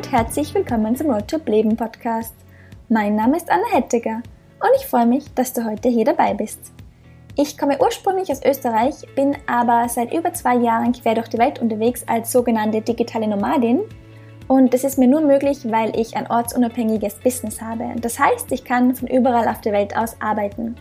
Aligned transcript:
und 0.00 0.12
herzlich 0.12 0.54
willkommen 0.54 0.96
zum 0.96 1.10
Roadtrip 1.10 1.46
Leben 1.46 1.76
Podcast. 1.76 2.34
Mein 2.88 3.16
Name 3.16 3.36
ist 3.36 3.50
Anna 3.50 3.66
Hettiger 3.70 4.22
und 4.58 4.70
ich 4.78 4.86
freue 4.86 5.04
mich, 5.04 5.34
dass 5.34 5.52
du 5.52 5.62
heute 5.62 5.90
hier 5.90 6.06
dabei 6.06 6.32
bist. 6.32 6.72
Ich 7.36 7.58
komme 7.58 7.76
ursprünglich 7.78 8.30
aus 8.30 8.42
Österreich, 8.42 8.94
bin 9.14 9.36
aber 9.46 9.86
seit 9.90 10.14
über 10.14 10.32
zwei 10.32 10.56
Jahren 10.56 10.92
quer 10.92 11.16
durch 11.16 11.28
die 11.28 11.36
Welt 11.36 11.58
unterwegs 11.58 12.02
als 12.08 12.32
sogenannte 12.32 12.80
digitale 12.80 13.28
Nomadin 13.28 13.80
und 14.48 14.72
das 14.72 14.84
ist 14.84 14.96
mir 14.96 15.06
nur 15.06 15.20
möglich, 15.20 15.70
weil 15.70 15.94
ich 15.94 16.16
ein 16.16 16.30
ortsunabhängiges 16.30 17.16
Business 17.16 17.60
habe. 17.60 17.84
Das 18.00 18.18
heißt, 18.18 18.50
ich 18.52 18.64
kann 18.64 18.94
von 18.94 19.06
überall 19.06 19.48
auf 19.48 19.60
der 19.60 19.74
Welt 19.74 19.94
aus 19.94 20.16
arbeiten. 20.18 20.76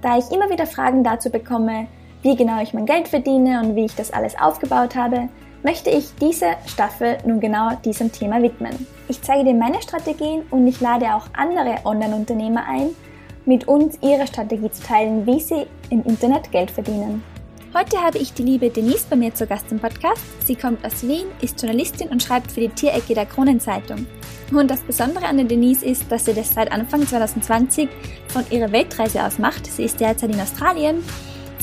Da 0.00 0.16
ich 0.16 0.30
immer 0.30 0.48
wieder 0.48 0.66
Fragen 0.66 1.02
dazu 1.02 1.28
bekomme, 1.28 1.88
wie 2.22 2.36
genau 2.36 2.62
ich 2.62 2.72
mein 2.72 2.86
Geld 2.86 3.08
verdiene 3.08 3.60
und 3.60 3.74
wie 3.74 3.86
ich 3.86 3.96
das 3.96 4.12
alles 4.12 4.38
aufgebaut 4.38 4.94
habe, 4.94 5.28
möchte 5.64 5.90
ich 5.90 6.14
diese 6.20 6.56
Staffel 6.66 7.18
nun 7.26 7.40
genau 7.40 7.70
diesem 7.84 8.12
Thema 8.12 8.40
widmen. 8.40 8.86
Ich 9.08 9.20
zeige 9.22 9.44
dir 9.44 9.54
meine 9.54 9.82
Strategien 9.82 10.42
und 10.50 10.68
ich 10.68 10.80
lade 10.80 11.06
auch 11.14 11.26
andere 11.32 11.76
Online-Unternehmer 11.84 12.64
ein, 12.68 12.90
mit 13.46 13.66
uns 13.66 13.98
ihre 14.02 14.26
Strategie 14.26 14.70
zu 14.70 14.82
teilen, 14.82 15.26
wie 15.26 15.40
sie 15.40 15.66
im 15.90 16.04
Internet 16.04 16.52
Geld 16.52 16.70
verdienen. 16.70 17.22
Heute 17.76 17.96
habe 17.96 18.18
ich 18.18 18.32
die 18.32 18.44
liebe 18.44 18.70
Denise 18.70 19.06
bei 19.10 19.16
mir 19.16 19.34
zu 19.34 19.46
Gast 19.46 19.72
im 19.72 19.80
Podcast. 19.80 20.22
Sie 20.46 20.54
kommt 20.54 20.84
aus 20.86 21.02
Wien, 21.02 21.26
ist 21.40 21.60
Journalistin 21.60 22.08
und 22.08 22.22
schreibt 22.22 22.52
für 22.52 22.60
die 22.60 22.68
Tierecke 22.68 23.14
der 23.14 23.26
Kronenzeitung. 23.26 24.06
Und 24.52 24.70
das 24.70 24.80
Besondere 24.80 25.26
an 25.26 25.38
der 25.38 25.46
Denise 25.46 25.84
ist, 25.84 26.12
dass 26.12 26.26
sie 26.26 26.34
das 26.34 26.54
seit 26.54 26.70
Anfang 26.70 27.04
2020 27.06 27.88
von 28.28 28.44
ihrer 28.50 28.70
Weltreise 28.70 29.24
aus 29.24 29.38
macht. 29.38 29.66
Sie 29.66 29.84
ist 29.84 29.98
derzeit 29.98 30.32
in 30.32 30.40
Australien 30.40 31.02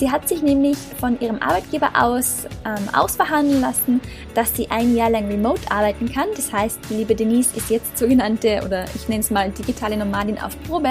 Sie 0.02 0.10
hat 0.10 0.28
sich 0.28 0.42
nämlich 0.42 0.80
von 1.00 1.20
ihrem 1.20 1.40
Arbeitgeber 1.44 1.92
aus 1.94 2.48
ähm, 2.66 2.90
ausverhandeln 2.92 3.62
lassen, 3.62 4.02
dass 4.34 4.56
sie 4.56 4.68
ein 4.72 4.96
Jahr 4.96 5.12
lang 5.12 5.28
remote 5.28 5.62
arbeiten 5.70 6.12
kann. 6.12 6.26
Das 6.36 6.52
heißt, 6.52 6.80
die 6.90 6.96
liebe 6.96 7.14
Denise 7.14 7.56
ist 7.56 7.70
jetzt 7.70 8.00
sogenannte, 8.00 8.64
oder 8.66 8.86
ich 8.96 9.08
nenne 9.10 9.20
es 9.20 9.30
mal 9.30 9.52
digitale 9.52 9.96
Nomadin 9.96 10.40
auf 10.40 10.60
Probe. 10.64 10.90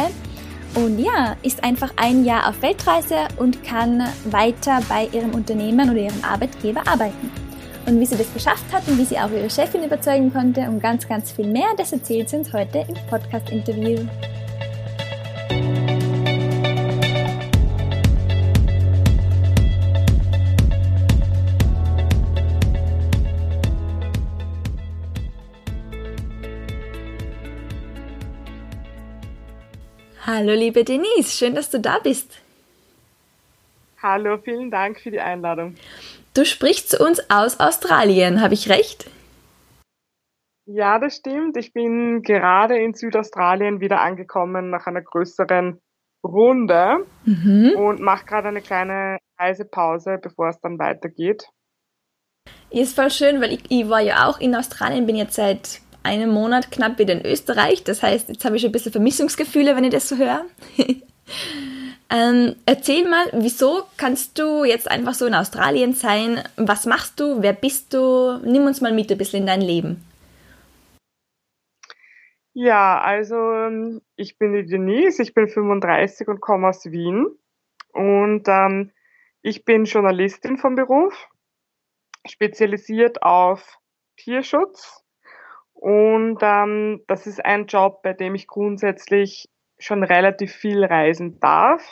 Und 0.77 1.01
ja, 1.01 1.35
ist 1.43 1.65
einfach 1.65 1.93
ein 1.97 2.25
Jahr 2.25 2.49
auf 2.49 2.63
Weltreise 2.63 3.27
und 3.37 3.65
kann 3.65 4.05
weiter 4.27 4.79
bei 4.89 5.09
ihrem 5.11 5.35
Unternehmen 5.35 5.91
oder 5.91 5.99
ihrem 5.99 6.23
Arbeitgeber 6.23 6.87
arbeiten. 6.87 7.33
Und 7.87 7.99
wie 7.99 8.07
sie 8.07 8.17
das 8.17 8.33
geschafft 8.33 8.73
hat 8.73 8.87
und 8.87 8.97
wie 8.97 9.05
sie 9.05 9.19
auch 9.19 9.33
ihre 9.33 9.51
Chefin 9.51 9.83
überzeugen 9.83 10.33
konnte 10.33 10.61
und 10.69 10.81
ganz, 10.81 11.09
ganz 11.09 11.33
viel 11.33 11.49
mehr, 11.49 11.67
das 11.77 11.91
erzählt 11.91 12.31
sie 12.31 12.37
uns 12.37 12.53
heute 12.53 12.87
im 12.87 12.95
Podcast-Interview. 13.09 14.07
Hallo 30.41 30.55
liebe 30.55 30.85
Denise, 30.85 31.37
schön, 31.37 31.55
dass 31.55 31.69
du 31.69 31.79
da 31.79 31.99
bist. 31.99 32.41
Hallo, 34.03 34.39
vielen 34.39 34.71
Dank 34.71 34.99
für 34.99 35.11
die 35.11 35.21
Einladung. 35.21 35.75
Du 36.33 36.47
sprichst 36.47 36.89
zu 36.89 37.05
uns 37.05 37.21
aus 37.29 37.61
Australien, 37.61 38.41
habe 38.41 38.55
ich 38.55 38.71
recht? 38.71 39.11
Ja, 40.65 40.99
das 40.99 41.17
stimmt. 41.17 41.59
Ich 41.59 41.75
bin 41.75 42.23
gerade 42.23 42.79
in 42.79 42.95
Südaustralien 42.95 43.83
wieder 43.83 44.01
angekommen 44.01 44.71
nach 44.71 44.87
einer 44.87 45.03
größeren 45.03 45.79
Runde 46.25 47.05
mhm. 47.27 47.75
und 47.77 48.01
mache 48.01 48.25
gerade 48.25 48.49
eine 48.49 48.63
kleine 48.63 49.19
Reisepause, 49.39 50.17
bevor 50.23 50.49
es 50.49 50.61
dann 50.61 50.79
weitergeht. 50.79 51.51
Ist 52.71 52.97
voll 52.97 53.11
schön, 53.11 53.43
weil 53.43 53.53
ich, 53.53 53.65
ich 53.69 53.87
war 53.91 54.01
ja 54.01 54.27
auch 54.27 54.41
in 54.41 54.57
Australien, 54.57 55.05
bin 55.05 55.17
jetzt 55.17 55.35
seit 55.35 55.83
einem 56.03 56.31
Monat 56.31 56.71
knapp 56.71 56.99
wieder 56.99 57.15
in 57.15 57.25
Österreich. 57.25 57.85
Das 57.85 58.03
heißt, 58.03 58.29
jetzt 58.29 58.45
habe 58.45 58.57
ich 58.57 58.65
ein 58.65 58.73
bisschen 58.73 58.93
Vermissungsgefühle, 58.93 59.77
wenn 59.77 59.85
ich 59.85 59.91
das 59.91 60.09
so 60.09 60.17
höre. 60.17 60.45
ähm, 62.11 62.57
erzähl 62.67 63.09
mal, 63.09 63.27
wieso 63.33 63.83
kannst 63.97 64.39
du 64.39 64.65
jetzt 64.65 64.91
einfach 64.91 65.15
so 65.15 65.27
in 65.27 65.35
Australien 65.35 65.93
sein? 65.93 66.43
Was 66.57 66.87
machst 66.87 67.21
du? 67.21 67.43
Wer 67.43 67.53
bist 67.53 67.93
du? 67.95 68.39
Nimm 68.45 68.67
uns 68.67 68.81
mal 68.81 68.93
mit 68.93 69.11
ein 69.11 69.19
bisschen 69.19 69.41
in 69.41 69.47
dein 69.47 69.61
Leben. 69.61 70.05
Ja, 72.53 73.01
also 73.01 73.37
ähm, 73.37 74.03
ich 74.17 74.37
bin 74.37 74.53
die 74.53 74.67
Denise, 74.67 75.23
ich 75.23 75.35
bin 75.35 75.49
35 75.49 76.27
und 76.29 76.41
komme 76.41 76.69
aus 76.69 76.85
Wien. 76.87 77.27
Und 77.93 78.49
ähm, 78.49 78.93
ich 79.43 79.65
bin 79.65 79.85
Journalistin 79.85 80.59
vom 80.59 80.75
Beruf, 80.75 81.29
spezialisiert 82.27 83.23
auf 83.23 83.79
Tierschutz 84.17 85.03
und 85.81 86.39
ähm, 86.43 87.01
das 87.07 87.27
ist 87.27 87.43
ein 87.43 87.65
Job, 87.65 88.03
bei 88.03 88.13
dem 88.13 88.35
ich 88.35 88.47
grundsätzlich 88.47 89.49
schon 89.79 90.05
relativ 90.05 90.53
viel 90.53 90.85
reisen 90.85 91.41
darf. 91.41 91.83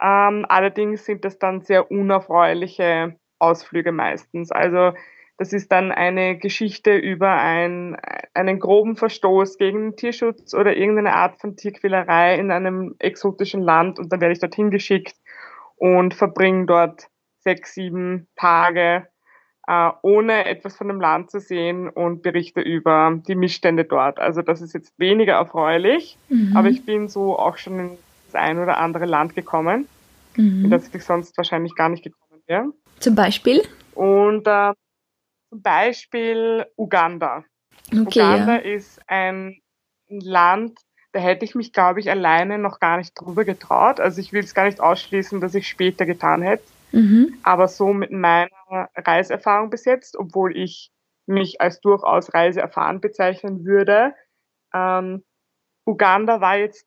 Ähm, 0.00 0.46
allerdings 0.48 1.04
sind 1.04 1.26
das 1.26 1.38
dann 1.38 1.60
sehr 1.60 1.90
unerfreuliche 1.90 3.18
Ausflüge 3.38 3.92
meistens. 3.92 4.52
Also 4.52 4.92
das 5.36 5.52
ist 5.52 5.70
dann 5.70 5.92
eine 5.92 6.38
Geschichte 6.38 6.96
über 6.96 7.30
ein, 7.30 7.98
einen 8.32 8.58
groben 8.58 8.96
Verstoß 8.96 9.58
gegen 9.58 9.90
den 9.90 9.96
Tierschutz 9.96 10.54
oder 10.54 10.74
irgendeine 10.74 11.14
Art 11.14 11.38
von 11.38 11.56
Tierquälerei 11.56 12.36
in 12.38 12.50
einem 12.50 12.94
exotischen 12.98 13.60
Land 13.60 13.98
und 13.98 14.10
dann 14.10 14.22
werde 14.22 14.32
ich 14.32 14.40
dorthin 14.40 14.70
geschickt 14.70 15.14
und 15.76 16.14
verbringe 16.14 16.64
dort 16.64 17.08
sechs, 17.40 17.74
sieben 17.74 18.28
Tage 18.34 19.08
äh, 19.66 19.90
ohne 20.02 20.46
etwas 20.46 20.76
von 20.76 20.88
dem 20.88 21.00
Land 21.00 21.30
zu 21.30 21.40
sehen 21.40 21.88
und 21.88 22.22
berichte 22.22 22.60
über 22.60 23.18
die 23.26 23.34
Missstände 23.34 23.84
dort. 23.84 24.18
Also 24.18 24.42
das 24.42 24.60
ist 24.60 24.74
jetzt 24.74 24.98
weniger 24.98 25.34
erfreulich, 25.34 26.16
mhm. 26.28 26.56
aber 26.56 26.68
ich 26.68 26.84
bin 26.84 27.08
so 27.08 27.38
auch 27.38 27.58
schon 27.58 27.78
in 27.78 27.98
das 28.26 28.34
ein 28.34 28.58
oder 28.58 28.78
andere 28.78 29.06
Land 29.06 29.34
gekommen, 29.34 29.88
mhm. 30.36 30.64
in 30.64 30.70
das 30.70 30.92
ich 30.94 31.04
sonst 31.04 31.36
wahrscheinlich 31.36 31.74
gar 31.74 31.88
nicht 31.88 32.04
gekommen 32.04 32.42
wäre. 32.46 32.72
Zum 33.00 33.14
Beispiel? 33.14 33.62
Und 33.94 34.46
äh, 34.46 34.72
zum 35.50 35.62
Beispiel 35.62 36.66
Uganda. 36.76 37.44
Okay, 37.90 38.00
Uganda 38.00 38.54
ja. 38.54 38.74
ist 38.74 39.00
ein 39.06 39.60
Land, 40.08 40.78
da 41.12 41.20
hätte 41.20 41.44
ich 41.44 41.54
mich, 41.54 41.72
glaube 41.72 42.00
ich, 42.00 42.10
alleine 42.10 42.58
noch 42.58 42.78
gar 42.78 42.98
nicht 42.98 43.14
drüber 43.14 43.44
getraut. 43.44 44.00
Also 44.00 44.20
ich 44.20 44.32
will 44.32 44.44
es 44.44 44.54
gar 44.54 44.66
nicht 44.66 44.80
ausschließen, 44.80 45.40
dass 45.40 45.54
ich 45.54 45.68
später 45.68 46.04
getan 46.04 46.42
hätte. 46.42 46.64
Mhm. 46.96 47.38
Aber 47.42 47.68
so 47.68 47.92
mit 47.92 48.10
meiner 48.10 48.48
Reiseerfahrung 48.96 49.68
bis 49.68 49.84
jetzt, 49.84 50.16
obwohl 50.16 50.56
ich 50.56 50.90
mich 51.26 51.60
als 51.60 51.80
durchaus 51.80 52.32
reiseerfahren 52.32 53.00
bezeichnen 53.00 53.64
würde, 53.66 54.14
ähm, 54.72 55.22
Uganda 55.84 56.40
war 56.40 56.56
jetzt 56.56 56.86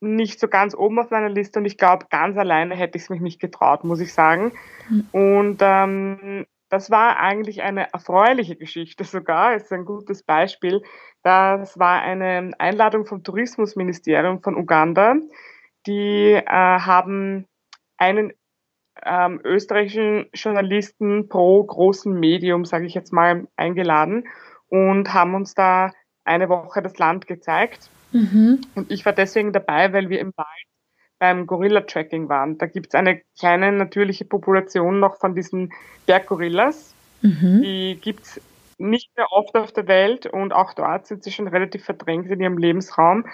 nicht 0.00 0.38
so 0.38 0.48
ganz 0.48 0.74
oben 0.74 0.98
auf 0.98 1.10
meiner 1.10 1.28
Liste 1.28 1.58
und 1.58 1.64
ich 1.64 1.78
glaube, 1.78 2.06
ganz 2.10 2.36
alleine 2.36 2.74
hätte 2.76 2.98
ich 2.98 3.04
es 3.04 3.10
mich 3.10 3.20
nicht 3.20 3.40
getraut, 3.40 3.84
muss 3.84 4.00
ich 4.00 4.12
sagen. 4.12 4.52
Mhm. 4.88 5.08
Und 5.12 5.58
ähm, 5.60 6.46
das 6.68 6.90
war 6.90 7.18
eigentlich 7.18 7.62
eine 7.62 7.92
erfreuliche 7.92 8.56
Geschichte 8.56 9.04
sogar, 9.04 9.54
ist 9.54 9.72
ein 9.72 9.84
gutes 9.84 10.22
Beispiel. 10.22 10.82
Das 11.22 11.78
war 11.78 12.00
eine 12.00 12.52
Einladung 12.58 13.06
vom 13.06 13.22
Tourismusministerium 13.22 14.40
von 14.40 14.56
Uganda. 14.56 15.16
Die 15.86 16.32
äh, 16.32 16.44
haben 16.46 17.46
einen 17.96 18.32
ähm, 19.04 19.40
österreichischen 19.44 20.26
Journalisten 20.34 21.28
pro 21.28 21.62
großen 21.64 22.12
Medium, 22.12 22.64
sage 22.64 22.86
ich 22.86 22.94
jetzt 22.94 23.12
mal, 23.12 23.46
eingeladen 23.56 24.28
und 24.68 25.12
haben 25.12 25.34
uns 25.34 25.54
da 25.54 25.92
eine 26.24 26.48
Woche 26.48 26.82
das 26.82 26.98
Land 26.98 27.26
gezeigt. 27.26 27.90
Mhm. 28.12 28.60
Und 28.74 28.90
ich 28.90 29.04
war 29.04 29.12
deswegen 29.12 29.52
dabei, 29.52 29.92
weil 29.92 30.08
wir 30.08 30.20
im 30.20 30.32
Wald 30.36 30.48
beim 31.18 31.46
Gorilla-Tracking 31.46 32.28
waren. 32.28 32.58
Da 32.58 32.66
gibt 32.66 32.88
es 32.88 32.94
eine 32.94 33.22
kleine 33.38 33.72
natürliche 33.72 34.24
Population 34.24 34.98
noch 35.00 35.18
von 35.18 35.34
diesen 35.34 35.72
Berggorillas. 36.06 36.94
Mhm. 37.22 37.62
Die 37.62 37.98
gibt 38.00 38.24
es 38.24 38.40
nicht 38.78 39.16
mehr 39.16 39.30
oft 39.30 39.54
auf 39.54 39.72
der 39.72 39.86
Welt 39.86 40.26
und 40.26 40.52
auch 40.52 40.74
dort 40.74 41.06
sind 41.06 41.22
sie 41.22 41.30
schon 41.30 41.46
relativ 41.46 41.84
verdrängt 41.84 42.28
in 42.30 42.40
ihrem 42.40 42.58
Lebensraum. 42.58 43.24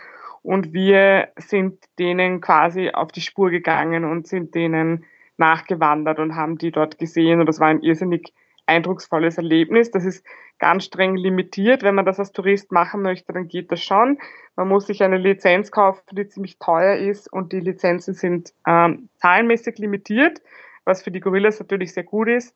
Und 0.42 0.72
wir 0.72 1.28
sind 1.36 1.82
denen 1.98 2.40
quasi 2.40 2.90
auf 2.90 3.10
die 3.10 3.20
Spur 3.22 3.50
gegangen 3.50 4.04
und 4.04 4.26
sind 4.26 4.54
denen 4.54 5.04
nachgewandert 5.38 6.18
und 6.18 6.36
haben 6.36 6.58
die 6.58 6.70
dort 6.70 6.98
gesehen 6.98 7.40
und 7.40 7.46
das 7.46 7.60
war 7.60 7.68
ein 7.68 7.82
irrsinnig 7.82 8.32
eindrucksvolles 8.68 9.38
Erlebnis. 9.38 9.90
Das 9.90 10.04
ist 10.04 10.24
ganz 10.58 10.84
streng 10.84 11.16
limitiert. 11.16 11.82
Wenn 11.82 11.94
man 11.94 12.04
das 12.04 12.18
als 12.18 12.32
Tourist 12.32 12.70
machen 12.70 13.02
möchte, 13.02 13.32
dann 13.32 13.48
geht 13.48 13.72
das 13.72 13.82
schon. 13.82 14.18
Man 14.56 14.68
muss 14.68 14.86
sich 14.86 15.02
eine 15.02 15.16
Lizenz 15.16 15.70
kaufen, 15.70 16.02
die 16.12 16.28
ziemlich 16.28 16.58
teuer 16.58 16.96
ist 16.96 17.32
und 17.32 17.52
die 17.52 17.60
Lizenzen 17.60 18.14
sind 18.14 18.52
ähm, 18.66 19.08
zahlenmäßig 19.16 19.78
limitiert, 19.78 20.42
was 20.84 21.02
für 21.02 21.10
die 21.10 21.20
Gorillas 21.20 21.58
natürlich 21.58 21.94
sehr 21.94 22.04
gut 22.04 22.28
ist. 22.28 22.54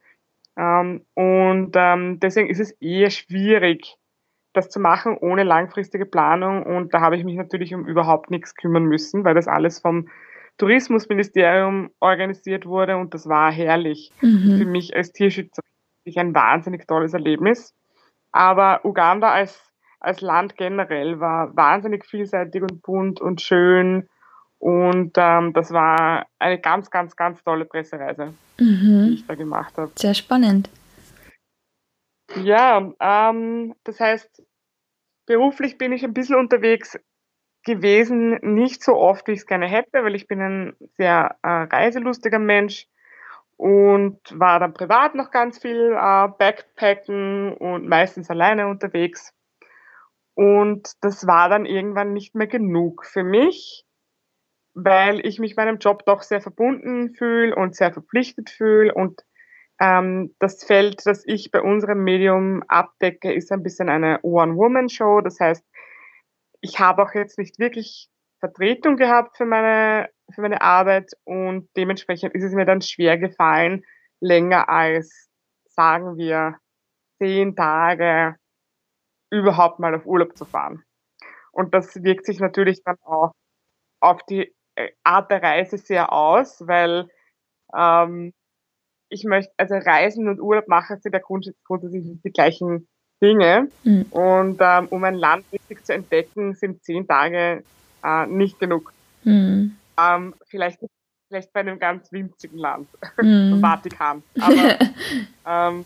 Ähm, 0.56 1.04
und 1.14 1.72
ähm, 1.74 2.20
deswegen 2.20 2.50
ist 2.50 2.60
es 2.60 2.72
eher 2.72 3.10
schwierig, 3.10 3.96
das 4.52 4.68
zu 4.68 4.80
machen 4.80 5.16
ohne 5.16 5.44
langfristige 5.44 6.04
Planung. 6.04 6.62
Und 6.64 6.92
da 6.92 7.00
habe 7.00 7.16
ich 7.16 7.24
mich 7.24 7.36
natürlich 7.36 7.74
um 7.74 7.86
überhaupt 7.86 8.30
nichts 8.30 8.54
kümmern 8.54 8.84
müssen, 8.84 9.24
weil 9.24 9.34
das 9.34 9.48
alles 9.48 9.78
vom 9.78 10.08
Tourismusministerium 10.58 11.90
organisiert 12.00 12.66
wurde 12.66 12.96
und 12.96 13.14
das 13.14 13.28
war 13.28 13.50
herrlich. 13.50 14.10
Mhm. 14.20 14.58
Für 14.58 14.66
mich 14.66 14.94
als 14.94 15.12
Tierschützerin 15.12 15.64
ein 16.16 16.34
wahnsinnig 16.34 16.86
tolles 16.86 17.14
Erlebnis. 17.14 17.74
Aber 18.32 18.84
Uganda 18.84 19.30
als, 19.30 19.60
als 20.00 20.20
Land 20.20 20.56
generell 20.56 21.20
war 21.20 21.54
wahnsinnig 21.56 22.04
vielseitig 22.04 22.62
und 22.62 22.82
bunt 22.82 23.20
und 23.20 23.40
schön. 23.40 24.08
Und 24.58 25.12
ähm, 25.16 25.52
das 25.52 25.72
war 25.72 26.26
eine 26.38 26.60
ganz, 26.60 26.90
ganz, 26.90 27.16
ganz 27.16 27.42
tolle 27.42 27.64
Pressereise, 27.64 28.32
mhm. 28.58 29.06
die 29.08 29.14
ich 29.14 29.26
da 29.26 29.34
gemacht 29.34 29.76
habe. 29.76 29.90
Sehr 29.96 30.14
spannend. 30.14 30.70
Ja, 32.36 32.92
ähm, 33.00 33.74
das 33.84 34.00
heißt, 34.00 34.42
beruflich 35.26 35.78
bin 35.78 35.92
ich 35.92 36.04
ein 36.04 36.14
bisschen 36.14 36.36
unterwegs 36.36 36.98
gewesen, 37.64 38.38
nicht 38.42 38.82
so 38.82 38.96
oft, 38.96 39.26
wie 39.28 39.32
ich 39.32 39.40
es 39.40 39.46
gerne 39.46 39.68
hätte, 39.68 40.04
weil 40.04 40.14
ich 40.14 40.26
bin 40.26 40.40
ein 40.40 40.76
sehr 40.96 41.36
äh, 41.42 41.48
reiselustiger 41.48 42.38
Mensch 42.38 42.86
und 43.56 44.18
war 44.32 44.58
dann 44.58 44.74
privat 44.74 45.14
noch 45.14 45.30
ganz 45.30 45.58
viel 45.58 45.92
äh, 45.92 46.28
Backpacken 46.38 47.54
und 47.54 47.88
meistens 47.88 48.28
alleine 48.30 48.66
unterwegs. 48.66 49.32
Und 50.34 50.92
das 51.02 51.26
war 51.26 51.48
dann 51.48 51.66
irgendwann 51.66 52.12
nicht 52.12 52.34
mehr 52.34 52.46
genug 52.46 53.04
für 53.06 53.22
mich, 53.22 53.84
weil 54.74 55.24
ich 55.24 55.38
mich 55.38 55.56
meinem 55.56 55.78
Job 55.78 56.04
doch 56.06 56.22
sehr 56.22 56.40
verbunden 56.40 57.14
fühle 57.14 57.54
und 57.54 57.76
sehr 57.76 57.92
verpflichtet 57.92 58.50
fühle. 58.50 58.94
Und 58.94 59.20
ähm, 59.80 60.34
das 60.38 60.64
Feld, 60.64 61.02
das 61.04 61.22
ich 61.26 61.50
bei 61.50 61.60
unserem 61.60 62.02
Medium 62.02 62.62
abdecke, 62.68 63.32
ist 63.32 63.52
ein 63.52 63.62
bisschen 63.62 63.88
eine 63.88 64.20
One-Woman-Show. 64.22 65.20
Das 65.20 65.38
heißt, 65.38 65.64
ich 66.62 66.78
habe 66.78 67.02
auch 67.02 67.12
jetzt 67.12 67.38
nicht 67.38 67.58
wirklich 67.58 68.08
Vertretung 68.38 68.96
gehabt 68.96 69.36
für 69.36 69.44
meine, 69.44 70.08
für 70.32 70.40
meine 70.40 70.62
Arbeit 70.62 71.12
und 71.24 71.68
dementsprechend 71.76 72.34
ist 72.34 72.44
es 72.44 72.52
mir 72.52 72.64
dann 72.64 72.80
schwer 72.80 73.18
gefallen, 73.18 73.84
länger 74.20 74.68
als, 74.68 75.28
sagen 75.64 76.16
wir, 76.16 76.56
zehn 77.18 77.54
Tage 77.56 78.36
überhaupt 79.30 79.80
mal 79.80 79.94
auf 79.94 80.06
Urlaub 80.06 80.36
zu 80.36 80.44
fahren. 80.44 80.84
Und 81.50 81.74
das 81.74 82.02
wirkt 82.02 82.26
sich 82.26 82.40
natürlich 82.40 82.82
dann 82.84 82.96
auch 83.02 83.32
auf 84.00 84.22
die 84.24 84.54
äh, 84.76 84.90
Art 85.04 85.30
der 85.30 85.42
Reise 85.42 85.78
sehr 85.78 86.12
aus, 86.12 86.66
weil 86.66 87.08
ähm, 87.76 88.32
ich 89.08 89.24
möchte, 89.24 89.52
also 89.56 89.74
Reisen 89.74 90.28
und 90.28 90.40
Urlaub 90.40 90.68
machen 90.68 91.00
sind 91.00 91.14
ja 91.14 91.20
grundsätzlich 91.20 92.20
die 92.24 92.32
gleichen 92.32 92.88
Dinge. 93.22 93.68
Mhm. 93.84 94.06
Und 94.10 94.58
ähm, 94.60 94.88
um 94.88 95.04
ein 95.04 95.14
Land 95.14 95.44
richtig 95.52 95.84
zu 95.84 95.94
entdecken, 95.94 96.54
sind 96.54 96.82
zehn 96.82 97.06
Tage 97.06 97.62
äh, 98.04 98.26
nicht 98.26 98.58
genug. 98.58 98.92
Mhm. 99.24 99.76
Ähm, 99.98 100.34
vielleicht, 100.46 100.80
vielleicht 101.28 101.52
bei 101.52 101.60
einem 101.60 101.78
ganz 101.78 102.10
winzigen 102.10 102.58
Land, 102.58 102.88
mhm. 103.20 103.60
Vatikan. 103.62 104.22
Aber 104.40 104.78
ähm, 105.46 105.84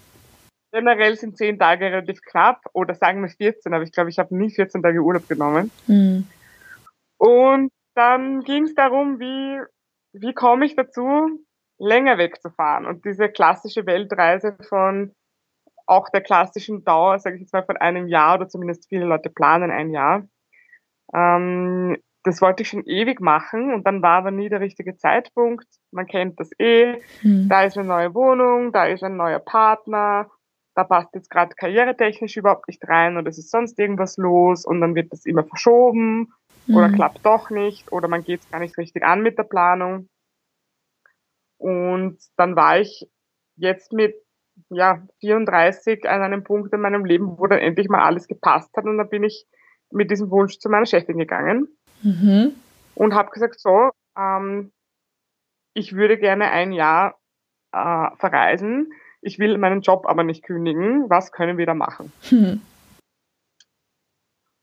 generell 0.73 1.17
sind 1.17 1.37
zehn 1.37 1.59
Tage 1.59 1.87
relativ 1.87 2.21
knapp 2.23 2.63
oder 2.73 2.95
sagen 2.95 3.23
wir 3.23 3.29
14, 3.29 3.73
aber 3.75 3.85
ich 3.85 3.93
glaube, 3.93 4.11
ich 4.11 4.19
habe 4.19 4.35
nie 4.37 4.51
14 4.51 4.83
Tage 4.83 5.01
Urlaub 5.01 5.29
genommen. 5.29 5.71
Mhm. 5.87 6.27
Und 7.19 7.71
dann 7.95 8.43
ging 8.43 8.65
es 8.65 8.75
darum, 8.75 9.21
wie, 9.21 9.61
wie 10.13 10.35
komme 10.35 10.67
ich 10.67 10.77
dazu, 10.77 11.41
länger 11.79 12.19
wegzufahren. 12.19 12.87
Und 12.87 13.05
diese 13.05 13.29
klassische 13.29 13.87
Weltreise 13.87 14.57
von 14.69 15.13
auch 15.87 16.09
der 16.11 16.21
klassischen 16.21 16.85
Dauer, 16.85 17.19
sage 17.19 17.37
ich 17.37 17.43
jetzt 17.43 17.53
mal, 17.53 17.65
von 17.65 17.77
einem 17.77 18.09
Jahr 18.09 18.37
oder 18.37 18.49
zumindest 18.49 18.89
viele 18.89 19.07
Leute 19.07 19.31
planen 19.31 19.71
ein 19.71 19.91
Jahr. 19.91 20.27
Ähm, 21.15 21.97
das 22.25 22.43
wollte 22.43 22.65
ich 22.65 22.69
schon 22.69 22.85
ewig 22.85 23.21
machen 23.21 23.73
und 23.73 23.87
dann 23.87 24.03
war 24.03 24.19
aber 24.19 24.33
nie 24.33 24.49
der 24.49 24.61
richtige 24.61 24.97
Zeitpunkt. 24.97 25.67
Man 25.93 26.07
kennt 26.07 26.41
das 26.41 26.51
eh. 26.59 27.01
Mhm. 27.23 27.49
Da 27.49 27.63
ist 27.63 27.79
eine 27.79 27.87
neue 27.87 28.15
Wohnung, 28.15 28.73
da 28.73 28.87
ist 28.87 29.05
ein 29.05 29.17
neuer 29.17 29.39
Partner, 29.39 30.29
da 30.75 30.85
passt 30.85 31.15
jetzt 31.15 31.31
gerade 31.31 31.55
karrieretechnisch 31.55 32.37
überhaupt 32.37 32.67
nicht 32.67 32.87
rein 32.89 33.17
oder 33.17 33.31
es 33.31 33.39
ist 33.39 33.51
sonst 33.51 33.79
irgendwas 33.79 34.17
los 34.17 34.67
und 34.67 34.81
dann 34.81 34.97
wird 34.97 35.13
das 35.13 35.25
immer 35.25 35.45
verschoben 35.45 36.33
mhm. 36.67 36.77
oder 36.77 36.91
klappt 36.91 37.25
doch 37.25 37.51
nicht 37.51 37.93
oder 37.93 38.09
man 38.09 38.25
geht 38.25 38.41
es 38.41 38.51
gar 38.51 38.59
nicht 38.59 38.77
richtig 38.77 39.05
an 39.05 39.23
mit 39.23 39.39
der 39.39 39.45
Planung. 39.45 40.09
Und 41.59 42.19
dann 42.37 42.57
war 42.57 42.81
ich 42.81 43.09
jetzt 43.57 43.93
mit 43.93 44.15
ja, 44.71 45.03
34 45.21 46.09
an 46.09 46.23
einem 46.23 46.45
Punkt 46.45 46.73
in 46.73 46.81
meinem 46.81 47.05
Leben, 47.05 47.39
wo 47.39 47.47
dann 47.47 47.59
endlich 47.59 47.89
mal 47.89 48.05
alles 48.05 48.27
gepasst 48.27 48.71
hat. 48.77 48.85
Und 48.85 48.99
dann 48.99 49.09
bin 49.09 49.25
ich 49.25 49.47
mit 49.91 50.11
diesem 50.11 50.31
Wunsch 50.31 50.59
zu 50.59 50.69
meiner 50.69 50.87
Chefin 50.87 51.19
gegangen 51.19 51.69
mhm. 52.03 52.55
und 52.95 53.15
habe 53.15 53.31
gesagt, 53.31 53.61
so, 53.61 53.91
ähm, 54.19 54.73
ich 55.75 55.95
würde 55.95 56.19
gerne 56.19 56.51
ein 56.51 56.73
Jahr 56.73 57.19
äh, 57.73 58.09
verreisen. 58.17 58.93
Ich 59.21 59.39
will 59.39 59.59
meinen 59.59 59.83
Job 59.83 60.07
aber 60.07 60.25
nicht 60.25 60.43
kündigen. 60.43 61.09
Was 61.11 61.33
können 61.33 61.59
wir 61.59 61.67
da 61.67 61.75
machen? 61.75 62.13
Mhm. 62.31 62.63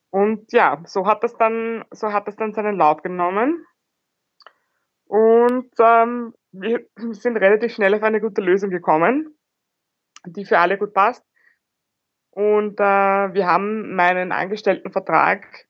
Und 0.09 0.51
ja, 0.53 0.81
so 0.85 1.07
hat 1.07 1.23
das 1.23 1.37
dann, 1.37 1.85
so 1.91 2.13
hat 2.13 2.27
das 2.27 2.35
dann 2.35 2.53
seinen 2.53 2.77
Lauf 2.77 3.01
genommen. 3.01 3.65
Und 5.05 5.71
ähm, 5.79 6.33
wir 6.51 6.85
sind 6.95 7.37
relativ 7.37 7.73
schnell 7.73 7.95
auf 7.95 8.03
eine 8.03 8.21
gute 8.21 8.41
Lösung 8.41 8.69
gekommen 8.69 9.35
die 10.25 10.45
für 10.45 10.59
alle 10.59 10.77
gut 10.77 10.93
passt. 10.93 11.23
Und 12.31 12.79
äh, 12.79 12.83
wir 13.33 13.45
haben 13.45 13.95
meinen 13.95 14.31
Angestelltenvertrag 14.31 15.67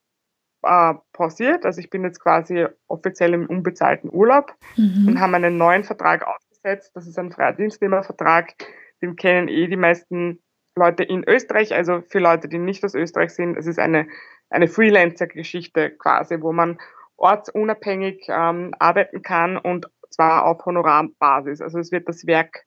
äh, 0.63 0.93
pausiert. 1.11 1.65
Also 1.65 1.81
ich 1.81 1.89
bin 1.89 2.03
jetzt 2.03 2.21
quasi 2.21 2.65
offiziell 2.87 3.33
im 3.33 3.47
unbezahlten 3.47 4.09
Urlaub 4.13 4.53
mhm. 4.77 5.07
und 5.07 5.19
haben 5.19 5.35
einen 5.35 5.57
neuen 5.57 5.83
Vertrag 5.83 6.25
ausgesetzt. 6.25 6.91
Das 6.95 7.05
ist 7.05 7.19
ein 7.19 7.31
Freidienstnehmervertrag. 7.31 8.53
Den 9.01 9.17
kennen 9.17 9.49
eh 9.49 9.67
die 9.67 9.75
meisten 9.75 10.41
Leute 10.75 11.03
in 11.03 11.27
Österreich. 11.27 11.73
Also 11.73 12.01
für 12.01 12.19
Leute, 12.19 12.47
die 12.47 12.59
nicht 12.59 12.83
aus 12.85 12.95
Österreich 12.95 13.31
sind, 13.31 13.57
es 13.57 13.67
ist 13.67 13.79
eine, 13.79 14.07
eine 14.49 14.69
Freelancer-Geschichte 14.69 15.91
quasi, 15.91 16.41
wo 16.41 16.53
man 16.53 16.79
ortsunabhängig 17.17 18.25
ähm, 18.29 18.73
arbeiten 18.79 19.21
kann 19.21 19.57
und 19.57 19.87
zwar 20.09 20.45
auf 20.45 20.65
Honorarbasis. 20.65 21.61
Also 21.61 21.79
es 21.79 21.91
wird 21.91 22.07
das 22.07 22.25
Werk 22.25 22.63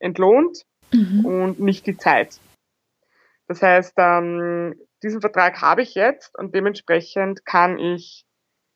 entlohnt 0.00 0.66
mhm. 0.92 1.24
und 1.24 1.60
nicht 1.60 1.86
die 1.86 1.96
Zeit. 1.96 2.38
Das 3.48 3.62
heißt, 3.62 3.94
ähm, 3.96 4.74
diesen 5.02 5.20
Vertrag 5.20 5.60
habe 5.60 5.82
ich 5.82 5.94
jetzt 5.94 6.38
und 6.38 6.54
dementsprechend 6.54 7.44
kann 7.44 7.78
ich 7.78 8.24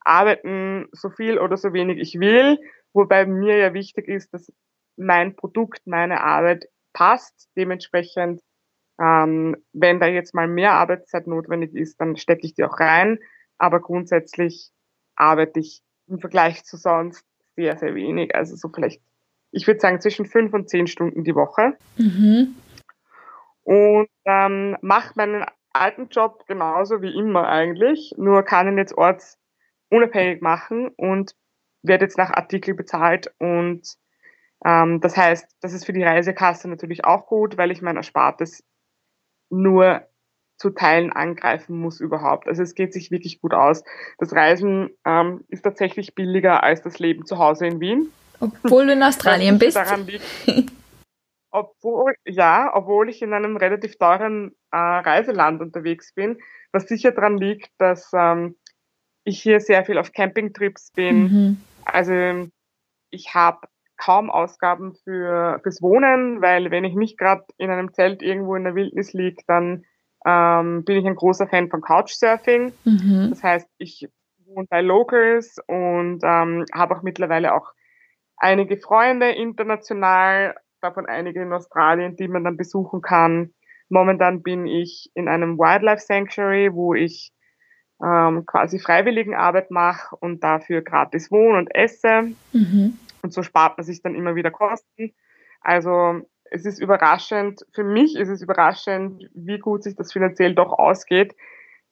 arbeiten, 0.01 0.87
so 0.93 1.11
viel 1.11 1.39
oder 1.39 1.57
so 1.57 1.73
wenig 1.73 1.99
ich 1.99 2.21
will, 2.21 2.59
wobei 2.93 3.27
mir 3.27 3.57
ja 3.57 3.75
wichtig 3.75 4.09
ist, 4.09 4.33
dass 4.33 4.53
mein 4.97 5.37
Produkt, 5.37 5.87
meine 5.87 6.23
Arbeit 6.23 6.67
passt. 6.93 7.49
Dementsprechend, 7.56 8.41
ähm, 9.01 9.56
wenn 9.73 10.01
da 10.01 10.06
jetzt 10.06 10.35
mal 10.35 10.49
mehr 10.49 10.73
Arbeitszeit 10.73 11.27
notwendig 11.27 11.75
ist, 11.75 12.01
dann 12.01 12.17
stecke 12.17 12.46
ich 12.46 12.55
die 12.55 12.65
auch 12.65 12.81
rein. 12.81 13.19
Aber 13.58 13.81
grundsätzlich 13.81 14.70
arbeite 15.17 15.61
ich 15.61 15.82
im 16.08 16.19
Vergleich 16.20 16.65
zu 16.65 16.77
sonst 16.77 17.25
sehr, 17.56 17.77
sehr 17.77 17.94
wenig. 17.94 18.35
Also 18.35 18.56
so 18.56 18.69
vielleicht 18.69 19.03
ich 19.56 19.67
würde 19.67 19.81
sagen, 19.81 20.01
zwischen 20.01 20.27
fünf 20.27 20.53
und 20.53 20.69
zehn 20.69 20.86
Stunden 20.86 21.25
die 21.25 21.34
Woche. 21.34 21.77
Mhm. 21.96 22.55
Und 23.65 24.08
ähm, 24.27 24.77
mache 24.82 25.15
meinen 25.17 25.44
alten 25.72 26.08
Job 26.08 26.44
genauso 26.46 27.01
wie 27.01 27.15
immer 27.15 27.48
eigentlich, 27.48 28.15
nur 28.19 28.43
kann 28.43 28.69
ihn 28.69 28.79
jetzt 28.79 28.96
ortsunabhängig 28.96 30.43
machen 30.43 30.89
und 30.96 31.34
werde 31.82 32.05
jetzt 32.05 32.19
nach 32.19 32.31
Artikel 32.31 32.75
bezahlt. 32.75 33.34
Und 33.39 33.96
ähm, 34.65 35.01
das 35.01 35.17
heißt, 35.17 35.46
das 35.60 35.72
ist 35.72 35.86
für 35.86 35.94
die 35.94 36.05
Reisekasse 36.05 36.69
natürlich 36.69 37.05
auch 37.05 37.27
gut, 37.27 37.56
weil 37.56 37.70
ich 37.70 37.81
mein 37.81 37.96
Erspartes 37.96 38.63
nur 39.48 40.06
zu 40.58 40.70
Teilen 40.70 41.13
angreifen 41.13 41.79
muss 41.79 42.01
überhaupt. 42.01 42.46
Also 42.46 42.63
es 42.63 42.75
geht 42.75 42.93
sich 42.93 43.10
wirklich 43.10 43.41
gut 43.41 43.55
aus. 43.55 43.84
Das 44.19 44.34
Reisen 44.34 44.91
ähm, 45.06 45.44
ist 45.48 45.63
tatsächlich 45.63 46.15
billiger 46.15 46.63
als 46.63 46.82
das 46.82 46.98
Leben 46.98 47.25
zu 47.25 47.39
Hause 47.39 47.67
in 47.67 47.81
Wien. 47.81 48.13
Obwohl 48.40 48.86
du 48.86 48.93
in 48.93 49.02
Australien 49.02 49.58
bist. 49.58 49.76
Daran 49.76 50.06
liegt, 50.06 50.24
obwohl, 51.50 52.14
ja, 52.26 52.70
obwohl 52.74 53.08
ich 53.08 53.22
in 53.22 53.32
einem 53.32 53.56
relativ 53.56 53.96
teuren 53.96 54.52
äh, 54.72 54.76
Reiseland 54.76 55.60
unterwegs 55.60 56.12
bin, 56.12 56.38
was 56.72 56.86
sicher 56.86 57.12
daran 57.12 57.38
liegt, 57.38 57.70
dass 57.78 58.10
ähm, 58.12 58.56
ich 59.24 59.43
hier 59.43 59.60
sehr 59.60 59.84
viel 59.84 59.98
auf 59.98 60.12
Campingtrips 60.12 60.93
bin. 60.93 61.22
Mhm. 61.22 61.60
Also 61.84 62.48
ich 63.10 63.34
habe 63.34 63.69
kaum 63.96 64.31
Ausgaben 64.31 64.94
für 64.94 65.58
fürs 65.62 65.81
Wohnen, 65.81 66.43
weil 66.43 66.70
wenn 66.70 66.84
ich 66.84 66.94
nicht 66.94 67.19
gerade 67.19 67.44
in 67.56 67.70
einem 67.70 67.93
Zelt 67.94 68.22
irgendwo 68.22 68.55
in 68.55 68.64
der 68.64 68.74
Wildnis 68.74 69.12
liege, 69.14 69.43
dann 69.46 69.84
ähm, 70.26 70.84
bin 70.84 70.98
ich 70.98 71.06
ein 71.06 71.16
großer 71.16 71.46
Fan 71.46 71.70
von 71.70 71.81
Couchsurfing. 71.81 72.72
Mhm. 72.84 73.28
Das 73.31 73.43
heißt, 73.43 73.69
ich 73.78 74.08
wohne 74.44 74.66
bei 74.69 74.82
Locals 74.82 75.56
und 75.66 76.20
ähm, 76.22 76.64
habe 76.74 76.96
auch 76.96 77.02
mittlerweile 77.02 77.55
auch 77.55 77.72
einige 78.36 78.76
Freunde 78.76 79.31
international, 79.31 80.55
davon 80.81 81.06
einige 81.06 81.43
in 81.43 81.52
Australien, 81.52 82.16
die 82.16 82.28
man 82.28 82.44
dann 82.44 82.56
besuchen 82.56 83.00
kann. 83.00 83.55
Momentan 83.88 84.43
bin 84.43 84.66
ich 84.66 85.10
in 85.14 85.28
einem 85.28 85.58
Wildlife 85.58 86.00
Sanctuary, 86.00 86.72
wo 86.72 86.94
ich 86.94 87.32
ähm, 88.02 88.44
quasi 88.46 88.78
Freiwilligenarbeit 88.78 89.70
mache 89.70 90.14
und 90.16 90.43
dafür 90.44 90.82
gratis 90.82 91.31
wohne 91.31 91.58
und 91.58 91.74
esse. 91.74 92.32
Mhm. 92.52 92.98
Und 93.22 93.32
so 93.32 93.43
spart 93.43 93.78
man 93.78 93.84
sich 93.84 94.02
dann 94.02 94.14
immer 94.14 94.34
wieder 94.34 94.50
Kosten. 94.50 95.14
Also 95.60 96.20
es 96.50 96.64
ist 96.64 96.81
überraschend, 96.81 97.64
für 97.74 97.84
mich 97.84 98.16
ist 98.16 98.28
es 98.28 98.43
überraschend, 98.43 99.28
wie 99.34 99.58
gut 99.58 99.82
sich 99.82 99.96
das 99.96 100.12
finanziell 100.12 100.55
doch 100.55 100.72
ausgeht, 100.72 101.34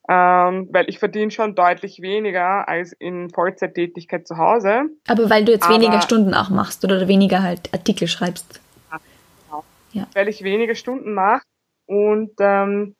ähm, 0.07 0.67
weil 0.71 0.87
ich 0.87 0.99
verdiene 0.99 1.31
schon 1.31 1.55
deutlich 1.55 2.01
weniger 2.01 2.67
als 2.67 2.93
in 2.93 3.29
Vollzeittätigkeit 3.31 4.27
zu 4.27 4.37
Hause. 4.37 4.83
Aber 5.07 5.29
weil 5.29 5.45
du 5.45 5.51
jetzt 5.51 5.65
Aber, 5.65 5.75
weniger 5.75 6.01
Stunden 6.01 6.33
auch 6.33 6.49
machst 6.49 6.83
oder 6.83 7.07
weniger 7.07 7.41
halt 7.41 7.73
Artikel 7.73 8.07
schreibst. 8.07 8.61
Ja, 8.91 8.99
genau. 9.47 9.63
Ja. 9.93 10.07
Weil 10.13 10.27
ich 10.27 10.43
weniger 10.43 10.75
Stunden 10.75 11.13
mache 11.13 11.41
und 11.87 12.31
ähm, 12.39 12.95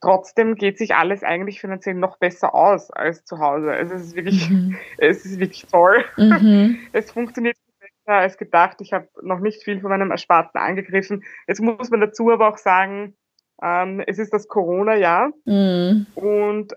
trotzdem 0.00 0.54
geht 0.54 0.76
sich 0.76 0.94
alles 0.94 1.22
eigentlich 1.22 1.60
finanziell 1.60 1.94
noch 1.94 2.18
besser 2.18 2.54
aus 2.54 2.90
als 2.90 3.24
zu 3.24 3.38
Hause. 3.38 3.72
Also 3.72 3.94
es 3.94 4.02
ist 4.08 4.16
wirklich, 4.16 4.50
mhm. 4.50 4.76
es 4.98 5.24
ist 5.24 5.38
wirklich 5.38 5.66
toll. 5.66 6.04
Mhm. 6.16 6.78
Es 6.92 7.10
funktioniert 7.10 7.56
besser 7.80 8.18
als 8.18 8.36
gedacht. 8.36 8.76
Ich 8.80 8.92
habe 8.92 9.08
noch 9.22 9.40
nicht 9.40 9.62
viel 9.62 9.80
von 9.80 9.90
meinem 9.90 10.10
Ersparten 10.10 10.60
angegriffen. 10.60 11.24
Jetzt 11.46 11.60
muss 11.60 11.90
man 11.90 12.00
dazu 12.00 12.30
aber 12.30 12.48
auch 12.48 12.58
sagen, 12.58 13.16
ähm, 13.62 14.02
es 14.06 14.18
ist 14.18 14.32
das 14.32 14.48
Corona-Jahr 14.48 15.32
mhm. 15.44 16.06
und 16.14 16.74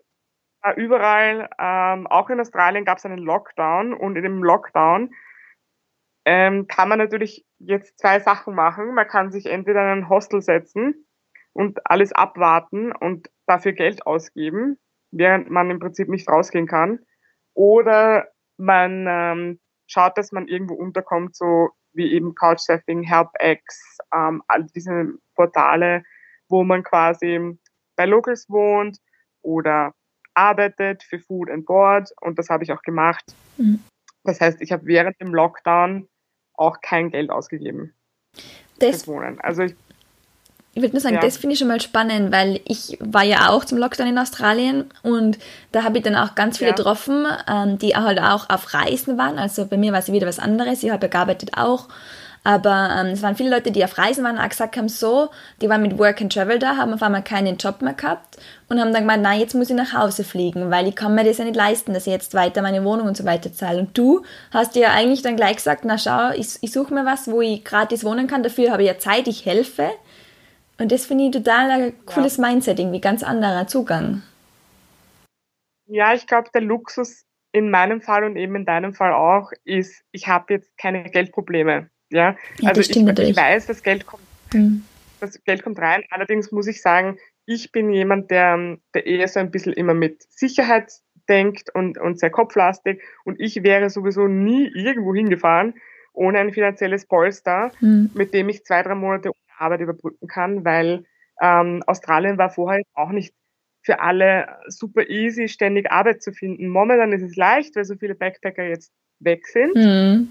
äh, 0.64 0.74
überall, 0.76 1.50
ähm, 1.60 2.08
auch 2.08 2.30
in 2.30 2.40
Australien, 2.40 2.86
gab 2.86 2.98
es 2.98 3.06
einen 3.06 3.18
Lockdown 3.18 3.94
und 3.94 4.16
in 4.16 4.24
dem 4.24 4.44
Lockdown 4.44 5.14
ähm, 6.26 6.68
kann 6.68 6.90
man 6.90 7.00
natürlich 7.00 7.46
jetzt 7.58 7.98
zwei 8.00 8.20
Sachen 8.20 8.54
machen. 8.54 8.94
Man 8.94 9.08
kann 9.08 9.32
sich 9.32 9.48
entweder 9.48 9.82
in 9.82 10.04
ein 10.04 10.10
Hostel 10.10 10.42
setzen 10.42 11.08
und 11.54 11.80
alles 11.86 12.12
abwarten 12.12 12.92
und 12.92 13.30
dafür 13.48 13.74
Geld 13.74 14.06
ausgeben, 14.06 14.78
während 15.12 15.50
man 15.50 15.72
im 15.72 15.80
Prinzip 15.80 16.10
nicht 16.10 16.30
rausgehen 16.30 16.68
kann. 16.68 17.00
Oder 17.54 18.28
man 18.58 19.06
ähm, 19.10 19.60
schaut, 19.88 20.18
dass 20.18 20.32
man 20.32 20.48
irgendwo 20.48 20.76
unterkommt, 20.76 21.36
so 21.36 21.70
wie 21.94 22.14
eben 22.14 22.36
Couchsurfing, 22.36 23.04
HelpX, 23.04 23.98
ähm, 24.14 24.44
all 24.48 24.66
diese 24.76 25.14
Portale, 25.36 26.04
wo 26.52 26.64
man 26.64 26.84
quasi 26.84 27.58
bei 27.96 28.06
Locals 28.06 28.50
wohnt 28.50 28.98
oder 29.42 29.94
arbeitet 30.34 31.04
für 31.04 31.20
Food 31.20 31.50
and 31.50 31.66
Board 31.66 32.10
und 32.22 32.38
das 32.38 32.50
habe 32.50 32.64
ich 32.64 32.72
auch 32.72 32.82
gemacht. 32.84 33.24
Mhm. 33.58 33.80
Das 34.24 34.40
heißt, 34.40 34.62
ich 34.62 34.72
habe 34.72 34.86
während 34.86 35.20
dem 35.20 35.34
Lockdown 35.34 36.08
auch 36.54 36.82
kein 36.82 37.10
Geld 37.10 37.30
ausgegeben. 37.32 37.94
Das, 38.80 39.08
Wohnen. 39.08 39.40
Also 39.42 39.64
ich, 39.64 39.76
ich 40.74 40.82
würde 40.82 40.94
nur 40.94 41.02
sagen, 41.02 41.16
ja. 41.16 41.22
das 41.22 41.38
finde 41.38 41.54
ich 41.54 41.60
schon 41.60 41.68
mal 41.68 41.82
spannend, 41.82 42.32
weil 42.32 42.62
ich 42.66 42.98
war 43.00 43.24
ja 43.24 43.50
auch 43.50 43.66
zum 43.66 43.78
Lockdown 43.78 44.08
in 44.08 44.18
Australien 44.18 44.90
und 45.02 45.40
da 45.72 45.84
habe 45.84 45.98
ich 45.98 46.04
dann 46.04 46.16
auch 46.16 46.36
ganz 46.36 46.58
viele 46.60 46.72
ja. 46.72 46.76
getroffen, 46.76 47.26
ähm, 47.48 47.78
die 47.78 47.96
halt 47.96 48.20
auch 48.20 48.50
auf 48.50 48.74
Reisen 48.74 49.18
waren. 49.18 49.38
Also 49.38 49.66
bei 49.66 49.78
mir 49.78 49.92
war 49.92 50.00
es 50.00 50.12
wieder 50.12 50.28
was 50.28 50.40
anderes. 50.40 50.84
Ich 50.84 50.92
habe 50.92 51.10
gearbeitet 51.10 51.52
auch 51.58 51.90
aber 52.44 52.90
ähm, 53.00 53.08
es 53.14 53.22
waren 53.22 53.36
viele 53.36 53.52
Leute, 53.52 53.72
die 53.72 53.84
auf 53.84 53.98
Reisen 54.00 54.24
waren, 54.24 54.40
auch 54.40 54.50
gesagt 54.50 54.76
haben, 54.76 54.90
so, 54.90 55.30
die 55.62 55.70
waren 55.70 55.84
mit 55.84 56.00
Work 56.00 56.22
and 56.22 56.34
Travel 56.34 56.58
da, 56.58 56.76
haben 56.76 56.94
auf 56.94 57.04
einmal 57.04 57.24
keinen 57.24 57.58
Job 57.58 57.84
mehr 57.84 57.94
gehabt 57.94 58.38
und 58.68 58.80
haben 58.80 58.92
dann 58.94 59.04
gemeint, 59.04 59.22
nein, 59.22 59.40
jetzt 59.40 59.54
muss 59.54 59.70
ich 59.70 59.76
nach 59.76 59.94
Hause 59.94 60.24
fliegen, 60.24 60.72
weil 60.72 60.88
ich 60.88 60.96
kann 60.96 61.14
mir 61.14 61.24
das 61.24 61.38
ja 61.38 61.46
nicht 61.46 61.56
leisten, 61.56 61.94
dass 61.94 62.08
ich 62.08 62.14
jetzt 62.14 62.34
weiter 62.34 62.64
meine 62.64 62.84
Wohnung 62.84 63.08
und 63.08 63.16
so 63.16 63.26
weiter 63.26 63.54
zahle. 63.54 63.82
Und 63.82 63.96
du 63.96 64.24
hast 64.52 64.74
dir 64.74 64.84
ja 64.84 64.92
eigentlich 64.92 65.22
dann 65.22 65.36
gleich 65.36 65.58
gesagt, 65.58 65.86
na 65.86 66.00
schau, 66.00 66.32
ich, 66.32 66.58
ich 66.62 66.72
suche 66.72 66.94
mir 66.94 67.06
was, 67.06 67.30
wo 67.30 67.42
ich 67.42 67.64
gratis 67.64 68.04
wohnen 68.04 68.26
kann, 68.26 68.42
dafür 68.42 68.72
habe 68.72 68.82
ich 68.82 68.88
ja 68.88 68.98
Zeit, 68.98 69.28
ich 69.28 69.46
helfe. 69.46 69.92
Und 70.80 70.92
das 70.92 71.06
finde 71.06 71.26
ich 71.26 71.32
total 71.32 71.70
ein 71.70 72.06
cooles 72.08 72.38
ja. 72.38 72.48
Mindset, 72.48 72.80
irgendwie 72.80 73.02
ganz 73.02 73.22
anderer 73.22 73.68
Zugang. 73.68 74.24
Ja, 75.86 76.16
ich 76.16 76.26
glaube, 76.26 76.50
der 76.52 76.62
Luxus 76.62 77.24
in 77.52 77.70
meinem 77.70 78.02
Fall 78.02 78.24
und 78.24 78.36
eben 78.36 78.56
in 78.56 78.66
deinem 78.66 78.96
Fall 78.96 79.14
auch 79.14 79.52
ist, 79.64 80.04
ich 80.12 80.28
habe 80.28 80.56
jetzt 80.56 80.76
keine 80.78 81.04
Geldprobleme. 81.04 81.91
Ja, 82.12 82.36
ja 82.60 82.70
also 82.70 82.82
ich, 82.82 82.96
ich, 82.96 83.36
weiß, 83.36 83.68
das 83.68 83.84
Geld 83.84 84.06
kommt, 84.06 84.24
mhm. 84.54 84.84
das 85.20 85.44
Geld 85.44 85.64
kommt 85.64 85.80
rein. 85.80 86.04
Allerdings 86.10 86.52
muss 86.52 86.68
ich 86.68 86.82
sagen, 86.82 87.18
ich 87.46 87.72
bin 87.72 87.92
jemand, 87.92 88.32
der, 88.32 88.78
der 88.94 89.06
eher 89.06 89.28
so 89.28 89.40
ein 89.40 89.52
bisschen 89.52 89.74
immer 89.74 89.94
mit 89.94 90.24
Sicherheit 90.30 90.92
denkt 91.28 91.74
und, 91.74 91.98
und 91.98 92.20
sehr 92.20 92.30
kopflastig. 92.30 93.02
Und 93.24 93.40
ich 93.40 93.64
wäre 93.64 93.90
sowieso 93.90 94.28
nie 94.28 94.70
irgendwo 94.74 95.16
hingefahren 95.16 95.74
ohne 96.14 96.40
ein 96.40 96.52
finanzielles 96.52 97.06
Polster, 97.06 97.72
mhm. 97.80 98.12
mit 98.14 98.34
dem 98.34 98.50
ich 98.50 98.66
zwei, 98.66 98.84
drei 98.84 98.96
Monate 98.96 99.30
ohne 99.30 99.60
Arbeit 99.60 99.82
überbrücken 99.82 100.28
kann, 100.28 100.66
weil 100.66 101.06
ähm, 101.42 101.84
Australien 101.88 102.38
war 102.38 102.50
vorher 102.50 102.84
auch 102.94 103.12
nicht 103.12 103.34
für 103.84 104.00
alle 104.00 104.48
super 104.68 105.10
easy, 105.10 105.48
ständig 105.48 105.92
Arbeit 105.92 106.22
zu 106.22 106.34
finden. 106.34 106.68
Momentan 106.68 107.14
ist 107.14 107.24
es 107.24 107.36
leicht, 107.36 107.76
weil 107.76 107.86
so 107.86 107.96
viele 107.96 108.16
Backpacker 108.16 108.64
jetzt 108.64 108.92
weg 109.20 109.48
sind. 109.48 109.76
Mhm. 109.76 110.30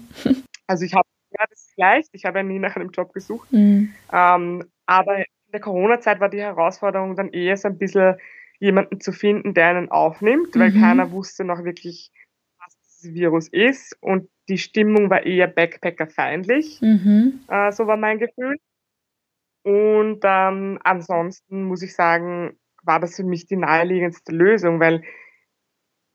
Also 0.67 0.85
ich 0.85 0.93
habe 0.93 1.07
ja, 1.37 1.45
das 1.49 1.67
ist 1.67 1.77
leicht. 1.77 2.09
Ich 2.13 2.25
habe 2.25 2.39
ja 2.39 2.43
nie 2.43 2.59
nach 2.59 2.75
einem 2.75 2.91
Job 2.91 3.13
gesucht. 3.13 3.51
Mhm. 3.51 3.93
Ähm, 4.11 4.65
aber 4.85 5.19
in 5.19 5.25
der 5.53 5.61
Corona-Zeit 5.61 6.19
war 6.19 6.29
die 6.29 6.41
Herausforderung 6.41 7.15
dann 7.15 7.29
eher 7.29 7.57
so 7.57 7.67
ein 7.67 7.77
bisschen 7.77 8.15
jemanden 8.59 8.99
zu 9.01 9.11
finden, 9.11 9.53
der 9.53 9.67
einen 9.67 9.89
aufnimmt, 9.89 10.55
weil 10.55 10.71
mhm. 10.71 10.81
keiner 10.81 11.11
wusste 11.11 11.43
noch 11.43 11.63
wirklich, 11.63 12.11
was 12.59 12.77
das 12.79 13.13
Virus 13.13 13.47
ist. 13.47 13.97
Und 14.01 14.29
die 14.49 14.57
Stimmung 14.57 15.09
war 15.09 15.25
eher 15.25 15.47
Backpacker-feindlich. 15.47 16.79
Mhm. 16.81 17.39
Äh, 17.47 17.71
so 17.71 17.87
war 17.87 17.97
mein 17.97 18.19
Gefühl. 18.19 18.57
Und 19.63 20.19
ähm, 20.23 20.79
ansonsten 20.83 21.63
muss 21.63 21.81
ich 21.81 21.95
sagen, 21.95 22.57
war 22.83 22.99
das 22.99 23.15
für 23.15 23.23
mich 23.23 23.45
die 23.45 23.55
naheliegendste 23.55 24.31
Lösung, 24.31 24.79
weil 24.79 25.03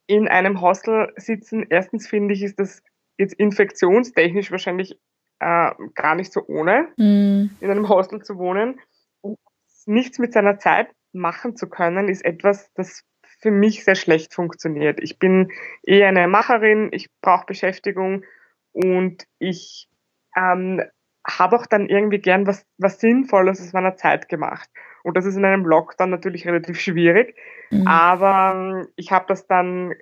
in 0.06 0.28
einem 0.28 0.60
Hostel 0.60 1.12
sitzen, 1.16 1.66
erstens 1.68 2.06
finde 2.06 2.34
ich, 2.34 2.42
ist 2.42 2.58
das 2.58 2.82
jetzt 3.18 3.34
infektionstechnisch 3.34 4.50
wahrscheinlich 4.50 4.98
äh, 5.40 5.70
gar 5.94 6.14
nicht 6.14 6.32
so 6.32 6.46
ohne, 6.46 6.88
mm. 6.96 7.50
in 7.60 7.70
einem 7.70 7.88
Hostel 7.88 8.22
zu 8.22 8.38
wohnen. 8.38 8.80
Und 9.20 9.38
nichts 9.86 10.18
mit 10.18 10.32
seiner 10.32 10.58
Zeit 10.58 10.88
machen 11.12 11.56
zu 11.56 11.68
können, 11.68 12.08
ist 12.08 12.24
etwas, 12.24 12.72
das 12.74 13.04
für 13.40 13.50
mich 13.50 13.84
sehr 13.84 13.94
schlecht 13.94 14.34
funktioniert. 14.34 14.98
Ich 15.02 15.18
bin 15.18 15.52
eher 15.82 16.08
eine 16.08 16.26
Macherin, 16.28 16.88
ich 16.92 17.08
brauche 17.20 17.46
Beschäftigung 17.46 18.24
und 18.72 19.24
ich 19.38 19.88
ähm, 20.36 20.82
habe 21.26 21.56
auch 21.56 21.66
dann 21.66 21.88
irgendwie 21.88 22.18
gern 22.18 22.46
was, 22.46 22.64
was 22.78 23.00
Sinnvolles 23.00 23.60
aus 23.60 23.72
meiner 23.72 23.96
Zeit 23.96 24.28
gemacht. 24.28 24.68
Und 25.02 25.16
das 25.16 25.26
ist 25.26 25.36
in 25.36 25.44
einem 25.44 25.64
Lockdown 25.64 26.10
natürlich 26.10 26.46
relativ 26.46 26.80
schwierig, 26.80 27.36
mhm. 27.70 27.86
aber 27.86 28.54
ähm, 28.54 28.88
ich 28.96 29.12
habe 29.12 29.26
das 29.28 29.46
dann 29.46 29.94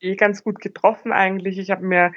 eh 0.00 0.16
ganz 0.16 0.42
gut 0.42 0.60
getroffen 0.60 1.12
eigentlich. 1.12 1.58
Ich 1.58 1.70
habe 1.70 1.86
mir 1.86 2.12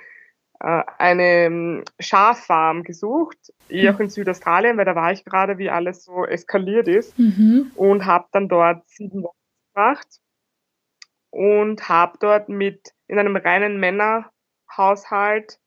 eine 0.66 1.46
ähm, 1.46 1.84
Schaffarm 2.00 2.84
gesucht, 2.84 3.38
eh 3.70 3.88
auch 3.90 4.00
in 4.00 4.10
Südaustralien, 4.10 4.78
weil 4.78 4.86
da 4.86 4.96
war 4.96 5.12
ich 5.12 5.24
gerade, 5.24 5.60
wie 5.60 5.70
alles 5.70 6.04
so 6.04 6.26
eskaliert 6.26 6.88
ist 6.88 7.18
mhm. 7.20 7.72
und 7.76 8.06
habe 8.06 8.26
dann 8.32 8.50
dort 8.50 8.88
sieben 8.90 9.22
Wochen 9.22 9.38
gemacht 9.74 10.08
und 11.30 11.88
habe 11.88 12.18
dort 12.20 12.50
mit 12.50 12.94
in 13.08 13.20
einem 13.20 13.36
reinen 13.36 13.80
Männerhaushalt 13.80 15.60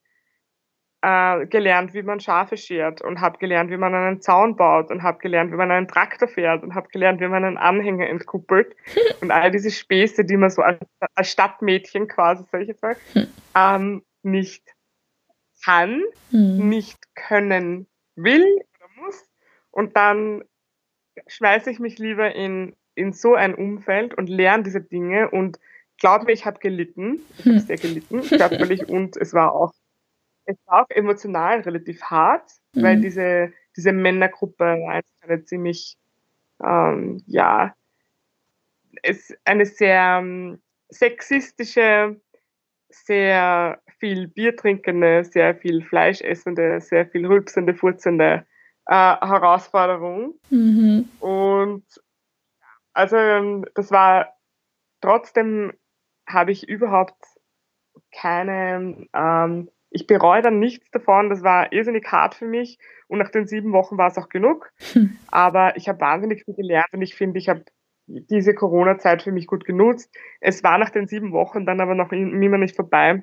äh, 1.03 1.47
gelernt, 1.47 1.95
wie 1.95 2.03
man 2.03 2.19
Schafe 2.19 2.57
schert 2.57 3.01
und 3.01 3.21
habe 3.21 3.39
gelernt, 3.39 3.71
wie 3.71 3.77
man 3.77 3.95
einen 3.95 4.21
Zaun 4.21 4.57
baut 4.57 4.91
und 4.91 5.05
habe 5.05 5.19
gelernt, 5.19 5.53
wie 5.53 5.57
man 5.57 5.71
einen 5.71 5.87
Traktor 5.87 6.27
fährt 6.27 6.65
und 6.65 6.75
habe 6.75 6.89
gelernt, 6.89 7.21
wie 7.21 7.29
man 7.29 7.45
einen 7.45 7.57
Anhänger 7.57 8.09
entkuppelt 8.09 8.75
und 9.21 9.31
all 9.31 9.53
diese 9.53 9.71
Späße, 9.71 10.25
die 10.25 10.37
man 10.37 10.51
so 10.51 10.63
als, 10.63 10.81
als 11.15 11.31
Stadtmädchen 11.31 12.09
quasi, 12.09 12.43
sag 12.51 12.63
ich 12.63 12.69
jetzt 12.69 12.83
mal, 12.83 12.97
hm. 13.13 13.29
ähm, 13.55 14.03
nicht 14.25 14.65
kann, 15.65 16.03
mhm. 16.31 16.69
nicht 16.69 16.99
können 17.15 17.87
will 18.17 18.45
oder 18.45 19.05
muss. 19.05 19.29
Und 19.71 19.97
dann 19.97 20.43
schmeiße 21.27 21.71
ich 21.71 21.79
mich 21.79 21.99
lieber 21.99 22.35
in, 22.35 22.75
in 22.95 23.13
so 23.13 23.35
ein 23.35 23.55
Umfeld 23.55 24.15
und 24.15 24.29
lerne 24.29 24.65
diese 24.65 24.81
Dinge 24.81 25.31
und 25.31 25.59
glaube 25.99 26.27
mir, 26.27 26.33
ich 26.33 26.47
habe 26.47 26.59
gelitten. 26.61 27.21
Ich 27.39 27.41
habe 27.41 27.57
hm. 27.57 27.61
sehr 27.61 27.77
gelitten, 27.77 28.23
körperlich 28.23 28.89
und 28.89 29.17
es 29.17 29.35
war 29.35 29.53
auch, 29.53 29.73
es 30.45 30.57
war 30.67 30.83
auch 30.83 30.91
emotional 30.91 31.61
relativ 31.61 32.03
hart, 32.03 32.51
mhm. 32.73 32.83
weil 32.83 33.01
diese, 33.01 33.53
diese 33.77 33.93
Männergruppe 33.93 34.65
eine 35.21 35.45
ziemlich, 35.45 35.97
ähm, 36.65 37.23
ja, 37.27 37.75
es 39.03 39.35
eine 39.45 39.67
sehr 39.67 40.19
ähm, 40.21 40.61
sexistische, 40.89 42.21
sehr 42.89 43.81
viel 43.99 44.29
Bier 44.29 44.57
trinkende, 44.57 45.25
sehr 45.25 45.55
viel 45.55 45.83
Fleisch 45.83 46.21
essende, 46.21 46.81
sehr 46.81 47.07
viel 47.07 47.27
rülpsende, 47.27 47.75
furzende 47.75 48.47
äh, 48.87 48.93
Herausforderung. 48.93 50.35
Mhm. 50.51 51.09
Und 51.21 51.85
also 52.93 53.17
ähm, 53.17 53.65
das 53.75 53.91
war 53.91 54.35
trotzdem 55.01 55.73
habe 56.27 56.53
ich 56.53 56.69
überhaupt 56.69 57.17
keine, 58.13 59.07
ähm, 59.15 59.71
ich 59.91 60.07
bereue 60.07 60.43
dann 60.43 60.59
nichts 60.59 60.91
davon, 60.91 61.31
das 61.31 61.43
war 61.43 61.73
irrsinnig 61.73 62.07
hart 62.11 62.35
für 62.35 62.47
mich 62.47 62.79
und 63.07 63.19
nach 63.19 63.31
den 63.31 63.47
sieben 63.47 63.73
Wochen 63.73 63.97
war 63.97 64.09
es 64.09 64.19
auch 64.19 64.29
genug. 64.29 64.71
Hm. 64.93 65.17
Aber 65.29 65.77
ich 65.77 65.89
habe 65.89 66.01
wahnsinnig 66.01 66.45
viel 66.45 66.55
gelernt 66.55 66.93
und 66.93 67.03
ich 67.03 67.15
finde, 67.15 67.39
ich 67.39 67.49
habe 67.49 67.65
diese 68.07 68.55
Corona-Zeit 68.55 69.23
für 69.23 69.33
mich 69.33 69.47
gut 69.47 69.65
genutzt. 69.65 70.15
Es 70.41 70.63
war 70.63 70.79
nach 70.79 70.91
den 70.91 71.07
sieben 71.07 71.33
Wochen 71.33 71.67
dann 71.67 71.81
aber 71.81 71.95
noch 71.95 72.13
immer 72.13 72.59
nicht 72.59 72.77
vorbei 72.77 73.23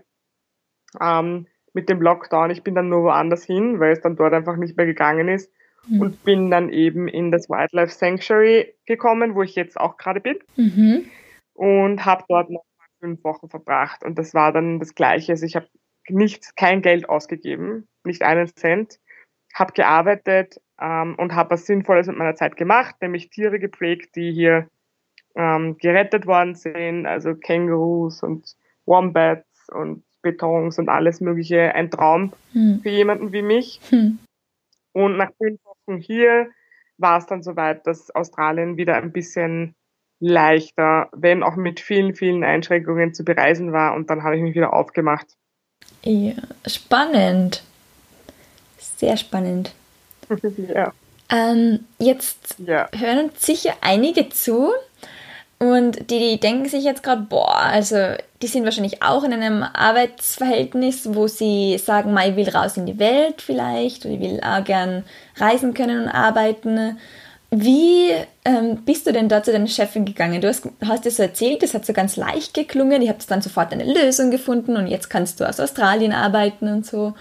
ähm, 1.01 1.47
mit 1.73 1.89
dem 1.89 2.01
Lockdown. 2.01 2.51
Ich 2.51 2.63
bin 2.63 2.75
dann 2.75 2.89
nur 2.89 3.03
woanders 3.03 3.43
hin, 3.43 3.79
weil 3.79 3.91
es 3.91 4.01
dann 4.01 4.15
dort 4.15 4.33
einfach 4.33 4.55
nicht 4.55 4.77
mehr 4.77 4.85
gegangen 4.85 5.27
ist. 5.27 5.51
mhm. 5.87 6.01
und 6.01 6.23
bin 6.23 6.51
dann 6.51 6.69
eben 6.69 7.07
in 7.07 7.31
das 7.31 7.49
Wildlife 7.49 7.91
Sanctuary 7.91 8.73
gekommen, 8.85 9.35
wo 9.35 9.43
ich 9.43 9.55
jetzt 9.55 9.79
auch 9.79 9.97
gerade 9.97 10.19
bin. 10.19 10.39
Mhm. 10.55 11.05
Und 11.53 12.05
habe 12.05 12.23
dort 12.27 12.49
noch 12.49 12.65
fünf 12.99 13.23
Wochen 13.23 13.49
verbracht. 13.49 14.03
Und 14.03 14.17
das 14.17 14.33
war 14.33 14.51
dann 14.51 14.79
das 14.79 14.95
Gleiche. 14.95 15.33
Also 15.33 15.45
ich 15.45 15.55
habe 15.55 15.67
nichts, 16.09 16.55
kein 16.55 16.81
Geld 16.81 17.09
ausgegeben, 17.09 17.87
nicht 18.03 18.23
einen 18.23 18.47
Cent, 18.47 18.99
habe 19.53 19.73
gearbeitet 19.73 20.59
ähm, 20.79 21.15
und 21.17 21.33
habe 21.33 21.51
was 21.51 21.65
Sinnvolles 21.65 22.07
mit 22.07 22.17
meiner 22.17 22.35
Zeit 22.35 22.57
gemacht, 22.57 22.95
nämlich 23.01 23.29
Tiere 23.29 23.59
gepflegt, 23.59 24.15
die 24.15 24.31
hier 24.31 24.69
ähm, 25.35 25.77
gerettet 25.77 26.27
worden 26.27 26.55
sind, 26.55 27.05
also 27.05 27.35
Kängurus 27.35 28.21
und 28.23 28.55
Wombats 28.85 29.69
und 29.69 30.03
Betons 30.25 30.79
und 30.79 30.89
alles 30.89 31.21
Mögliche. 31.21 31.73
Ein 31.75 31.91
Traum 31.91 32.33
hm. 32.51 32.81
für 32.81 32.89
jemanden 32.89 33.31
wie 33.31 33.43
mich. 33.43 33.79
Hm. 33.89 34.17
Und 34.91 35.17
nach 35.17 35.31
fünf 35.37 35.59
Wochen 35.63 35.97
hier 35.99 36.49
war 36.97 37.19
es 37.19 37.27
dann 37.27 37.43
soweit, 37.43 37.85
dass 37.85 38.13
Australien 38.13 38.75
wieder 38.75 38.95
ein 38.95 39.11
bisschen 39.11 39.75
leichter, 40.19 41.09
wenn 41.13 41.43
auch 41.43 41.55
mit 41.55 41.79
vielen, 41.79 42.15
vielen 42.15 42.43
Einschränkungen 42.43 43.13
zu 43.13 43.23
bereisen 43.23 43.71
war. 43.71 43.93
Und 43.93 44.09
dann 44.09 44.23
habe 44.23 44.35
ich 44.35 44.41
mich 44.41 44.55
wieder 44.55 44.73
aufgemacht. 44.73 45.27
Ja, 46.03 46.33
spannend. 46.65 47.63
Sehr 48.77 49.17
spannend. 49.17 49.75
ja. 50.73 50.91
Ähm, 51.29 51.85
jetzt 51.99 52.55
ja. 52.59 52.89
hören 52.93 53.29
uns 53.29 53.45
sicher 53.45 53.73
einige 53.81 54.29
zu, 54.29 54.71
und 55.57 56.11
die, 56.11 56.19
die 56.19 56.39
denken 56.39 56.67
sich 56.67 56.83
jetzt 56.83 57.01
gerade, 57.01 57.21
boah, 57.21 57.55
also 57.55 57.95
die 58.41 58.47
sind 58.47 58.65
wahrscheinlich 58.65 59.01
auch 59.01 59.23
in 59.23 59.31
einem 59.31 59.63
Arbeitsverhältnis, 59.63 61.13
wo 61.13 61.27
sie 61.27 61.77
sagen, 61.77 62.17
ich 62.17 62.35
will 62.35 62.49
raus 62.49 62.75
in 62.77 62.85
die 62.85 62.99
Welt 62.99 63.41
vielleicht 63.41 64.05
oder 64.05 64.15
ich 64.15 64.19
will 64.19 64.41
auch 64.43 64.63
gern 64.63 65.03
reisen 65.37 65.73
können 65.73 66.03
und 66.03 66.09
arbeiten. 66.09 66.97
Wie 67.51 68.09
ähm, 68.43 68.83
bist 68.83 69.07
du 69.07 69.13
denn 69.13 69.29
da 69.29 69.41
zu 69.41 69.53
deiner 69.53 69.67
Chefin 69.67 70.03
gegangen? 70.03 70.41
Du 70.41 70.49
hast, 70.49 70.67
hast 70.85 71.05
dir 71.05 71.11
so 71.11 71.23
erzählt, 71.23 71.63
das 71.63 71.73
hat 71.73 71.85
so 71.85 71.93
ganz 71.93 72.17
leicht 72.17 72.53
geklungen, 72.53 73.01
ihr 73.01 73.09
habt 73.09 73.29
dann 73.31 73.41
sofort 73.41 73.71
eine 73.71 73.85
Lösung 73.85 74.31
gefunden 74.31 74.75
und 74.75 74.87
jetzt 74.87 75.09
kannst 75.09 75.39
du 75.39 75.47
aus 75.47 75.61
Australien 75.61 76.11
arbeiten 76.11 76.67
und 76.67 76.85
so. 76.85 77.13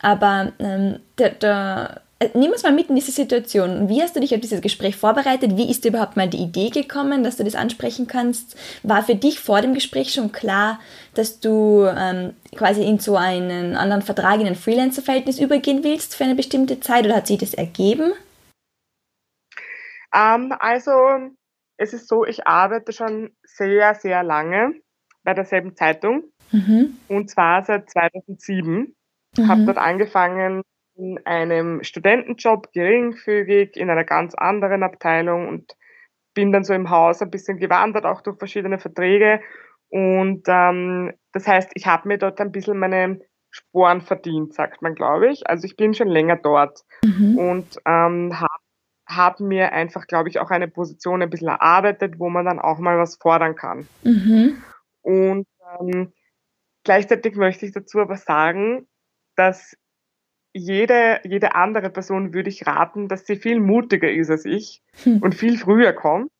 Aber 0.00 0.52
ähm, 0.58 0.98
der 1.18 1.42
äh, 1.42 2.00
nimm 2.34 2.52
uns 2.52 2.62
mal 2.62 2.72
mit 2.72 2.88
in 2.88 2.94
diese 2.94 3.12
Situation. 3.12 3.88
Wie 3.88 4.02
hast 4.02 4.16
du 4.16 4.20
dich 4.20 4.34
auf 4.34 4.40
dieses 4.40 4.60
Gespräch 4.60 4.96
vorbereitet? 4.96 5.56
Wie 5.56 5.70
ist 5.70 5.84
dir 5.84 5.88
überhaupt 5.88 6.16
mal 6.16 6.28
die 6.28 6.42
Idee 6.42 6.70
gekommen, 6.70 7.24
dass 7.24 7.36
du 7.36 7.44
das 7.44 7.54
ansprechen 7.54 8.06
kannst? 8.06 8.56
War 8.82 9.02
für 9.02 9.14
dich 9.14 9.40
vor 9.40 9.60
dem 9.60 9.74
Gespräch 9.74 10.12
schon 10.12 10.32
klar, 10.32 10.80
dass 11.14 11.40
du 11.40 11.86
ähm, 11.86 12.34
quasi 12.56 12.82
in 12.82 12.98
so 12.98 13.16
einen 13.16 13.76
anderen 13.76 14.02
Vertrag, 14.02 14.40
in 14.40 14.46
ein 14.46 14.54
Freelancer-Verhältnis 14.54 15.38
übergehen 15.38 15.84
willst 15.84 16.14
für 16.14 16.24
eine 16.24 16.34
bestimmte 16.34 16.80
Zeit 16.80 17.04
oder 17.04 17.16
hat 17.16 17.26
sich 17.26 17.38
das 17.38 17.54
ergeben? 17.54 18.12
Ähm, 20.14 20.54
also, 20.58 20.92
es 21.76 21.92
ist 21.92 22.08
so, 22.08 22.24
ich 22.24 22.46
arbeite 22.46 22.92
schon 22.92 23.30
sehr, 23.44 23.94
sehr 23.94 24.22
lange 24.22 24.74
bei 25.24 25.34
derselben 25.34 25.76
Zeitung 25.76 26.24
mhm. 26.50 26.98
und 27.08 27.30
zwar 27.30 27.64
seit 27.64 27.90
2007. 27.90 28.94
Mhm. 29.36 29.48
Habe 29.48 29.64
dort 29.64 29.78
angefangen 29.78 30.62
in 30.94 31.18
einem 31.24 31.82
Studentenjob, 31.82 32.72
geringfügig, 32.72 33.76
in 33.76 33.90
einer 33.90 34.04
ganz 34.04 34.34
anderen 34.34 34.82
Abteilung 34.82 35.48
und 35.48 35.76
bin 36.34 36.52
dann 36.52 36.64
so 36.64 36.74
im 36.74 36.90
Haus 36.90 37.22
ein 37.22 37.30
bisschen 37.30 37.58
gewandert, 37.58 38.04
auch 38.04 38.20
durch 38.22 38.38
verschiedene 38.38 38.78
Verträge. 38.78 39.40
Und 39.88 40.44
ähm, 40.46 41.12
das 41.32 41.46
heißt, 41.46 41.70
ich 41.74 41.86
habe 41.86 42.08
mir 42.08 42.18
dort 42.18 42.40
ein 42.40 42.52
bisschen 42.52 42.78
meine 42.78 43.20
Sporen 43.50 44.00
verdient, 44.00 44.54
sagt 44.54 44.80
man, 44.80 44.94
glaube 44.94 45.30
ich. 45.30 45.46
Also 45.46 45.66
ich 45.66 45.76
bin 45.76 45.92
schon 45.92 46.08
länger 46.08 46.36
dort 46.36 46.80
mhm. 47.04 47.38
und 47.38 47.78
ähm, 47.86 48.40
habe 48.40 48.62
hab 49.06 49.40
mir 49.40 49.72
einfach, 49.72 50.06
glaube 50.06 50.30
ich, 50.30 50.38
auch 50.38 50.50
eine 50.50 50.68
Position 50.68 51.22
ein 51.22 51.28
bisschen 51.28 51.48
erarbeitet, 51.48 52.18
wo 52.18 52.30
man 52.30 52.46
dann 52.46 52.58
auch 52.58 52.78
mal 52.78 52.98
was 52.98 53.16
fordern 53.16 53.54
kann. 53.54 53.86
Mhm. 54.04 54.62
Und 55.02 55.46
ähm, 55.80 56.12
gleichzeitig 56.84 57.36
möchte 57.36 57.66
ich 57.66 57.72
dazu 57.72 57.98
aber 58.00 58.16
sagen, 58.16 58.88
dass 59.36 59.76
jede, 60.54 61.20
jede 61.24 61.54
andere 61.54 61.90
Person 61.90 62.34
würde 62.34 62.50
ich 62.50 62.66
raten, 62.66 63.08
dass 63.08 63.26
sie 63.26 63.36
viel 63.36 63.60
mutiger 63.60 64.10
ist 64.10 64.30
als 64.30 64.44
ich 64.44 64.82
hm. 65.02 65.18
und 65.22 65.34
viel 65.34 65.58
früher 65.58 65.92
kommt 65.92 66.30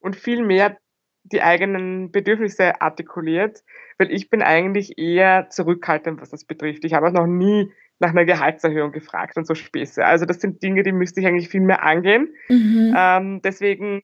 und 0.00 0.16
viel 0.16 0.44
mehr 0.44 0.76
die 1.24 1.42
eigenen 1.42 2.10
Bedürfnisse 2.10 2.80
artikuliert, 2.80 3.62
weil 3.98 4.10
ich 4.10 4.28
bin 4.28 4.42
eigentlich 4.42 4.98
eher 4.98 5.48
zurückhaltend, 5.50 6.20
was 6.20 6.30
das 6.30 6.44
betrifft. 6.44 6.84
Ich 6.84 6.94
habe 6.94 7.08
auch 7.08 7.12
noch 7.12 7.26
nie 7.26 7.70
nach 8.00 8.10
einer 8.10 8.24
Gehaltserhöhung 8.24 8.90
gefragt 8.90 9.36
und 9.36 9.46
so 9.46 9.54
Späße. 9.54 10.04
Also 10.04 10.26
das 10.26 10.40
sind 10.40 10.62
Dinge, 10.62 10.82
die 10.82 10.92
müsste 10.92 11.20
ich 11.20 11.26
eigentlich 11.26 11.48
viel 11.48 11.60
mehr 11.60 11.84
angehen. 11.84 12.34
Mhm. 12.48 12.94
Ähm, 12.96 13.40
deswegen 13.42 14.02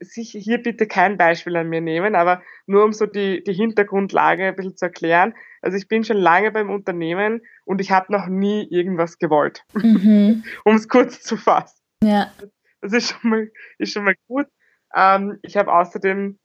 sich 0.00 0.30
hier 0.30 0.58
bitte 0.58 0.86
kein 0.86 1.16
Beispiel 1.16 1.56
an 1.56 1.68
mir 1.68 1.80
nehmen, 1.80 2.14
aber 2.14 2.42
nur 2.66 2.84
um 2.84 2.92
so 2.92 3.06
die, 3.06 3.42
die 3.42 3.52
Hintergrundlage 3.52 4.46
ein 4.46 4.56
bisschen 4.56 4.76
zu 4.76 4.86
erklären. 4.86 5.34
Also 5.62 5.76
ich 5.76 5.88
bin 5.88 6.04
schon 6.04 6.16
lange 6.16 6.50
beim 6.50 6.70
Unternehmen 6.70 7.42
und 7.64 7.80
ich 7.80 7.90
habe 7.90 8.12
noch 8.12 8.26
nie 8.26 8.66
irgendwas 8.70 9.18
gewollt, 9.18 9.64
mhm. 9.74 10.44
um 10.64 10.76
es 10.76 10.88
kurz 10.88 11.22
zu 11.22 11.36
fassen. 11.36 11.78
Ja. 12.02 12.32
Das 12.80 12.92
ist 12.92 13.10
schon 13.10 13.30
mal, 13.30 13.50
ist 13.78 13.92
schon 13.92 14.04
mal 14.04 14.14
gut. 14.28 14.46
Ähm, 14.94 15.38
ich 15.42 15.56
habe 15.56 15.72
außerdem 15.72 16.38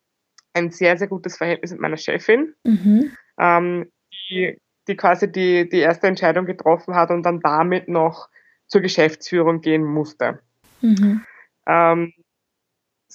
ein 0.54 0.72
sehr, 0.72 0.98
sehr 0.98 1.08
gutes 1.08 1.38
Verhältnis 1.38 1.72
mit 1.72 1.80
meiner 1.80 1.98
Chefin, 1.98 2.54
mhm. 2.64 3.12
ähm, 3.40 3.92
die, 4.30 4.58
die 4.88 4.96
quasi 4.96 5.32
die, 5.32 5.70
die 5.70 5.80
erste 5.80 6.08
Entscheidung 6.08 6.46
getroffen 6.46 6.96
hat 6.96 7.12
und 7.12 7.24
dann 7.24 7.40
damit 7.40 7.88
noch 7.88 8.30
zur 8.68 8.82
Geschäftsführung 8.82 9.62
gehen 9.62 9.84
musste. 9.84 10.40
Mhm. 10.82 11.24
Ähm, 11.68 12.14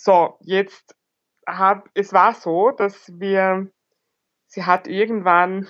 so, 0.02 0.38
jetzt 0.40 0.96
hab, 1.46 1.88
es 1.94 2.12
war 2.12 2.34
so, 2.34 2.70
dass 2.70 3.10
wir, 3.18 3.70
sie 4.46 4.64
hat 4.64 4.86
irgendwann 4.86 5.66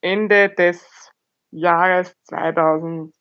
Ende 0.00 0.48
des 0.48 1.10
Jahres 1.50 2.14
2018, 2.24 3.12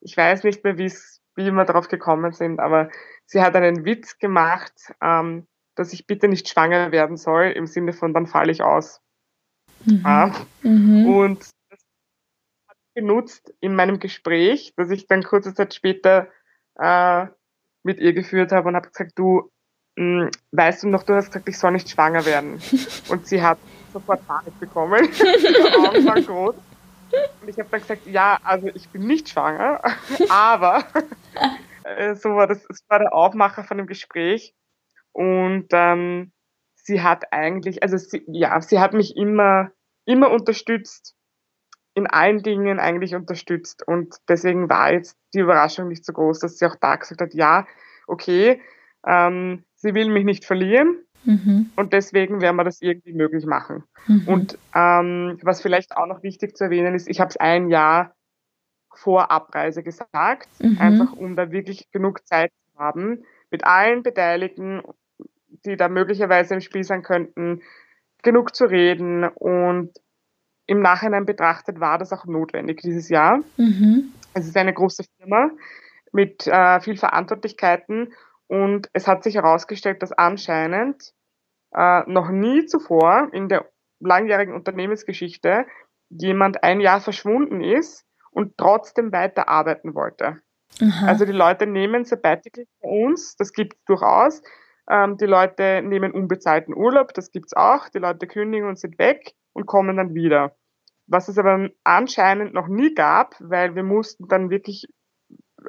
ich 0.00 0.16
weiß 0.16 0.44
nicht 0.44 0.64
mehr, 0.64 0.76
wie 0.78 0.90
wir 1.36 1.64
darauf 1.64 1.88
gekommen 1.88 2.32
sind, 2.32 2.60
aber 2.60 2.90
sie 3.26 3.40
hat 3.40 3.54
einen 3.54 3.84
Witz 3.84 4.18
gemacht, 4.18 4.92
ähm, 5.00 5.46
dass 5.74 5.92
ich 5.92 6.06
bitte 6.06 6.28
nicht 6.28 6.48
schwanger 6.48 6.92
werden 6.92 7.16
soll, 7.16 7.52
im 7.52 7.66
Sinne 7.66 7.92
von, 7.92 8.12
dann 8.12 8.26
falle 8.26 8.52
ich 8.52 8.62
aus. 8.62 9.00
Mhm. 9.84 10.02
Ja. 10.04 10.32
Mhm. 10.62 11.06
Und 11.06 11.40
das 11.70 11.80
hat 12.68 12.76
genutzt 12.94 13.54
in 13.60 13.74
meinem 13.74 13.98
Gespräch, 13.98 14.74
dass 14.76 14.90
ich 14.90 15.06
dann 15.06 15.22
kurze 15.22 15.54
Zeit 15.54 15.74
später 15.74 16.28
äh, 16.74 17.26
mit 17.82 17.98
ihr 17.98 18.12
geführt 18.12 18.52
habe 18.52 18.68
und 18.68 18.76
habe 18.76 18.88
gesagt, 18.88 19.12
du, 19.16 19.50
mh, 19.96 20.24
hm, 20.24 20.30
weißt 20.52 20.82
du 20.82 20.88
noch, 20.88 21.02
du 21.02 21.14
hast 21.14 21.28
gesagt, 21.28 21.48
ich 21.48 21.58
soll 21.58 21.72
nicht 21.72 21.90
schwanger 21.90 22.24
werden. 22.24 22.60
Und 23.08 23.26
sie 23.26 23.42
hat 23.42 23.58
sofort 23.92 24.26
Panik 24.26 24.58
bekommen. 24.60 25.08
Ihre 25.18 25.88
Augen 25.88 26.06
waren 26.06 26.26
groß. 26.26 26.54
Und 27.40 27.48
ich 27.48 27.58
habe 27.58 27.68
dann 27.70 27.80
gesagt, 27.80 28.06
ja, 28.06 28.38
also 28.44 28.68
ich 28.68 28.88
bin 28.90 29.06
nicht 29.06 29.28
schwanger, 29.28 29.82
aber 30.28 30.84
äh, 31.84 32.14
so 32.14 32.30
war 32.30 32.46
das, 32.46 32.62
das 32.68 32.84
war 32.88 33.00
der 33.00 33.12
Aufmacher 33.12 33.64
von 33.64 33.78
dem 33.78 33.86
Gespräch. 33.86 34.54
Und 35.12 35.66
ähm, 35.72 36.32
sie 36.76 37.02
hat 37.02 37.32
eigentlich, 37.32 37.82
also 37.82 37.96
sie, 37.96 38.22
ja, 38.28 38.60
sie 38.60 38.78
hat 38.78 38.92
mich 38.92 39.16
immer, 39.16 39.72
immer 40.04 40.30
unterstützt 40.30 41.16
in 41.94 42.06
allen 42.06 42.42
Dingen 42.42 42.78
eigentlich 42.78 43.14
unterstützt. 43.14 43.86
Und 43.86 44.16
deswegen 44.28 44.68
war 44.68 44.92
jetzt 44.92 45.16
die 45.34 45.40
Überraschung 45.40 45.88
nicht 45.88 46.04
so 46.04 46.12
groß, 46.12 46.38
dass 46.38 46.58
sie 46.58 46.66
auch 46.66 46.76
da 46.76 46.96
gesagt 46.96 47.20
hat, 47.20 47.34
ja, 47.34 47.66
okay, 48.06 48.60
ähm, 49.06 49.64
sie 49.74 49.94
will 49.94 50.10
mich 50.10 50.24
nicht 50.24 50.44
verlieren. 50.44 50.98
Mhm. 51.24 51.70
Und 51.76 51.92
deswegen 51.92 52.40
werden 52.40 52.56
wir 52.56 52.64
das 52.64 52.80
irgendwie 52.80 53.12
möglich 53.12 53.44
machen. 53.44 53.84
Mhm. 54.06 54.22
Und 54.26 54.58
ähm, 54.74 55.38
was 55.42 55.60
vielleicht 55.60 55.96
auch 55.96 56.06
noch 56.06 56.22
wichtig 56.22 56.56
zu 56.56 56.64
erwähnen 56.64 56.94
ist, 56.94 57.08
ich 57.08 57.20
habe 57.20 57.28
es 57.28 57.36
ein 57.36 57.68
Jahr 57.68 58.14
vor 58.94 59.30
Abreise 59.30 59.82
gesagt, 59.82 60.48
mhm. 60.60 60.78
einfach 60.80 61.12
um 61.12 61.36
da 61.36 61.50
wirklich 61.50 61.90
genug 61.90 62.26
Zeit 62.26 62.52
zu 62.72 62.78
haben, 62.78 63.24
mit 63.50 63.64
allen 63.64 64.02
Beteiligten, 64.02 64.82
die 65.64 65.76
da 65.76 65.88
möglicherweise 65.88 66.54
im 66.54 66.60
Spiel 66.60 66.84
sein 66.84 67.02
könnten, 67.02 67.62
genug 68.22 68.54
zu 68.54 68.64
reden 68.64 69.24
und 69.24 69.92
im 70.70 70.82
Nachhinein 70.82 71.26
betrachtet 71.26 71.80
war 71.80 71.98
das 71.98 72.12
auch 72.12 72.26
notwendig 72.26 72.80
dieses 72.80 73.08
Jahr. 73.08 73.40
Mhm. 73.56 74.12
Es 74.34 74.46
ist 74.46 74.56
eine 74.56 74.72
große 74.72 75.02
Firma 75.16 75.50
mit 76.12 76.46
äh, 76.46 76.80
viel 76.80 76.96
Verantwortlichkeiten 76.96 78.12
und 78.46 78.88
es 78.92 79.08
hat 79.08 79.24
sich 79.24 79.34
herausgestellt, 79.34 80.00
dass 80.00 80.12
anscheinend 80.12 81.12
äh, 81.74 82.02
noch 82.06 82.30
nie 82.30 82.66
zuvor 82.66 83.30
in 83.32 83.48
der 83.48 83.68
langjährigen 83.98 84.54
Unternehmensgeschichte 84.54 85.66
jemand 86.08 86.62
ein 86.62 86.80
Jahr 86.80 87.00
verschwunden 87.00 87.62
ist 87.62 88.06
und 88.30 88.56
trotzdem 88.56 89.10
weiter 89.10 89.48
arbeiten 89.48 89.96
wollte. 89.96 90.36
Aha. 90.80 91.06
Also 91.06 91.24
die 91.24 91.32
Leute 91.32 91.66
nehmen 91.66 92.04
Sabbatical 92.04 92.64
bei 92.80 92.88
uns, 92.88 93.34
das 93.34 93.52
gibt 93.52 93.74
es 93.74 93.84
durchaus. 93.86 94.40
Ähm, 94.88 95.16
die 95.16 95.26
Leute 95.26 95.82
nehmen 95.82 96.12
unbezahlten 96.12 96.76
Urlaub, 96.76 97.12
das 97.12 97.32
gibt 97.32 97.46
es 97.46 97.56
auch. 97.56 97.88
Die 97.88 97.98
Leute 97.98 98.28
kündigen 98.28 98.68
und 98.68 98.78
sind 98.78 99.00
weg 99.00 99.32
und 99.52 99.66
kommen 99.66 99.96
dann 99.96 100.14
wieder. 100.14 100.54
Was 101.10 101.26
es 101.26 101.38
aber 101.38 101.68
anscheinend 101.82 102.54
noch 102.54 102.68
nie 102.68 102.94
gab, 102.94 103.34
weil 103.40 103.74
wir 103.74 103.82
mussten 103.82 104.28
dann 104.28 104.48
wirklich 104.48 104.86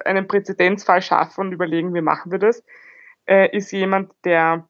einen 0.05 0.27
Präzedenzfall 0.27 1.01
schaffen 1.01 1.47
und 1.47 1.51
überlegen, 1.51 1.95
wie 1.95 2.01
machen 2.01 2.31
wir 2.31 2.37
das, 2.37 2.63
äh, 3.25 3.55
ist 3.55 3.71
jemand, 3.71 4.11
der 4.23 4.67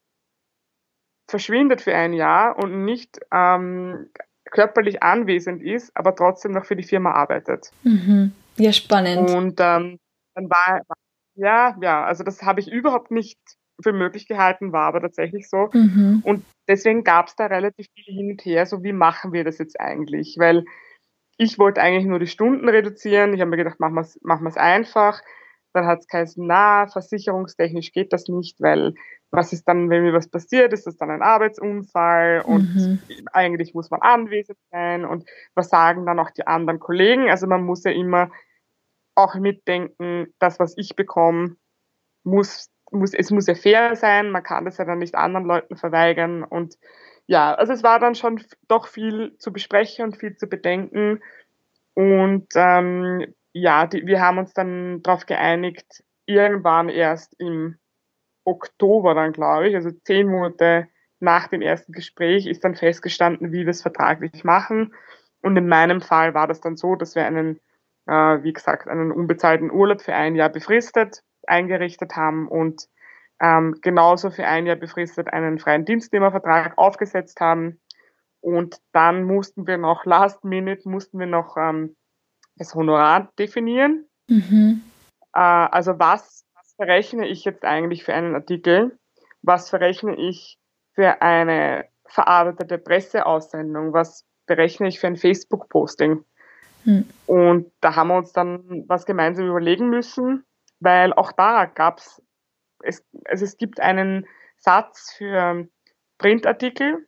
verschwindet 1.29 1.81
für 1.81 1.93
ein 1.93 2.13
Jahr 2.13 2.57
und 2.57 2.85
nicht 2.85 3.19
ähm, 3.33 4.09
körperlich 4.45 5.03
anwesend 5.03 5.61
ist, 5.61 5.95
aber 5.95 6.15
trotzdem 6.15 6.53
noch 6.53 6.65
für 6.65 6.77
die 6.77 6.83
Firma 6.83 7.11
arbeitet. 7.11 7.71
Mhm. 7.83 8.33
Ja, 8.57 8.71
spannend. 8.71 9.29
Und 9.29 9.59
ähm, 9.59 9.99
dann 10.35 10.49
war, 10.49 10.81
ja, 11.35 11.75
ja, 11.81 12.05
also 12.05 12.23
das 12.23 12.43
habe 12.43 12.61
ich 12.61 12.71
überhaupt 12.71 13.11
nicht 13.11 13.39
für 13.81 13.93
möglich 13.93 14.27
gehalten, 14.27 14.71
war 14.71 14.87
aber 14.87 15.01
tatsächlich 15.01 15.49
so. 15.49 15.69
Mhm. 15.73 16.21
Und 16.23 16.45
deswegen 16.67 17.03
gab 17.03 17.27
es 17.27 17.35
da 17.35 17.47
relativ 17.47 17.87
viel 17.93 18.15
hin 18.15 18.31
und 18.31 18.45
her, 18.45 18.65
so 18.65 18.83
wie 18.83 18.93
machen 18.93 19.33
wir 19.33 19.43
das 19.43 19.57
jetzt 19.57 19.79
eigentlich? 19.79 20.35
Weil 20.37 20.65
ich 21.37 21.57
wollte 21.57 21.81
eigentlich 21.81 22.05
nur 22.05 22.19
die 22.19 22.27
Stunden 22.27 22.69
reduzieren. 22.69 23.33
Ich 23.33 23.41
habe 23.41 23.49
mir 23.49 23.57
gedacht, 23.57 23.79
machen 23.79 23.95
wir 23.95 24.01
es 24.01 24.19
machen 24.21 24.47
einfach. 24.57 25.21
Dann 25.73 25.85
hat 25.85 25.99
es 25.99 26.07
geheißen, 26.07 26.45
na, 26.45 26.87
versicherungstechnisch 26.87 27.93
geht 27.93 28.11
das 28.11 28.27
nicht, 28.27 28.59
weil 28.59 28.93
was 29.31 29.53
ist 29.53 29.67
dann, 29.67 29.89
wenn 29.89 30.03
mir 30.03 30.13
was 30.13 30.27
passiert? 30.27 30.73
Ist 30.73 30.85
das 30.85 30.97
dann 30.97 31.09
ein 31.09 31.21
Arbeitsunfall? 31.21 32.41
Und 32.45 32.75
mhm. 32.75 32.99
eigentlich 33.31 33.73
muss 33.73 33.89
man 33.89 34.01
anwesend 34.01 34.57
sein. 34.71 35.05
Und 35.05 35.27
was 35.55 35.69
sagen 35.69 36.05
dann 36.05 36.19
auch 36.19 36.31
die 36.31 36.45
anderen 36.45 36.79
Kollegen? 36.79 37.29
Also 37.29 37.47
man 37.47 37.63
muss 37.63 37.85
ja 37.85 37.91
immer 37.91 38.29
auch 39.15 39.35
mitdenken, 39.35 40.33
das, 40.39 40.59
was 40.59 40.77
ich 40.77 40.95
bekomme, 40.95 41.55
muss, 42.23 42.69
muss, 42.91 43.13
es 43.13 43.31
muss 43.31 43.47
ja 43.47 43.55
fair 43.55 43.95
sein. 43.95 44.31
Man 44.31 44.43
kann 44.43 44.65
das 44.65 44.77
ja 44.77 44.85
dann 44.85 44.99
nicht 44.99 45.15
anderen 45.15 45.45
Leuten 45.45 45.75
verweigern. 45.77 46.43
Und 46.43 46.77
ja, 47.27 47.53
also 47.53 47.73
es 47.73 47.83
war 47.83 47.99
dann 47.99 48.15
schon 48.15 48.43
doch 48.67 48.87
viel 48.87 49.35
zu 49.37 49.51
besprechen 49.51 50.05
und 50.05 50.17
viel 50.17 50.35
zu 50.35 50.47
bedenken. 50.47 51.21
Und 51.93 52.47
ähm, 52.55 53.33
ja, 53.53 53.87
die, 53.87 54.05
wir 54.05 54.21
haben 54.21 54.37
uns 54.37 54.53
dann 54.53 55.01
darauf 55.01 55.25
geeinigt, 55.25 56.03
irgendwann 56.25 56.89
erst 56.89 57.39
im 57.39 57.77
Oktober 58.43 59.13
dann, 59.13 59.33
glaube 59.33 59.69
ich, 59.69 59.75
also 59.75 59.91
zehn 59.91 60.27
Monate 60.27 60.87
nach 61.19 61.47
dem 61.47 61.61
ersten 61.61 61.91
Gespräch 61.91 62.47
ist 62.47 62.63
dann 62.63 62.75
festgestanden, 62.75 63.51
wie 63.51 63.65
wir 63.65 63.69
es 63.69 63.81
vertraglich 63.81 64.43
machen. 64.43 64.93
Und 65.41 65.57
in 65.57 65.67
meinem 65.67 66.01
Fall 66.01 66.33
war 66.33 66.47
das 66.47 66.61
dann 66.61 66.77
so, 66.77 66.95
dass 66.95 67.15
wir 67.15 67.25
einen, 67.25 67.59
äh, 68.07 68.43
wie 68.43 68.53
gesagt, 68.53 68.87
einen 68.87 69.11
unbezahlten 69.11 69.71
Urlaub 69.71 70.01
für 70.01 70.15
ein 70.15 70.35
Jahr 70.35 70.49
befristet 70.49 71.23
eingerichtet 71.47 72.15
haben 72.15 72.47
und 72.47 72.87
ähm, 73.41 73.79
genauso 73.81 74.29
für 74.29 74.45
ein 74.45 74.67
Jahr 74.67 74.75
befristet 74.75 75.33
einen 75.33 75.57
freien 75.57 75.83
Dienstnehmervertrag 75.83 76.77
aufgesetzt 76.77 77.39
haben. 77.39 77.79
Und 78.39 78.79
dann 78.91 79.23
mussten 79.23 79.65
wir 79.65 79.77
noch, 79.77 80.05
last 80.05 80.43
minute, 80.43 80.87
mussten 80.87 81.19
wir 81.19 81.25
noch 81.25 81.57
ähm, 81.57 81.95
das 82.55 82.75
Honorar 82.75 83.31
definieren. 83.39 84.05
Mhm. 84.27 84.81
Äh, 85.33 85.39
also 85.39 85.97
was, 85.97 86.45
was 86.55 86.73
verrechne 86.75 87.27
ich 87.27 87.43
jetzt 87.43 87.65
eigentlich 87.65 88.03
für 88.03 88.13
einen 88.13 88.35
Artikel? 88.35 88.97
Was 89.41 89.69
verrechne 89.69 90.15
ich 90.15 90.59
für 90.93 91.21
eine 91.21 91.85
verarbeitete 92.05 92.77
Presseaussendung? 92.77 93.93
Was 93.93 94.25
berechne 94.45 94.87
ich 94.87 94.99
für 94.99 95.07
ein 95.07 95.17
Facebook-Posting? 95.17 96.23
Mhm. 96.85 97.05
Und 97.25 97.71
da 97.81 97.95
haben 97.95 98.09
wir 98.09 98.17
uns 98.17 98.33
dann 98.33 98.85
was 98.87 99.05
gemeinsam 99.05 99.47
überlegen 99.47 99.89
müssen, 99.89 100.45
weil 100.81 101.13
auch 101.13 101.31
da 101.31 101.65
gab 101.65 101.99
es, 101.99 103.03
also 103.25 103.45
es 103.45 103.57
gibt 103.57 103.79
einen 103.79 104.27
Satz 104.57 105.13
für 105.17 105.67
Printartikel 106.17 107.07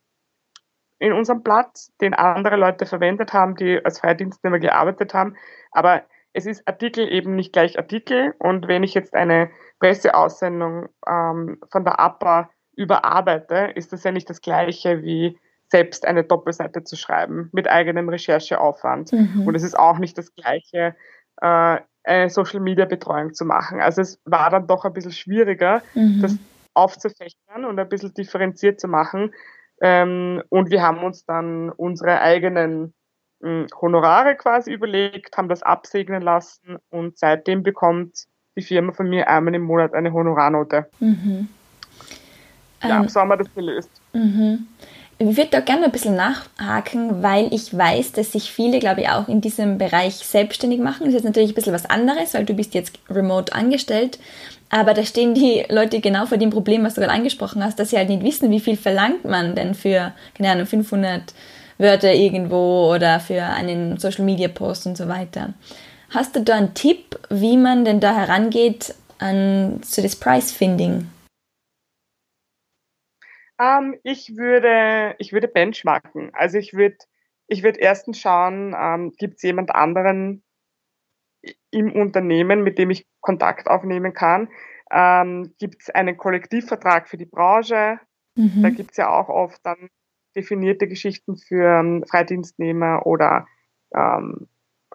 in 1.00 1.12
unserem 1.12 1.44
Blatt, 1.44 1.90
den 2.00 2.14
andere 2.14 2.56
Leute 2.56 2.86
verwendet 2.86 3.34
haben, 3.34 3.56
die 3.56 3.84
als 3.84 4.00
Freidienstnehmer 4.00 4.60
gearbeitet 4.60 5.14
haben. 5.14 5.36
Aber 5.72 6.04
es 6.32 6.46
ist 6.46 6.68
Artikel 6.68 7.12
eben 7.12 7.36
nicht 7.36 7.52
gleich 7.52 7.78
Artikel. 7.78 8.34
Und 8.40 8.68
wenn 8.68 8.84
ich 8.84 8.94
jetzt 8.94 9.14
eine 9.14 9.52
Presseaussendung 9.80 10.88
ähm, 11.08 11.60
von 11.72 11.84
der 11.84 12.00
APA 12.00 12.50
überarbeite, 12.76 13.72
ist 13.76 13.94
das 13.94 14.04
ja 14.04 14.12
nicht 14.12 14.30
das 14.30 14.42
gleiche 14.42 15.02
wie 15.04 15.38
selbst 15.68 16.06
eine 16.06 16.24
Doppelseite 16.24 16.84
zu 16.84 16.96
schreiben 16.96 17.50
mit 17.52 17.68
eigenem 17.68 18.10
Rechercheaufwand. 18.10 19.12
Mhm. 19.12 19.48
Und 19.48 19.56
es 19.56 19.64
ist 19.64 19.78
auch 19.78 19.98
nicht 19.98 20.18
das 20.18 20.34
gleiche, 20.36 20.96
äh, 21.42 21.80
eine 22.04 22.30
Social 22.30 22.60
Media 22.60 22.86
Betreuung 22.86 23.34
zu 23.34 23.46
machen. 23.46 23.82
Also 23.82 24.02
es 24.02 24.20
war 24.26 24.50
dann 24.50 24.68
doch 24.68 24.86
ein 24.86 24.94
bisschen 24.94 25.12
schwieriger, 25.12 25.82
mhm. 25.94 26.22
das 26.22 26.38
aufzufächern 26.74 27.66
und 27.66 27.80
ein 27.80 27.90
bisschen 27.90 28.14
differenziert 28.14 28.80
zu 28.80 28.88
machen, 28.88 29.32
ähm, 29.84 30.42
und 30.48 30.72
wir 30.72 30.82
haben 30.82 31.04
uns 31.04 31.26
dann 31.26 31.70
unsere 31.70 32.22
eigenen 32.22 32.94
äh, 33.44 33.66
Honorare 33.82 34.36
quasi 34.36 34.72
überlegt, 34.72 35.36
haben 35.38 35.50
das 35.50 35.62
absegnen 35.62 36.22
lassen 36.22 36.78
und 36.90 37.18
seitdem 37.18 37.64
bekommt 37.64 38.26
die 38.56 38.62
Firma 38.62 38.94
von 38.94 39.10
mir 39.10 39.28
einmal 39.28 39.56
im 39.56 39.64
Monat 39.64 39.94
eine 39.94 40.14
Honorarnote. 40.14 40.90
Mhm. 41.00 41.50
Ja, 42.82 43.02
ähm, 43.02 43.10
so 43.10 43.20
haben 43.20 43.28
wir 43.28 43.38
das 43.38 43.54
gelöst. 43.54 43.90
Mhm. 44.14 44.68
Ich 45.20 45.38
würde 45.38 45.52
da 45.52 45.60
gerne 45.60 45.86
ein 45.86 45.92
bisschen 45.92 46.16
nachhaken, 46.16 47.22
weil 47.22 47.54
ich 47.54 47.78
weiß, 47.78 48.14
dass 48.14 48.32
sich 48.32 48.52
viele, 48.52 48.80
glaube 48.80 49.02
ich, 49.02 49.10
auch 49.10 49.28
in 49.28 49.42
diesem 49.42 49.78
Bereich 49.78 50.16
selbstständig 50.16 50.80
machen. 50.80 51.06
Das 51.06 51.14
ist 51.14 51.24
natürlich 51.24 51.52
ein 51.52 51.56
bisschen 51.56 51.74
was 51.74 51.86
anderes, 51.86 52.34
weil 52.34 52.46
du 52.46 52.54
bist 52.54 52.74
jetzt 52.74 52.94
remote 53.10 53.54
angestellt. 53.54 54.20
Aber 54.70 54.96
da 54.96 55.06
stehen 55.06 55.36
die 55.36 55.64
Leute 55.70 56.02
genau 56.02 56.26
vor 56.26 56.40
dem 56.40 56.50
Problem, 56.50 56.84
was 56.84 56.96
du 56.96 57.02
gerade 57.02 57.14
angesprochen 57.14 57.64
hast, 57.64 57.78
dass 57.78 57.92
sie 57.92 57.98
halt 57.98 58.10
nicht 58.10 58.24
wissen, 58.24 58.50
wie 58.50 58.60
viel 58.60 58.76
verlangt 58.76 59.24
man 59.24 59.54
denn 59.54 59.76
für, 59.76 60.14
keine 60.36 60.52
Ahnung, 60.52 60.66
500 60.66 61.34
Wörter 61.78 62.14
irgendwo 62.14 62.92
oder 62.92 63.20
für 63.20 63.44
einen 63.44 63.98
Social 64.00 64.26
Media 64.26 64.48
Post 64.48 64.88
und 64.88 64.98
so 64.98 65.08
weiter. 65.08 65.54
Hast 66.10 66.36
du 66.36 66.42
da 66.42 66.56
einen 66.56 66.74
Tipp, 66.74 67.20
wie 67.30 67.56
man 67.56 67.86
denn 67.86 68.00
da 68.00 68.16
herangeht 68.16 68.96
an 69.20 69.80
zu 69.84 70.02
das 70.02 70.16
Price 70.16 70.52
Finding? 70.52 71.08
Ähm, 73.64 73.96
ich 74.04 74.36
würde, 74.36 75.16
ich 75.20 75.32
würde 75.32 75.48
benchmarken. 75.48 76.32
Also 76.34 76.58
ich 76.58 76.74
würde, 76.74 76.98
ich 77.48 77.64
würde 77.64 77.80
erstens 77.80 78.20
schauen, 78.20 78.76
ähm, 78.78 79.12
gibt 79.18 79.36
es 79.38 79.44
jemand 79.44 79.74
anderen, 79.74 80.44
im 81.72 81.92
Unternehmen, 81.92 82.64
mit 82.64 82.78
dem 82.78 82.90
ich 82.90 83.06
Kontakt 83.20 83.68
aufnehmen 83.68 84.14
kann. 84.14 84.50
Ähm, 84.92 85.54
gibt 85.60 85.82
es 85.82 85.90
einen 85.90 86.18
Kollektivvertrag 86.18 87.08
für 87.08 87.18
die 87.18 87.26
Branche? 87.26 88.00
Mhm. 88.36 88.62
Da 88.62 88.70
gibt 88.70 88.92
es 88.92 88.98
ja 88.98 89.10
auch 89.10 89.30
oft 89.30 89.60
dann 89.66 89.90
definierte 90.36 90.88
Geschichten 90.88 91.38
für 91.38 91.80
ähm, 91.80 92.04
Freidienstnehmer 92.08 93.06
oder 93.06 93.48
ähm, 93.94 94.48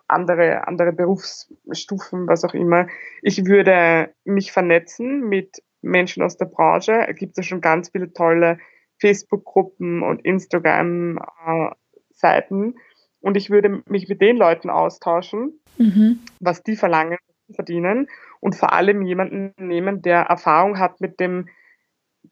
andere, 0.06 0.66
andere 0.66 0.92
Berufsstufen, 0.92 2.26
was 2.26 2.44
auch 2.44 2.54
immer. 2.54 2.86
Ich 3.22 3.44
würde 3.44 4.14
mich 4.24 4.52
vernetzen 4.52 5.28
mit 5.28 5.62
Menschen 5.82 6.22
aus 6.22 6.36
der 6.36 6.46
Branche. 6.46 7.06
Es 7.08 7.16
gibt 7.16 7.36
ja 7.36 7.42
schon 7.42 7.60
ganz 7.60 7.90
viele 7.90 8.12
tolle 8.12 8.58
Facebook-Gruppen 9.00 10.02
und 10.02 10.24
Instagram-Seiten. 10.24 12.74
Und 13.20 13.36
ich 13.36 13.50
würde 13.50 13.82
mich 13.86 14.08
mit 14.08 14.20
den 14.20 14.36
Leuten 14.36 14.70
austauschen, 14.70 15.60
mhm. 15.76 16.20
was 16.40 16.62
die 16.62 16.76
verlangen, 16.76 17.18
verdienen 17.54 18.08
und 18.40 18.54
vor 18.54 18.72
allem 18.72 19.02
jemanden 19.02 19.54
nehmen, 19.56 20.02
der 20.02 20.22
Erfahrung 20.22 20.78
hat 20.78 21.00
mit 21.00 21.18
dem 21.18 21.48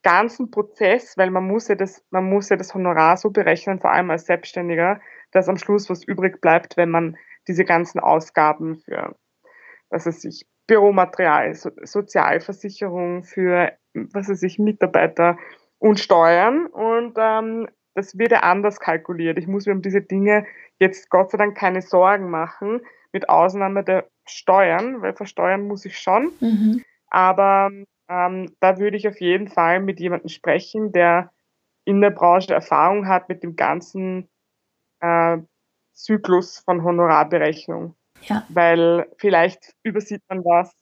ganzen 0.03 0.51
Prozess, 0.51 1.17
weil 1.17 1.31
man 1.31 1.47
muss 1.47 1.69
ja 1.69 1.75
das, 1.75 2.05
man 2.11 2.29
muss 2.29 2.49
ja 2.49 2.57
das 2.57 2.75
Honorar 2.75 3.17
so 3.17 3.31
berechnen, 3.31 3.81
vor 3.81 3.93
allem 3.93 4.11
als 4.11 4.27
Selbstständiger, 4.27 5.01
dass 5.33 5.49
am 5.49 5.57
Schluss 5.57 5.91
was 5.91 6.05
übrig 6.05 6.41
bleibt, 6.41 6.77
wenn 6.77 6.91
man 6.91 7.17
diese 7.49 7.65
ganzen 7.65 8.01
Ausgaben 8.01 8.77
für, 8.77 9.17
was 9.89 10.07
weiß 10.07 10.25
ich, 10.25 10.47
Büromaterial, 10.67 11.55
so, 11.55 11.71
Sozialversicherung 11.83 13.25
für, 13.25 13.73
was 13.95 14.29
weiß 14.29 14.43
ich, 14.43 14.59
Mitarbeiter 14.59 15.39
und 15.79 16.01
Steuern 16.01 16.67
und 16.67 17.15
ähm, 17.19 17.69
das 17.95 18.19
wird 18.19 18.33
ja 18.33 18.41
anders 18.41 18.79
kalkuliert. 18.79 19.39
Ich 19.39 19.47
muss 19.47 19.67
mir 19.67 19.73
um 19.73 19.83
diese 19.83 20.03
Dinge 20.03 20.45
jetzt 20.79 21.09
Gott 21.09 21.31
sei 21.31 21.39
Dank 21.39 21.57
keine 21.57 21.81
Sorgen 21.81 22.29
machen, 22.31 22.81
mit 23.13 23.29
Ausnahme 23.31 23.83
der 23.83 24.09
Steuern, 24.27 25.01
weil 25.01 25.15
versteuern 25.15 25.67
muss 25.67 25.87
ich 25.87 25.99
schon. 25.99 26.33
Mhm. 26.41 26.85
Aber 27.09 27.71
ähm, 28.09 28.55
da 28.61 28.79
würde 28.79 28.97
ich 28.97 29.09
auf 29.09 29.21
jeden 29.21 29.49
Fall 29.49 29.81
mit 29.81 29.99
jemandem 30.01 30.29
sprechen, 30.29 30.93
der 30.93 31.33
in 31.87 32.01
der 32.01 32.11
Branche 32.11 32.53
Erfahrung 32.53 33.09
hat 33.09 33.29
mit 33.29 33.43
dem 33.43 33.57
ganzen 33.57 34.29
äh, 35.01 35.39
Zyklus 35.95 36.59
von 36.59 36.85
Honorarberechnung. 36.85 37.95
Ja. 38.23 38.45
Weil 38.49 39.07
vielleicht 39.19 39.75
übersieht 39.83 40.23
man 40.29 40.45
was. 40.45 40.73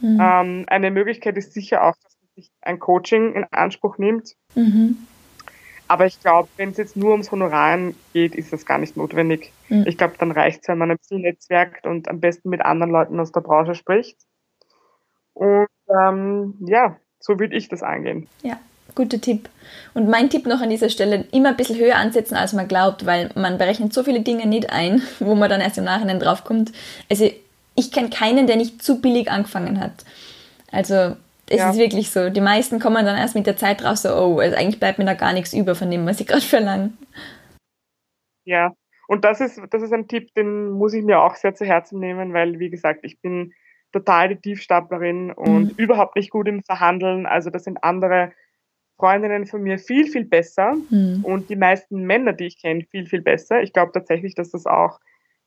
Mhm. 0.00 0.18
Ähm, 0.20 0.64
eine 0.68 0.90
Möglichkeit 0.90 1.36
ist 1.36 1.52
sicher 1.52 1.84
auch, 1.84 1.94
dass 2.02 2.16
man 2.20 2.28
sich 2.36 2.50
ein 2.60 2.78
Coaching 2.78 3.34
in 3.34 3.44
Anspruch 3.50 3.98
nimmt. 3.98 4.34
Mhm. 4.54 5.06
Aber 5.88 6.06
ich 6.06 6.20
glaube, 6.20 6.48
wenn 6.56 6.70
es 6.70 6.78
jetzt 6.78 6.96
nur 6.96 7.10
ums 7.10 7.30
Honoraren 7.30 7.94
geht, 8.12 8.34
ist 8.34 8.52
das 8.52 8.64
gar 8.64 8.78
nicht 8.78 8.96
notwendig. 8.96 9.52
Mhm. 9.68 9.84
Ich 9.86 9.98
glaube, 9.98 10.14
dann 10.18 10.30
reicht 10.30 10.62
es, 10.62 10.68
wenn 10.68 10.78
man 10.78 10.90
ein 10.90 10.96
bisschen 10.96 11.20
netzwerkt 11.20 11.86
und 11.86 12.08
am 12.08 12.20
besten 12.20 12.48
mit 12.48 12.62
anderen 12.62 12.90
Leuten 12.90 13.20
aus 13.20 13.32
der 13.32 13.40
Branche 13.40 13.74
spricht. 13.74 14.16
Und 15.34 15.68
ähm, 15.88 16.54
ja, 16.60 16.96
so 17.18 17.38
würde 17.38 17.56
ich 17.56 17.68
das 17.68 17.82
angehen. 17.82 18.28
Ja, 18.42 18.58
guter 18.94 19.20
Tipp. 19.20 19.48
Und 19.94 20.08
mein 20.08 20.30
Tipp 20.30 20.46
noch 20.46 20.60
an 20.60 20.70
dieser 20.70 20.88
Stelle, 20.88 21.24
immer 21.32 21.50
ein 21.50 21.56
bisschen 21.56 21.78
höher 21.78 21.96
ansetzen, 21.96 22.34
als 22.34 22.52
man 22.52 22.68
glaubt, 22.68 23.06
weil 23.06 23.30
man 23.34 23.58
berechnet 23.58 23.92
so 23.92 24.02
viele 24.02 24.20
Dinge 24.20 24.46
nicht 24.46 24.70
ein, 24.70 25.02
wo 25.20 25.34
man 25.34 25.50
dann 25.50 25.60
erst 25.60 25.78
im 25.78 25.84
Nachhinein 25.84 26.20
draufkommt. 26.20 26.72
Also 27.10 27.30
ich 27.74 27.92
kenne 27.92 28.10
keinen, 28.10 28.46
der 28.46 28.56
nicht 28.56 28.82
zu 28.82 29.00
billig 29.00 29.30
angefangen 29.30 29.80
hat. 29.80 30.04
Also 30.70 31.16
es 31.48 31.58
ja. 31.58 31.70
ist 31.70 31.78
wirklich 31.78 32.10
so. 32.10 32.30
Die 32.30 32.40
meisten 32.40 32.80
kommen 32.80 33.04
dann 33.04 33.16
erst 33.16 33.34
mit 33.34 33.46
der 33.46 33.56
Zeit 33.56 33.84
raus, 33.84 34.02
so, 34.02 34.10
oh, 34.10 34.38
also 34.38 34.56
eigentlich 34.56 34.80
bleibt 34.80 34.98
mir 34.98 35.04
da 35.04 35.14
gar 35.14 35.32
nichts 35.32 35.52
über 35.52 35.74
von 35.74 35.90
dem, 35.90 36.06
was 36.06 36.20
ich 36.20 36.26
gerade 36.28 36.42
verlange. 36.42 36.92
Ja, 38.44 38.72
und 39.08 39.24
das 39.24 39.40
ist, 39.40 39.60
das 39.70 39.82
ist 39.82 39.92
ein 39.92 40.08
Tipp, 40.08 40.32
den 40.34 40.70
muss 40.70 40.94
ich 40.94 41.04
mir 41.04 41.20
auch 41.20 41.34
sehr 41.34 41.54
zu 41.54 41.64
Herzen 41.64 42.00
nehmen, 42.00 42.32
weil, 42.32 42.58
wie 42.58 42.70
gesagt, 42.70 43.00
ich 43.02 43.20
bin 43.20 43.52
total 43.92 44.30
die 44.30 44.40
Tiefstaplerin 44.40 45.32
und 45.32 45.64
mhm. 45.64 45.74
überhaupt 45.76 46.16
nicht 46.16 46.30
gut 46.30 46.48
im 46.48 46.62
Verhandeln. 46.62 47.26
Also 47.26 47.50
das 47.50 47.64
sind 47.64 47.84
andere 47.84 48.32
Freundinnen 48.98 49.46
von 49.46 49.62
mir 49.62 49.78
viel, 49.78 50.06
viel 50.06 50.24
besser 50.24 50.74
mhm. 50.90 51.24
und 51.24 51.50
die 51.50 51.56
meisten 51.56 52.04
Männer, 52.04 52.32
die 52.32 52.46
ich 52.46 52.60
kenne, 52.60 52.84
viel, 52.90 53.06
viel 53.06 53.22
besser. 53.22 53.62
Ich 53.62 53.72
glaube 53.72 53.92
tatsächlich, 53.92 54.34
dass 54.34 54.50
das 54.50 54.66
auch 54.66 55.00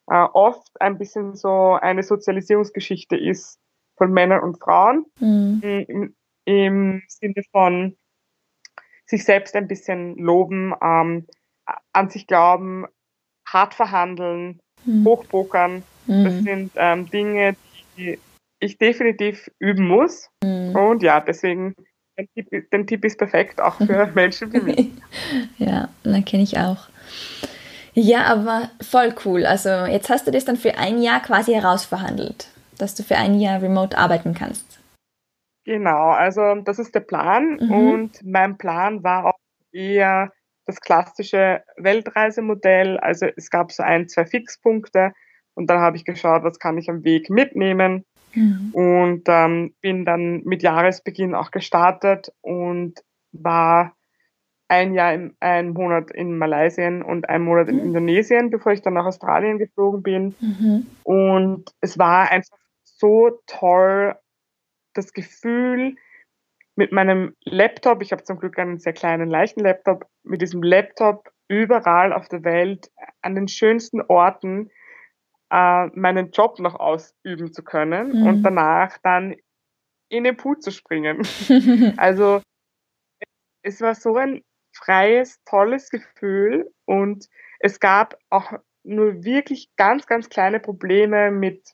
äh, 0.08 0.26
oft 0.34 0.70
ein 0.80 0.98
bisschen 0.98 1.36
so 1.36 1.74
eine 1.74 2.04
Sozialisierungsgeschichte 2.04 3.16
ist 3.16 3.60
von 3.98 4.12
Männern 4.12 4.42
und 4.42 4.60
Frauen 4.60 5.06
mhm. 5.20 5.62
im, 5.88 6.16
im, 6.46 7.02
Sinne 7.08 7.44
von 7.52 7.96
sich 9.06 9.24
selbst 9.24 9.56
ein 9.56 9.68
bisschen 9.68 10.18
loben, 10.18 10.74
ähm, 10.82 11.28
an 11.94 12.10
sich 12.10 12.28
glauben, 12.28 12.86
hart 13.48 13.74
verhandeln, 13.74 14.60
mhm. 14.86 15.06
hochpokern. 15.06 15.84
Das 16.08 16.34
mhm. 16.34 16.44
sind 16.44 16.72
ähm, 16.76 17.10
Dinge, 17.10 17.56
die 17.98 18.20
ich 18.60 18.78
definitiv 18.78 19.50
üben 19.60 19.88
muss. 19.88 20.30
Mhm. 20.44 20.76
Und 20.76 21.04
ja, 21.04 21.20
deswegen, 21.20 21.76
den 22.17 22.28
Tipp, 22.34 22.71
den 22.71 22.88
Tipp 22.88 23.06
ist 23.06 23.17
perfekt, 23.17 23.62
auch 23.62 23.75
für 23.75 24.08
Menschen 24.15 24.51
wie 24.54 24.60
mich. 24.60 24.91
ja, 25.58 25.89
den 26.04 26.25
kenne 26.25 26.43
ich 26.43 26.58
auch. 26.58 26.88
Ja, 27.93 28.25
aber 28.25 28.69
voll 28.82 29.15
cool. 29.25 29.45
Also 29.45 29.69
jetzt 29.69 30.10
hast 30.10 30.28
du 30.28 30.32
das 30.32 30.45
dann 30.45 30.58
für 30.58 30.78
ein 30.78 31.01
Jahr 31.01 31.21
quasi 31.21 31.54
herausverhandelt, 31.54 32.49
dass 32.78 32.95
du 32.95 33.04
für 33.04 33.15
ein 33.15 33.39
Jahr 33.39 33.62
remote 33.62 33.97
arbeiten 33.97 34.34
kannst. 34.34 34.80
Genau, 35.65 36.10
also 36.10 36.56
das 36.56 36.78
ist 36.78 36.93
der 36.93 36.99
Plan 36.99 37.58
mhm. 37.60 37.71
und 37.71 38.23
mein 38.23 38.58
Plan 38.58 39.04
war 39.04 39.25
auch 39.25 39.39
eher 39.71 40.32
das 40.65 40.80
klassische 40.82 41.63
Weltreisemodell. 41.78 42.97
Also 42.99 43.28
es 43.36 43.49
gab 43.49 43.71
so 43.71 43.82
ein, 43.82 44.08
zwei 44.08 44.25
Fixpunkte 44.25 45.13
und 45.56 45.69
dann 45.69 45.80
habe 45.80 45.97
ich 45.97 46.06
geschaut, 46.06 46.43
was 46.43 46.60
kann 46.60 46.78
ich 46.78 46.89
am 46.89 47.04
Weg 47.04 47.30
mitnehmen 47.30 48.06
mhm. 48.36 48.71
und 48.74 49.24
ähm, 49.28 49.74
bin 49.82 50.06
dann 50.06 50.43
mit 50.43 50.63
Jahresbeginn 50.63 51.36
auch 51.36 51.52
gestartet 51.52 52.32
und 52.41 53.04
war 53.32 53.95
ein 54.67 54.93
Jahr, 54.93 55.13
im, 55.13 55.36
ein 55.39 55.69
Monat 55.71 56.12
in 56.12 56.38
Malaysia 56.38 56.88
und 56.88 57.30
ein 57.30 57.43
Monat 57.43 57.69
in 57.69 57.78
mhm. 57.78 57.84
Indonesien, 57.84 58.50
bevor 58.50 58.71
ich 58.71 58.82
dann 58.82 58.95
nach 58.95 59.06
Australien 59.06 59.60
geflogen 59.60 60.02
bin. 60.02 60.36
Mhm. 60.39 60.88
Und 61.04 61.71
es 61.82 62.00
war 62.00 62.32
einfach 62.32 62.58
so 62.84 63.39
toll, 63.45 64.15
das 64.93 65.13
Gefühl, 65.13 65.95
mit 66.76 66.91
meinem 66.91 67.36
Laptop, 67.43 68.02
ich 68.02 68.12
habe 68.12 68.24
zum 68.24 68.39
Glück 68.39 68.58
einen 68.60 68.80
sehr 68.80 68.93
kleinen, 68.93 69.30
leichten 69.30 69.62
Laptop, 69.62 70.06
mit 70.24 70.41
diesem 70.41 70.62
Laptop 70.62 71.32
überall 71.48 72.12
auf 72.12 72.28
der 72.28 72.43
Welt 72.43 72.91
an 73.21 73.36
den 73.36 73.48
schönsten 73.48 74.02
Orten 74.02 74.71
äh, 75.56 75.88
meinen 75.94 76.32
Job 76.32 76.60
noch 76.60 76.76
ausüben 76.76 77.54
zu 77.54 77.63
können 77.63 78.20
mhm. 78.20 78.28
und 78.28 78.44
danach 78.44 78.98
dann 79.04 79.36
in 80.10 80.26
den 80.26 80.36
Pool 80.36 80.60
zu 80.60 80.72
springen. 80.72 81.26
also 81.98 82.41
es 83.63 83.80
war 83.80 83.96
so 83.96 84.18
ein 84.18 84.44
freies, 84.74 85.41
tolles 85.46 85.89
Gefühl 85.89 86.70
und 86.84 87.30
es 87.60 87.80
gab 87.80 88.18
auch 88.30 88.52
nur 88.84 89.24
wirklich 89.24 89.70
ganz, 89.78 90.06
ganz 90.06 90.30
kleine 90.30 90.60
Probleme 90.60 91.32
mit, 91.32 91.74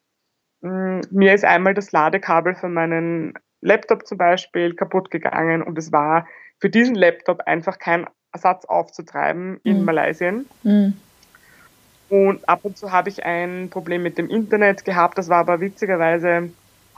mh, 0.61 0.69
mm, 0.71 1.01
mir 1.09 1.33
ist 1.33 1.43
einmal 1.43 1.73
das 1.73 1.91
Ladekabel 1.91 2.53
von 2.53 2.73
meinem 2.73 3.33
Laptop 3.61 4.05
zum 4.05 4.17
Beispiel 4.19 4.75
kaputt 4.75 5.09
gegangen 5.09 5.63
und 5.63 5.77
es 5.77 5.91
war 5.91 6.27
für 6.59 6.69
diesen 6.69 6.95
Laptop 6.95 7.41
einfach 7.41 7.79
kein 7.79 8.07
Ersatz 8.31 8.65
aufzutreiben 8.65 9.59
in 9.63 9.79
mhm. 9.79 9.85
Malaysia. 9.85 10.31
Mhm. 10.63 10.93
Und 12.11 12.49
ab 12.49 12.59
und 12.63 12.77
zu 12.77 12.91
habe 12.91 13.07
ich 13.07 13.23
ein 13.23 13.69
Problem 13.69 14.03
mit 14.03 14.17
dem 14.17 14.29
Internet 14.29 14.83
gehabt, 14.83 15.17
das 15.17 15.29
war 15.29 15.37
aber 15.37 15.61
witzigerweise 15.61 16.49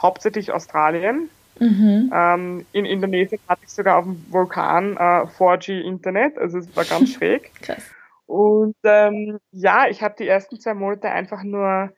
hauptsächlich 0.01 0.51
Australien. 0.51 1.29
Mhm. 1.59 2.11
Ähm, 2.11 2.65
in 2.71 2.85
Indonesien 2.85 3.39
hatte 3.47 3.61
ich 3.63 3.69
sogar 3.69 3.99
auf 3.99 4.05
dem 4.05 4.25
Vulkan 4.31 4.97
äh, 4.97 5.27
4G-Internet, 5.37 6.39
also 6.39 6.57
es 6.57 6.75
war 6.75 6.83
ganz 6.83 7.13
schräg. 7.13 7.53
Krass. 7.61 7.83
Und 8.25 8.75
ähm, 8.85 9.37
ja, 9.51 9.85
ich 9.87 10.01
habe 10.01 10.15
die 10.17 10.27
ersten 10.27 10.59
zwei 10.59 10.73
Monate 10.73 11.09
einfach 11.09 11.43
nur 11.43 11.93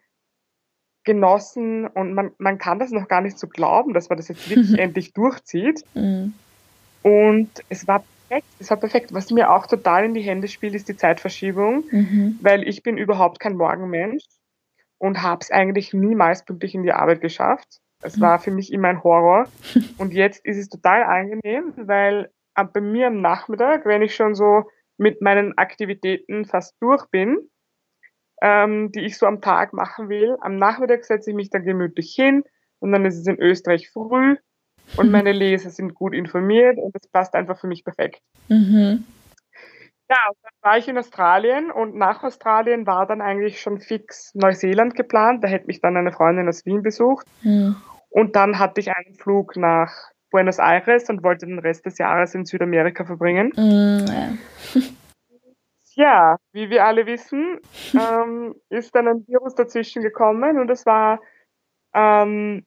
genossen 1.05 1.87
und 1.87 2.13
man, 2.13 2.31
man 2.37 2.57
kann 2.57 2.79
das 2.79 2.91
noch 2.91 3.07
gar 3.07 3.21
nicht 3.21 3.39
so 3.39 3.47
glauben, 3.47 3.93
dass 3.93 4.09
man 4.09 4.17
das 4.17 4.27
jetzt 4.27 4.49
wirklich 4.49 4.77
endlich 4.77 5.13
durchzieht. 5.13 5.85
Mhm. 5.93 6.33
Und 7.01 7.49
es 7.69 7.87
war 7.87 8.03
perfekt, 8.27 8.47
es 8.59 8.69
war 8.69 8.77
perfekt. 8.77 9.13
Was 9.13 9.31
mir 9.31 9.51
auch 9.51 9.67
total 9.67 10.05
in 10.05 10.13
die 10.13 10.21
Hände 10.21 10.47
spielt, 10.47 10.75
ist 10.75 10.89
die 10.89 10.97
Zeitverschiebung, 10.97 11.83
mhm. 11.91 12.39
weil 12.41 12.67
ich 12.67 12.83
bin 12.83 12.97
überhaupt 12.97 13.39
kein 13.39 13.55
Morgenmensch 13.55 14.23
und 14.97 15.21
habe 15.21 15.41
es 15.41 15.51
eigentlich 15.51 15.93
niemals 15.93 16.45
pünktlich 16.45 16.75
in 16.75 16.83
die 16.83 16.91
Arbeit 16.91 17.21
geschafft. 17.21 17.79
Es 18.01 18.21
war 18.21 18.39
für 18.39 18.51
mich 18.51 18.71
immer 18.71 18.89
ein 18.89 19.03
Horror. 19.03 19.47
Und 19.97 20.13
jetzt 20.13 20.45
ist 20.45 20.57
es 20.57 20.69
total 20.69 21.03
angenehm, 21.03 21.73
weil 21.75 22.29
bei 22.53 22.81
mir 22.81 23.07
am 23.07 23.21
Nachmittag, 23.21 23.85
wenn 23.85 24.03
ich 24.03 24.15
schon 24.15 24.35
so 24.35 24.63
mit 24.97 25.21
meinen 25.21 25.57
Aktivitäten 25.57 26.45
fast 26.45 26.75
durch 26.81 27.07
bin, 27.07 27.49
ähm, 28.41 28.91
die 28.91 29.05
ich 29.05 29.17
so 29.17 29.25
am 29.25 29.41
Tag 29.41 29.73
machen 29.73 30.09
will, 30.09 30.37
am 30.41 30.57
Nachmittag 30.57 31.03
setze 31.03 31.31
ich 31.31 31.35
mich 31.35 31.49
dann 31.49 31.63
gemütlich 31.63 32.13
hin 32.13 32.43
und 32.79 32.91
dann 32.91 33.05
ist 33.05 33.17
es 33.17 33.27
in 33.27 33.39
Österreich 33.39 33.89
früh 33.89 34.35
und 34.97 35.11
meine 35.11 35.31
Leser 35.31 35.69
sind 35.69 35.95
gut 35.95 36.13
informiert 36.13 36.77
und 36.77 36.95
das 36.95 37.07
passt 37.07 37.35
einfach 37.35 37.59
für 37.59 37.67
mich 37.67 37.83
perfekt. 37.83 38.21
Mhm. 38.47 39.03
Ja, 40.09 40.17
dann 40.43 40.51
war 40.61 40.77
ich 40.77 40.87
in 40.87 40.97
Australien 40.97 41.71
und 41.71 41.95
nach 41.95 42.23
Australien 42.23 42.85
war 42.85 43.07
dann 43.07 43.21
eigentlich 43.21 43.59
schon 43.59 43.79
fix 43.79 44.31
Neuseeland 44.35 44.95
geplant. 44.95 45.43
Da 45.43 45.47
hätte 45.47 45.65
mich 45.65 45.81
dann 45.81 45.97
eine 45.97 46.11
Freundin 46.11 46.47
aus 46.47 46.65
Wien 46.65 46.83
besucht. 46.83 47.25
Mhm. 47.41 47.75
Und 48.09 48.35
dann 48.35 48.59
hatte 48.59 48.81
ich 48.81 48.95
einen 48.95 49.15
Flug 49.15 49.57
nach 49.57 50.11
Buenos 50.29 50.59
Aires 50.59 51.09
und 51.09 51.23
wollte 51.23 51.47
den 51.47 51.59
Rest 51.59 51.85
des 51.85 51.97
Jahres 51.97 52.35
in 52.35 52.45
Südamerika 52.45 53.03
verbringen. 53.03 53.51
Ja. 53.55 54.33
ja. 55.95 56.37
wie 56.51 56.69
wir 56.69 56.85
alle 56.85 57.07
wissen, 57.07 57.59
ähm, 57.93 58.53
ist 58.69 58.93
dann 58.93 59.07
ein 59.07 59.25
Virus 59.27 59.55
dazwischen 59.55 60.03
gekommen 60.03 60.59
und 60.59 60.69
es 60.69 60.85
war, 60.85 61.19
ähm, 61.93 62.63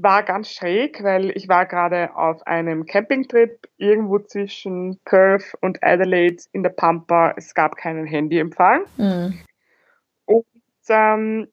war 0.00 0.22
ganz 0.22 0.52
schräg, 0.52 1.02
weil 1.02 1.36
ich 1.36 1.48
war 1.48 1.66
gerade 1.66 2.14
auf 2.16 2.46
einem 2.46 2.86
Campingtrip 2.86 3.68
irgendwo 3.76 4.20
zwischen 4.20 4.98
Perth 5.04 5.54
und 5.60 5.82
Adelaide 5.82 6.42
in 6.52 6.62
der 6.62 6.70
Pampa. 6.70 7.34
Es 7.36 7.52
gab 7.52 7.76
keinen 7.76 8.06
Handyempfang. 8.06 8.82
Mm. 8.96 9.34
Und 10.24 10.46
ähm, 10.88 11.48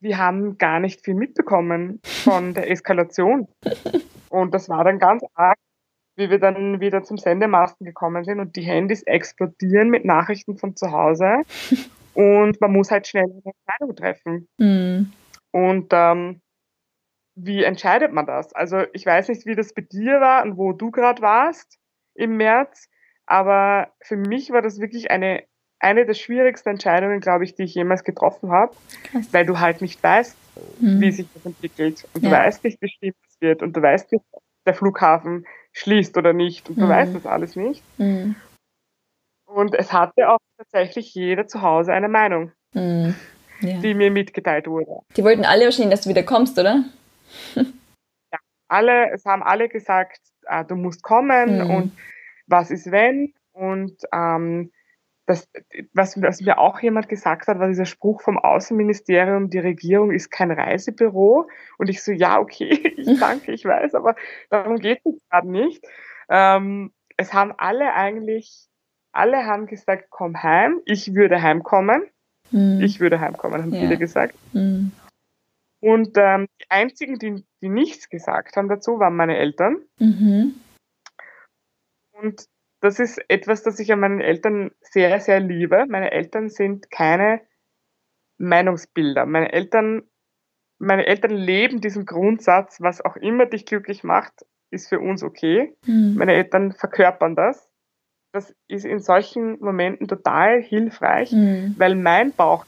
wir 0.00 0.18
haben 0.18 0.58
gar 0.58 0.80
nicht 0.80 1.04
viel 1.04 1.14
mitbekommen 1.14 2.00
von 2.04 2.52
der 2.52 2.70
Eskalation. 2.70 3.48
Und 4.28 4.52
das 4.52 4.68
war 4.68 4.82
dann 4.82 4.98
ganz 4.98 5.22
arg, 5.34 5.56
wie 6.16 6.28
wir 6.28 6.40
dann 6.40 6.80
wieder 6.80 7.04
zum 7.04 7.16
Sendemasten 7.16 7.86
gekommen 7.86 8.24
sind 8.24 8.40
und 8.40 8.56
die 8.56 8.62
Handys 8.62 9.02
explodieren 9.04 9.90
mit 9.90 10.04
Nachrichten 10.04 10.56
von 10.56 10.74
zu 10.74 10.90
Hause. 10.90 11.42
Und 12.14 12.60
man 12.60 12.72
muss 12.72 12.90
halt 12.90 13.06
schnell 13.06 13.24
eine 13.24 13.42
Entscheidung 13.44 13.96
treffen. 13.96 14.48
Mhm. 14.58 15.12
Und 15.52 15.86
ähm, 15.92 16.40
wie 17.34 17.64
entscheidet 17.64 18.12
man 18.12 18.26
das? 18.26 18.52
Also 18.52 18.82
ich 18.92 19.04
weiß 19.04 19.28
nicht, 19.28 19.46
wie 19.46 19.56
das 19.56 19.72
bei 19.74 19.82
dir 19.82 20.20
war 20.20 20.44
und 20.44 20.56
wo 20.56 20.72
du 20.72 20.90
gerade 20.90 21.20
warst 21.22 21.78
im 22.14 22.36
März, 22.36 22.88
aber 23.26 23.92
für 24.00 24.16
mich 24.16 24.50
war 24.50 24.62
das 24.62 24.80
wirklich 24.80 25.10
eine 25.10 25.44
eine 25.84 26.06
der 26.06 26.14
schwierigsten 26.14 26.70
Entscheidungen, 26.70 27.20
glaube 27.20 27.44
ich, 27.44 27.54
die 27.54 27.64
ich 27.64 27.74
jemals 27.74 28.04
getroffen 28.04 28.50
habe, 28.50 28.72
weil 29.32 29.44
du 29.44 29.60
halt 29.60 29.82
nicht 29.82 30.02
weißt, 30.02 30.36
mhm. 30.80 31.00
wie 31.00 31.12
sich 31.12 31.26
das 31.34 31.44
entwickelt. 31.44 32.08
Und 32.14 32.24
ja. 32.24 32.30
du 32.30 32.36
weißt 32.36 32.64
nicht, 32.64 32.80
wie 32.80 32.88
schlimm 32.88 33.14
es 33.28 33.40
wird. 33.40 33.62
Und 33.62 33.76
du 33.76 33.82
weißt 33.82 34.10
nicht, 34.12 34.24
ob 34.32 34.42
der 34.66 34.74
Flughafen 34.74 35.46
schließt 35.72 36.16
oder 36.16 36.32
nicht. 36.32 36.70
Und 36.70 36.78
du 36.78 36.86
mhm. 36.86 36.88
weißt 36.88 37.14
das 37.14 37.26
alles 37.26 37.54
nicht. 37.54 37.82
Mhm. 37.98 38.34
Und 39.44 39.74
es 39.74 39.92
hatte 39.92 40.30
auch 40.30 40.38
tatsächlich 40.56 41.14
jeder 41.14 41.46
zu 41.46 41.60
Hause 41.60 41.92
eine 41.92 42.08
Meinung, 42.08 42.52
mhm. 42.72 43.14
ja. 43.60 43.78
die 43.78 43.94
mir 43.94 44.10
mitgeteilt 44.10 44.66
wurde. 44.66 45.00
Die 45.16 45.22
wollten 45.22 45.44
alle 45.44 45.66
wahrscheinlich, 45.66 45.90
dass 45.90 46.04
du 46.04 46.10
wieder 46.10 46.22
kommst, 46.22 46.58
oder? 46.58 46.84
Ja, 47.54 48.38
alle, 48.68 49.10
es 49.12 49.24
haben 49.24 49.42
alle 49.42 49.68
gesagt, 49.68 50.20
ah, 50.46 50.64
du 50.64 50.76
musst 50.76 51.02
kommen 51.02 51.64
mhm. 51.64 51.70
und 51.70 51.92
was 52.46 52.70
ist 52.70 52.90
wenn? 52.90 53.32
Und 53.52 53.96
ähm, 54.12 54.70
das, 55.26 55.48
was, 55.94 56.20
was 56.20 56.40
mir 56.42 56.58
auch 56.58 56.80
jemand 56.80 57.08
gesagt 57.08 57.48
hat, 57.48 57.58
war 57.58 57.68
dieser 57.68 57.86
Spruch 57.86 58.20
vom 58.20 58.38
Außenministerium, 58.38 59.48
die 59.48 59.58
Regierung 59.58 60.10
ist 60.10 60.30
kein 60.30 60.50
Reisebüro. 60.50 61.48
Und 61.78 61.88
ich 61.88 62.02
so, 62.02 62.12
ja, 62.12 62.38
okay, 62.38 62.68
ich 62.96 63.06
danke, 63.20 63.52
ich 63.52 63.64
weiß, 63.64 63.94
aber 63.94 64.16
darum 64.50 64.76
geht 64.76 65.00
es 65.04 65.14
gerade 65.30 65.50
nicht. 65.50 65.84
Ähm, 66.28 66.92
es 67.16 67.32
haben 67.32 67.52
alle 67.56 67.94
eigentlich, 67.94 68.66
alle 69.12 69.46
haben 69.46 69.66
gesagt, 69.66 70.06
komm 70.10 70.42
heim, 70.42 70.80
ich 70.84 71.14
würde 71.14 71.40
heimkommen. 71.40 72.02
Mhm. 72.50 72.80
Ich 72.82 73.00
würde 73.00 73.20
heimkommen, 73.20 73.62
haben 73.62 73.72
ja. 73.72 73.80
viele 73.80 73.96
gesagt. 73.96 74.34
Mhm. 74.52 74.92
Und 75.84 76.16
ähm, 76.16 76.48
die 76.62 76.70
einzigen, 76.70 77.18
die, 77.18 77.44
die 77.60 77.68
nichts 77.68 78.08
gesagt 78.08 78.56
haben 78.56 78.70
dazu, 78.70 78.98
waren 79.00 79.16
meine 79.16 79.36
Eltern. 79.36 79.82
Mhm. 79.98 80.54
Und 82.12 82.46
das 82.80 83.00
ist 83.00 83.22
etwas, 83.28 83.62
das 83.64 83.78
ich 83.78 83.92
an 83.92 84.00
meinen 84.00 84.22
Eltern 84.22 84.70
sehr, 84.80 85.20
sehr 85.20 85.40
liebe. 85.40 85.84
Meine 85.86 86.10
Eltern 86.10 86.48
sind 86.48 86.90
keine 86.90 87.42
Meinungsbilder. 88.38 89.26
Meine 89.26 89.52
Eltern, 89.52 90.04
meine 90.78 91.04
Eltern 91.04 91.32
leben 91.32 91.82
diesen 91.82 92.06
Grundsatz, 92.06 92.80
was 92.80 93.04
auch 93.04 93.16
immer 93.16 93.44
dich 93.44 93.66
glücklich 93.66 94.04
macht, 94.04 94.32
ist 94.70 94.88
für 94.88 95.00
uns 95.00 95.22
okay. 95.22 95.76
Mhm. 95.84 96.14
Meine 96.16 96.32
Eltern 96.32 96.72
verkörpern 96.72 97.36
das. 97.36 97.68
Das 98.32 98.54
ist 98.68 98.86
in 98.86 99.00
solchen 99.00 99.60
Momenten 99.60 100.08
total 100.08 100.62
hilfreich, 100.62 101.30
mhm. 101.32 101.74
weil 101.76 101.94
mein 101.94 102.32
Bauch 102.32 102.64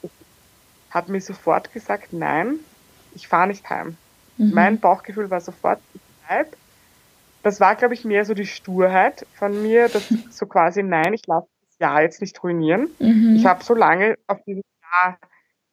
hat 0.91 1.09
mir 1.09 1.23
sofort 1.23 1.73
gesagt, 1.73 2.13
nein, 2.13 2.61
ich 3.17 3.27
fahre 3.29 3.49
nicht 3.49 3.69
heim. 3.69 3.97
Mhm. 4.37 4.53
Mein 4.55 4.79
Bauchgefühl 4.79 5.31
war 5.31 5.41
sofort, 5.41 5.81
ich 5.95 6.01
bleib. 6.27 6.57
Das 7.43 7.61
war, 7.61 7.75
glaube 7.75 7.95
ich, 7.95 8.05
mehr 8.05 8.25
so 8.25 8.35
die 8.35 8.47
Sturheit 8.47 9.27
von 9.35 9.63
mir, 9.63 9.89
dass 9.89 10.09
so 10.31 10.47
quasi, 10.47 10.83
nein, 10.83 11.13
ich 11.15 11.27
lasse 11.27 11.49
das 11.69 11.79
Jahr 11.79 12.03
jetzt 12.03 12.21
nicht 12.21 12.43
ruinieren. 12.43 12.89
Mhm. 12.99 13.35
Ich 13.37 13.47
habe 13.47 13.65
so 13.65 13.75
lange 13.75 14.17
auf 14.27 14.39
dieses 14.47 14.65
Jahr 14.83 15.19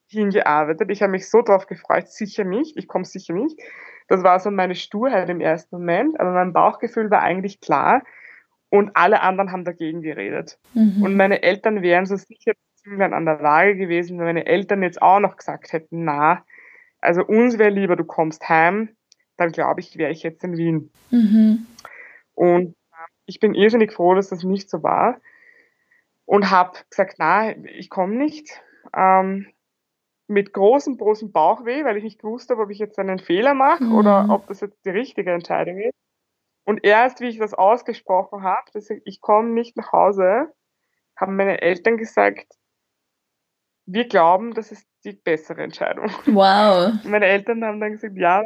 hingearbeitet. 0.07 0.89
Ich 0.89 1.01
habe 1.01 1.11
mich 1.11 1.29
so 1.29 1.41
drauf 1.41 1.67
gefreut, 1.67 2.07
sicher 2.07 2.43
nicht, 2.43 2.77
ich 2.77 2.87
komme 2.87 3.05
sicher 3.05 3.33
nicht. 3.33 3.59
Das 4.07 4.23
war 4.23 4.39
so 4.39 4.51
meine 4.51 4.75
Sturheit 4.75 5.29
im 5.29 5.41
ersten 5.41 5.75
Moment, 5.75 6.19
aber 6.19 6.31
mein 6.31 6.53
Bauchgefühl 6.53 7.09
war 7.09 7.21
eigentlich 7.21 7.61
klar 7.61 8.03
und 8.69 8.95
alle 8.95 9.21
anderen 9.21 9.51
haben 9.51 9.65
dagegen 9.65 10.01
geredet. 10.01 10.59
Mhm. 10.73 11.03
Und 11.03 11.15
meine 11.15 11.41
Eltern 11.41 11.81
wären 11.81 12.05
so 12.05 12.15
sicher 12.15 12.53
Zünglein 12.75 13.13
an 13.13 13.25
der 13.25 13.41
Waage 13.41 13.75
gewesen, 13.75 14.19
wenn 14.19 14.25
meine 14.25 14.45
Eltern 14.45 14.83
jetzt 14.83 15.01
auch 15.01 15.19
noch 15.19 15.37
gesagt 15.37 15.73
hätten, 15.73 16.03
na, 16.03 16.43
also 17.03 17.23
uns 17.25 17.57
wäre 17.57 17.69
lieber, 17.69 17.95
du 17.95 18.05
kommst 18.05 18.47
heim, 18.49 18.89
dann 19.37 19.51
glaube 19.51 19.81
ich, 19.81 19.97
wäre 19.97 20.11
ich 20.11 20.23
jetzt 20.23 20.43
in 20.43 20.57
Wien. 20.57 20.91
Mhm. 21.11 21.65
Und 22.33 22.69
äh, 22.69 23.07
ich 23.25 23.39
bin 23.39 23.53
irrsinnig 23.53 23.91
froh, 23.93 24.15
dass 24.15 24.29
das 24.29 24.43
nicht 24.43 24.69
so 24.69 24.83
war 24.83 25.19
und 26.25 26.49
habe 26.49 26.79
gesagt, 26.89 27.15
na, 27.19 27.55
ich 27.55 27.89
komme 27.89 28.15
nicht. 28.15 28.61
Ähm, 28.95 29.47
mit 30.27 30.53
großem, 30.53 30.97
großem 30.97 31.31
Bauchweh, 31.31 31.83
weil 31.83 31.97
ich 31.97 32.03
nicht 32.03 32.19
gewusst 32.19 32.49
habe, 32.49 32.61
ob 32.61 32.69
ich 32.69 32.79
jetzt 32.79 32.97
einen 32.97 33.19
Fehler 33.19 33.53
mache 33.53 33.83
mhm. 33.83 33.95
oder 33.95 34.27
ob 34.29 34.47
das 34.47 34.61
jetzt 34.61 34.85
die 34.85 34.89
richtige 34.89 35.31
Entscheidung 35.31 35.77
ist. 35.77 35.93
Und 36.65 36.85
erst, 36.85 37.19
wie 37.19 37.27
ich 37.27 37.37
das 37.37 37.53
ausgesprochen 37.53 38.41
habe, 38.41 38.71
dass 38.73 38.89
ich, 38.89 39.01
ich 39.05 39.21
komme 39.21 39.49
nicht 39.49 39.75
nach 39.75 39.91
Hause, 39.91 40.53
haben 41.17 41.35
meine 41.35 41.61
Eltern 41.61 41.97
gesagt, 41.97 42.47
wir 43.85 44.07
glauben, 44.07 44.53
das 44.53 44.71
ist 44.71 44.85
die 45.03 45.13
bessere 45.13 45.63
Entscheidung. 45.63 46.09
Wow. 46.25 46.93
Meine 47.03 47.25
Eltern 47.25 47.63
haben 47.63 47.79
dann 47.79 47.93
gesagt, 47.93 48.17
ja, 48.17 48.43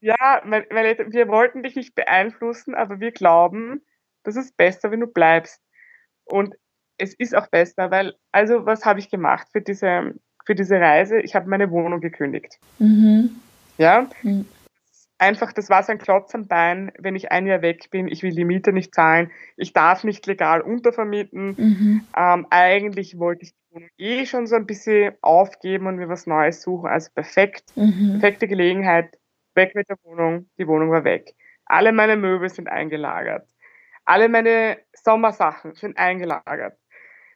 ja, 0.00 0.42
meine, 0.44 0.66
meine 0.70 0.88
Eltern, 0.88 1.12
wir 1.12 1.28
wollten 1.28 1.62
dich 1.62 1.76
nicht 1.76 1.94
beeinflussen, 1.94 2.74
aber 2.74 2.98
wir 2.98 3.12
glauben, 3.12 3.82
das 4.24 4.34
ist 4.34 4.56
besser, 4.56 4.90
wenn 4.90 4.98
du 4.98 5.06
bleibst. 5.06 5.60
Und 6.24 6.56
es 6.98 7.14
ist 7.14 7.36
auch 7.36 7.46
besser, 7.46 7.92
weil, 7.92 8.16
also 8.32 8.66
was 8.66 8.84
habe 8.84 8.98
ich 8.98 9.10
gemacht 9.10 9.46
für 9.52 9.60
diese 9.60 10.14
für 10.44 10.54
diese 10.54 10.80
Reise, 10.80 11.20
ich 11.20 11.34
habe 11.34 11.48
meine 11.48 11.70
Wohnung 11.70 12.00
gekündigt. 12.00 12.58
Mhm. 12.78 13.30
Ja. 13.78 14.08
Mhm. 14.22 14.46
Einfach, 15.18 15.52
das 15.52 15.70
war 15.70 15.82
so 15.84 15.92
ein 15.92 15.98
Klotz 15.98 16.34
am 16.34 16.48
Bein, 16.48 16.90
wenn 16.98 17.14
ich 17.14 17.30
ein 17.30 17.46
Jahr 17.46 17.62
weg 17.62 17.90
bin, 17.90 18.08
ich 18.08 18.24
will 18.24 18.34
die 18.34 18.44
Miete 18.44 18.72
nicht 18.72 18.92
zahlen, 18.92 19.30
ich 19.56 19.72
darf 19.72 20.02
nicht 20.02 20.26
legal 20.26 20.60
untervermieten. 20.60 21.54
Mhm. 21.56 22.06
Ähm, 22.16 22.46
eigentlich 22.50 23.18
wollte 23.18 23.44
ich 23.44 23.52
eh 23.98 24.26
schon 24.26 24.46
so 24.46 24.56
ein 24.56 24.66
bisschen 24.66 25.14
aufgeben 25.22 25.86
und 25.86 25.96
mir 25.96 26.08
was 26.08 26.26
Neues 26.26 26.62
suchen. 26.62 26.88
Also 26.88 27.10
perfekt, 27.14 27.76
mhm. 27.76 28.18
perfekte 28.20 28.48
Gelegenheit, 28.48 29.18
weg 29.54 29.74
mit 29.74 29.88
der 29.88 29.96
Wohnung, 30.04 30.48
die 30.58 30.66
Wohnung 30.66 30.90
war 30.90 31.04
weg. 31.04 31.34
Alle 31.66 31.92
meine 31.92 32.16
Möbel 32.16 32.48
sind 32.48 32.68
eingelagert. 32.68 33.48
Alle 34.04 34.28
meine 34.28 34.78
Sommersachen 34.92 35.74
sind 35.74 35.96
eingelagert. 35.96 36.76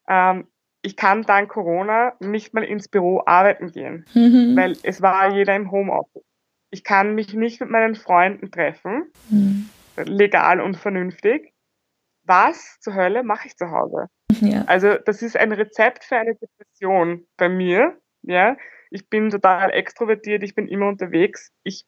Ähm, 0.08 0.46
ich 0.82 0.96
kann 0.96 1.22
dank 1.22 1.50
Corona 1.50 2.12
nicht 2.20 2.54
mal 2.54 2.62
ins 2.62 2.88
Büro 2.88 3.22
arbeiten 3.26 3.72
gehen, 3.72 4.04
mhm. 4.14 4.56
weil 4.56 4.76
es 4.82 5.02
war 5.02 5.34
jeder 5.34 5.56
im 5.56 5.70
Homeoffice. 5.70 6.22
Ich 6.70 6.84
kann 6.84 7.14
mich 7.14 7.34
nicht 7.34 7.60
mit 7.60 7.70
meinen 7.70 7.94
Freunden 7.94 8.50
treffen, 8.50 9.10
mhm. 9.28 9.68
legal 9.96 10.60
und 10.60 10.76
vernünftig. 10.76 11.52
Was 12.26 12.78
zur 12.80 12.94
Hölle 12.94 13.22
mache 13.22 13.48
ich 13.48 13.56
zu 13.56 13.70
Hause? 13.70 14.08
Ja. 14.40 14.64
Also 14.66 14.96
das 15.06 15.22
ist 15.22 15.36
ein 15.36 15.52
Rezept 15.52 16.04
für 16.04 16.16
eine 16.16 16.34
Depression 16.34 17.26
bei 17.38 17.48
mir. 17.48 17.96
Ja, 18.20 18.56
ich 18.90 19.08
bin 19.08 19.30
total 19.30 19.70
extrovertiert, 19.70 20.42
ich 20.42 20.54
bin 20.54 20.68
immer 20.68 20.88
unterwegs. 20.88 21.52
Ich, 21.62 21.86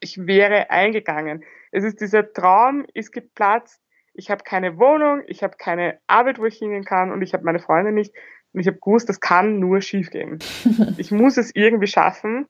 ich 0.00 0.16
wäre 0.16 0.70
eingegangen. 0.70 1.44
Es 1.72 1.84
ist 1.84 2.00
dieser 2.00 2.32
Traum, 2.32 2.86
ist 2.94 3.12
geplatzt 3.12 3.84
ich 4.14 4.30
habe 4.30 4.44
keine 4.44 4.78
Wohnung, 4.78 5.22
ich 5.26 5.42
habe 5.42 5.56
keine 5.58 5.98
Arbeit, 6.06 6.38
wo 6.38 6.46
ich 6.46 6.58
hingehen 6.58 6.84
kann 6.84 7.12
und 7.12 7.20
ich 7.22 7.34
habe 7.34 7.44
meine 7.44 7.58
Freunde 7.58 7.92
nicht. 7.92 8.14
Und 8.52 8.60
ich 8.60 8.68
habe 8.68 8.78
gewusst, 8.78 9.08
das 9.08 9.20
kann 9.20 9.58
nur 9.58 9.82
schiefgehen. 9.82 10.38
ich 10.96 11.10
muss 11.10 11.36
es 11.36 11.50
irgendwie 11.54 11.88
schaffen, 11.88 12.46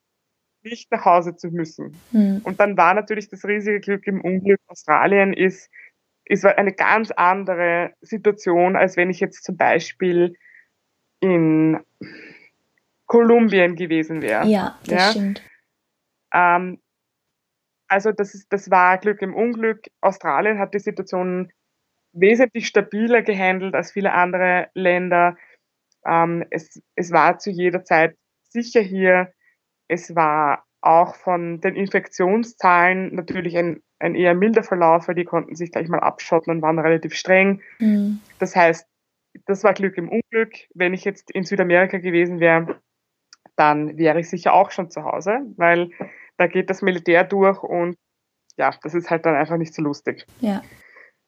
nicht 0.63 0.93
nach 0.93 1.07
Hause 1.07 1.35
zu 1.37 1.49
müssen. 1.49 1.97
Mhm. 2.13 2.43
Und 2.45 2.61
dann 2.61 2.77
war 2.77 2.93
natürlich 2.93 3.29
das 3.29 3.45
riesige 3.47 3.81
Glück 3.81 4.07
im 4.07 4.21
Unglück. 4.21 4.61
Australien 4.67 5.33
ist, 5.33 5.71
ist 6.27 6.45
eine 6.45 6.73
ganz 6.73 7.11
andere 7.11 7.93
Situation, 8.01 8.77
als 8.77 8.97
wenn 8.97 9.11
ich 9.11 9.21
jetzt 9.21 9.45
zum 9.45 9.57
Beispiel 9.57 10.37
in 11.21 11.81
Kolumbien 13.07 13.77
gewesen 13.77 14.23
wäre. 14.23 14.47
Ja, 14.47 14.79
das 14.87 14.91
ja? 14.91 15.11
stimmt. 15.11 15.43
Ähm, 16.33 16.81
also 17.89 18.13
das, 18.13 18.35
ist, 18.35 18.53
das 18.53 18.71
war 18.71 18.99
Glück 18.99 19.23
im 19.23 19.35
Unglück. 19.35 19.87
Australien 20.01 20.59
hat 20.59 20.75
die 20.75 20.79
Situation 20.79 21.53
wesentlich 22.13 22.67
stabiler 22.67 23.23
gehandelt 23.23 23.75
als 23.75 23.93
viele 23.93 24.13
andere 24.13 24.69
Länder. 24.75 25.37
Ähm, 26.07 26.45
es, 26.51 26.83
es 26.95 27.13
war 27.13 27.39
zu 27.39 27.51
jeder 27.51 27.85
Zeit 27.85 28.17
sicher 28.49 28.81
hier. 28.81 29.33
Es 29.89 30.15
war 30.15 30.65
auch 30.81 31.17
von 31.17 31.61
den 31.61 31.77
Infektionszahlen 31.77 33.15
natürlich 33.15 33.57
ein, 33.57 33.83
ein 34.05 34.15
eher 34.15 34.35
milder 34.35 34.63
Verlauf, 34.63 35.09
weil 35.09 35.15
die 35.15 35.25
konnten 35.25 35.57
sich 35.57 35.73
gleich 35.73 35.89
mal 35.89 36.01
abschotten 36.01 36.51
und 36.51 36.63
waren 36.63 36.79
relativ 36.79 37.15
streng. 37.15 37.63
Mhm. 37.79 38.21
Das 38.39 38.55
heißt, 38.55 38.87
das 39.47 39.65
war 39.65 39.73
Glück 39.73 39.97
im 39.97 40.09
Unglück. 40.09 40.53
Wenn 40.75 40.95
ich 40.95 41.05
jetzt 41.05 41.31
in 41.31 41.45
Südamerika 41.45 41.99
gewesen 41.99 42.39
wäre, 42.39 42.81
dann 43.57 43.97
wäre 43.97 44.21
ich 44.21 44.29
sicher 44.29 44.53
auch 44.53 44.71
schon 44.71 44.91
zu 44.91 45.05
Hause, 45.05 45.41
weil 45.57 45.91
da 46.37 46.47
geht 46.47 46.71
das 46.71 46.83
Militär 46.83 47.25
durch 47.25 47.63
und 47.63 47.97
ja, 48.57 48.73
das 48.83 48.95
ist 48.95 49.11
halt 49.11 49.27
dann 49.27 49.35
einfach 49.35 49.57
nicht 49.57 49.75
so 49.75 49.83
lustig. 49.83 50.27
Ja. 50.41 50.63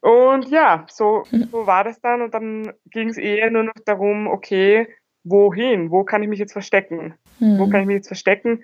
Und 0.00 0.48
ja, 0.50 0.86
so, 0.88 1.24
mhm. 1.30 1.48
so 1.50 1.66
war 1.66 1.82
das 1.82 2.00
dann 2.00 2.22
und 2.22 2.34
dann 2.34 2.72
ging 2.90 3.08
es 3.08 3.16
eher 3.16 3.50
nur 3.50 3.64
noch 3.64 3.74
darum, 3.84 4.26
okay, 4.26 4.86
wohin? 5.24 5.90
Wo 5.90 6.04
kann 6.04 6.22
ich 6.22 6.28
mich 6.28 6.38
jetzt 6.38 6.52
verstecken? 6.52 7.14
Mhm. 7.40 7.58
Wo 7.58 7.68
kann 7.68 7.80
ich 7.80 7.86
mich 7.86 7.96
jetzt 7.96 8.08
verstecken? 8.08 8.62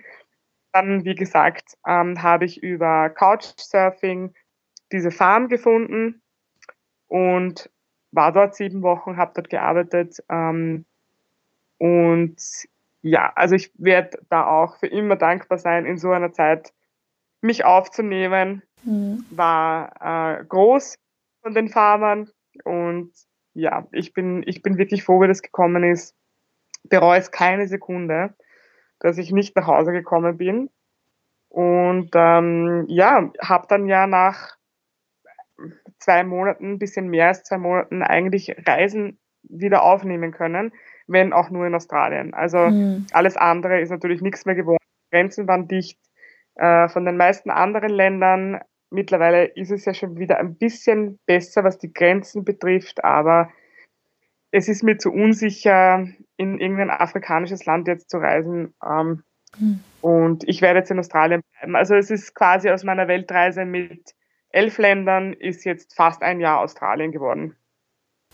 Dann, 0.73 1.05
wie 1.05 1.15
gesagt, 1.15 1.77
ähm, 1.87 2.21
habe 2.21 2.45
ich 2.45 2.61
über 2.61 3.09
Couchsurfing 3.09 4.33
diese 4.91 5.11
Farm 5.11 5.47
gefunden 5.47 6.21
und 7.07 7.69
war 8.11 8.31
dort 8.31 8.55
sieben 8.55 8.81
Wochen, 8.81 9.17
habe 9.17 9.31
dort 9.35 9.49
gearbeitet 9.49 10.21
ähm, 10.29 10.85
und 11.77 12.37
ja, 13.01 13.33
also 13.35 13.55
ich 13.55 13.71
werde 13.75 14.17
da 14.29 14.47
auch 14.47 14.77
für 14.77 14.87
immer 14.87 15.17
dankbar 15.17 15.57
sein, 15.57 15.85
in 15.85 15.97
so 15.97 16.11
einer 16.11 16.31
Zeit 16.31 16.73
mich 17.41 17.65
aufzunehmen. 17.65 18.63
Mhm. 18.83 19.25
War 19.29 20.39
äh, 20.39 20.45
groß 20.45 20.97
von 21.41 21.53
den 21.53 21.69
Farmern 21.69 22.29
und 22.63 23.11
ja, 23.53 23.87
ich 23.91 24.13
bin, 24.13 24.43
ich 24.47 24.61
bin 24.61 24.77
wirklich 24.77 25.03
froh, 25.03 25.21
wie 25.21 25.27
das 25.27 25.41
gekommen 25.41 25.83
ist. 25.83 26.15
Bereue 26.85 27.19
es 27.19 27.31
keine 27.31 27.67
Sekunde, 27.67 28.33
dass 29.03 29.19
ich 29.19 29.31
nicht 29.31 29.55
nach 29.55 29.67
Hause 29.67 29.91
gekommen 29.91 30.37
bin. 30.37 30.71
Und 31.49 32.09
ähm, 32.15 32.85
ja, 32.87 33.31
habe 33.39 33.67
dann 33.69 33.85
ja 33.85 34.07
nach 34.07 34.57
zwei 35.99 36.23
Monaten, 36.23 36.71
ein 36.71 36.79
bisschen 36.79 37.09
mehr 37.09 37.27
als 37.27 37.43
zwei 37.43 37.59
Monaten, 37.59 38.01
eigentlich 38.01 38.55
Reisen 38.65 39.19
wieder 39.43 39.83
aufnehmen 39.83 40.31
können 40.31 40.71
wenn 41.07 41.33
auch 41.33 41.49
nur 41.49 41.65
in 41.65 41.75
Australien. 41.75 42.33
Also 42.33 42.57
mhm. 42.57 43.07
alles 43.11 43.37
andere 43.37 43.79
ist 43.79 43.89
natürlich 43.89 44.21
nichts 44.21 44.45
mehr 44.45 44.55
geworden. 44.55 44.83
Grenzen 45.11 45.47
waren 45.47 45.67
dicht. 45.67 45.99
Äh, 46.55 46.87
von 46.89 47.05
den 47.05 47.17
meisten 47.17 47.49
anderen 47.49 47.89
Ländern 47.89 48.61
mittlerweile 48.89 49.45
ist 49.45 49.71
es 49.71 49.85
ja 49.85 49.93
schon 49.93 50.17
wieder 50.17 50.37
ein 50.37 50.55
bisschen 50.55 51.19
besser, 51.25 51.63
was 51.63 51.79
die 51.79 51.93
Grenzen 51.93 52.45
betrifft, 52.45 53.03
aber 53.03 53.49
es 54.53 54.69
ist 54.69 54.83
mir 54.83 54.97
zu 54.97 55.11
unsicher, 55.11 56.07
in 56.37 56.59
irgendein 56.59 56.91
afrikanisches 56.91 57.65
Land 57.65 57.87
jetzt 57.87 58.09
zu 58.09 58.17
reisen. 58.17 58.73
Ähm, 58.85 59.23
mhm. 59.57 59.79
Und 60.01 60.47
ich 60.47 60.61
werde 60.61 60.79
jetzt 60.79 60.91
in 60.91 60.99
Australien 60.99 61.41
bleiben. 61.51 61.75
Also 61.75 61.95
es 61.95 62.11
ist 62.11 62.35
quasi 62.35 62.69
aus 62.69 62.83
meiner 62.83 63.07
Weltreise 63.07 63.65
mit 63.65 64.13
elf 64.49 64.77
Ländern 64.77 65.33
ist 65.33 65.65
jetzt 65.65 65.95
fast 65.95 66.21
ein 66.21 66.39
Jahr 66.39 66.59
Australien 66.59 67.11
geworden. 67.11 67.55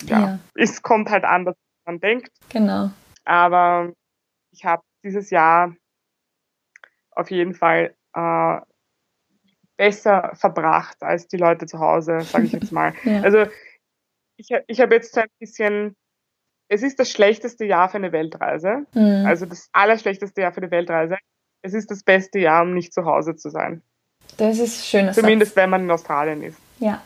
Ja, 0.04 0.20
ja. 0.20 0.40
es 0.56 0.82
kommt 0.82 1.10
halt 1.10 1.24
anders 1.24 1.56
man 1.86 2.00
denkt. 2.02 2.32
Genau. 2.50 2.92
Aber 3.26 3.94
ich 4.52 4.66
habe 4.66 4.84
dieses 5.04 5.30
Jahr 5.30 5.74
auf 7.12 7.32
jeden 7.32 7.54
Fall 7.54 7.96
äh, 8.14 8.60
besser 9.78 10.32
verbracht 10.36 11.02
als 11.02 11.28
die 11.28 11.38
Leute 11.38 11.66
zu 11.66 11.80
Hause, 11.80 12.22
sage 12.22 12.46
ich 12.46 12.52
jetzt 12.52 12.72
mal. 12.72 12.94
ja. 13.06 13.22
Also 13.22 13.46
ich, 14.36 14.50
ich 14.68 14.82
habe 14.82 14.96
jetzt 14.96 15.14
so 15.14 15.22
ein 15.22 15.30
bisschen, 15.40 15.96
es 16.70 16.84
ist 16.84 17.00
das 17.00 17.12
schlechteste 17.12 17.66
Jahr 17.66 17.90
für 17.90 17.98
eine 17.98 18.12
Weltreise, 18.12 18.86
mhm. 18.94 19.26
also 19.26 19.46
das 19.46 19.70
allerschlechteste 19.74 20.42
Jahr 20.42 20.54
für 20.54 20.62
eine 20.62 20.72
Weltreise. 20.72 21.18
Es 21.62 21.74
ist 21.74 21.92
das 21.92 22.04
beste 22.04 22.40
Jahr, 22.40 22.62
um 22.62 22.74
nicht 22.74 22.94
zu 22.94 23.04
Hause 23.04 23.36
zu 23.36 23.50
sein. 23.50 23.82
Das 24.38 24.60
ist 24.60 24.88
schön. 24.88 25.12
Zumindest 25.12 25.52
Satz. 25.52 25.64
wenn 25.64 25.70
man 25.72 25.82
in 25.82 25.92
Australien 25.92 26.42
ist. 26.44 26.60
Ja. 26.78 27.02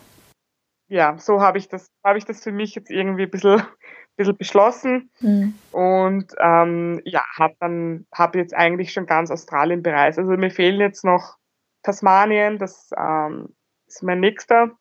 Ja, 0.89 1.17
so 1.17 1.41
habe 1.41 1.57
ich 1.57 1.69
das, 1.69 1.87
habe 2.05 2.19
ich 2.19 2.25
das 2.25 2.43
für 2.43 2.51
mich 2.51 2.75
jetzt 2.75 2.91
irgendwie 2.91 3.23
ein 3.23 3.31
bisschen 3.31 3.63
bisschen 4.15 4.37
beschlossen 4.37 5.09
mhm. 5.21 5.55
und 5.71 6.33
ähm, 6.39 7.01
ja, 7.03 7.23
habe 7.35 7.55
dann 7.59 8.05
habe 8.13 8.37
jetzt 8.37 8.53
eigentlich 8.53 8.93
schon 8.93 9.07
ganz 9.07 9.31
Australien 9.31 9.81
bereist. 9.81 10.19
Also 10.19 10.31
mir 10.31 10.51
fehlen 10.51 10.79
jetzt 10.79 11.03
noch 11.03 11.37
Tasmanien, 11.81 12.59
das 12.59 12.91
ähm, 12.95 13.55
ist 13.87 14.03
mein 14.03 14.19
nächster 14.19 14.71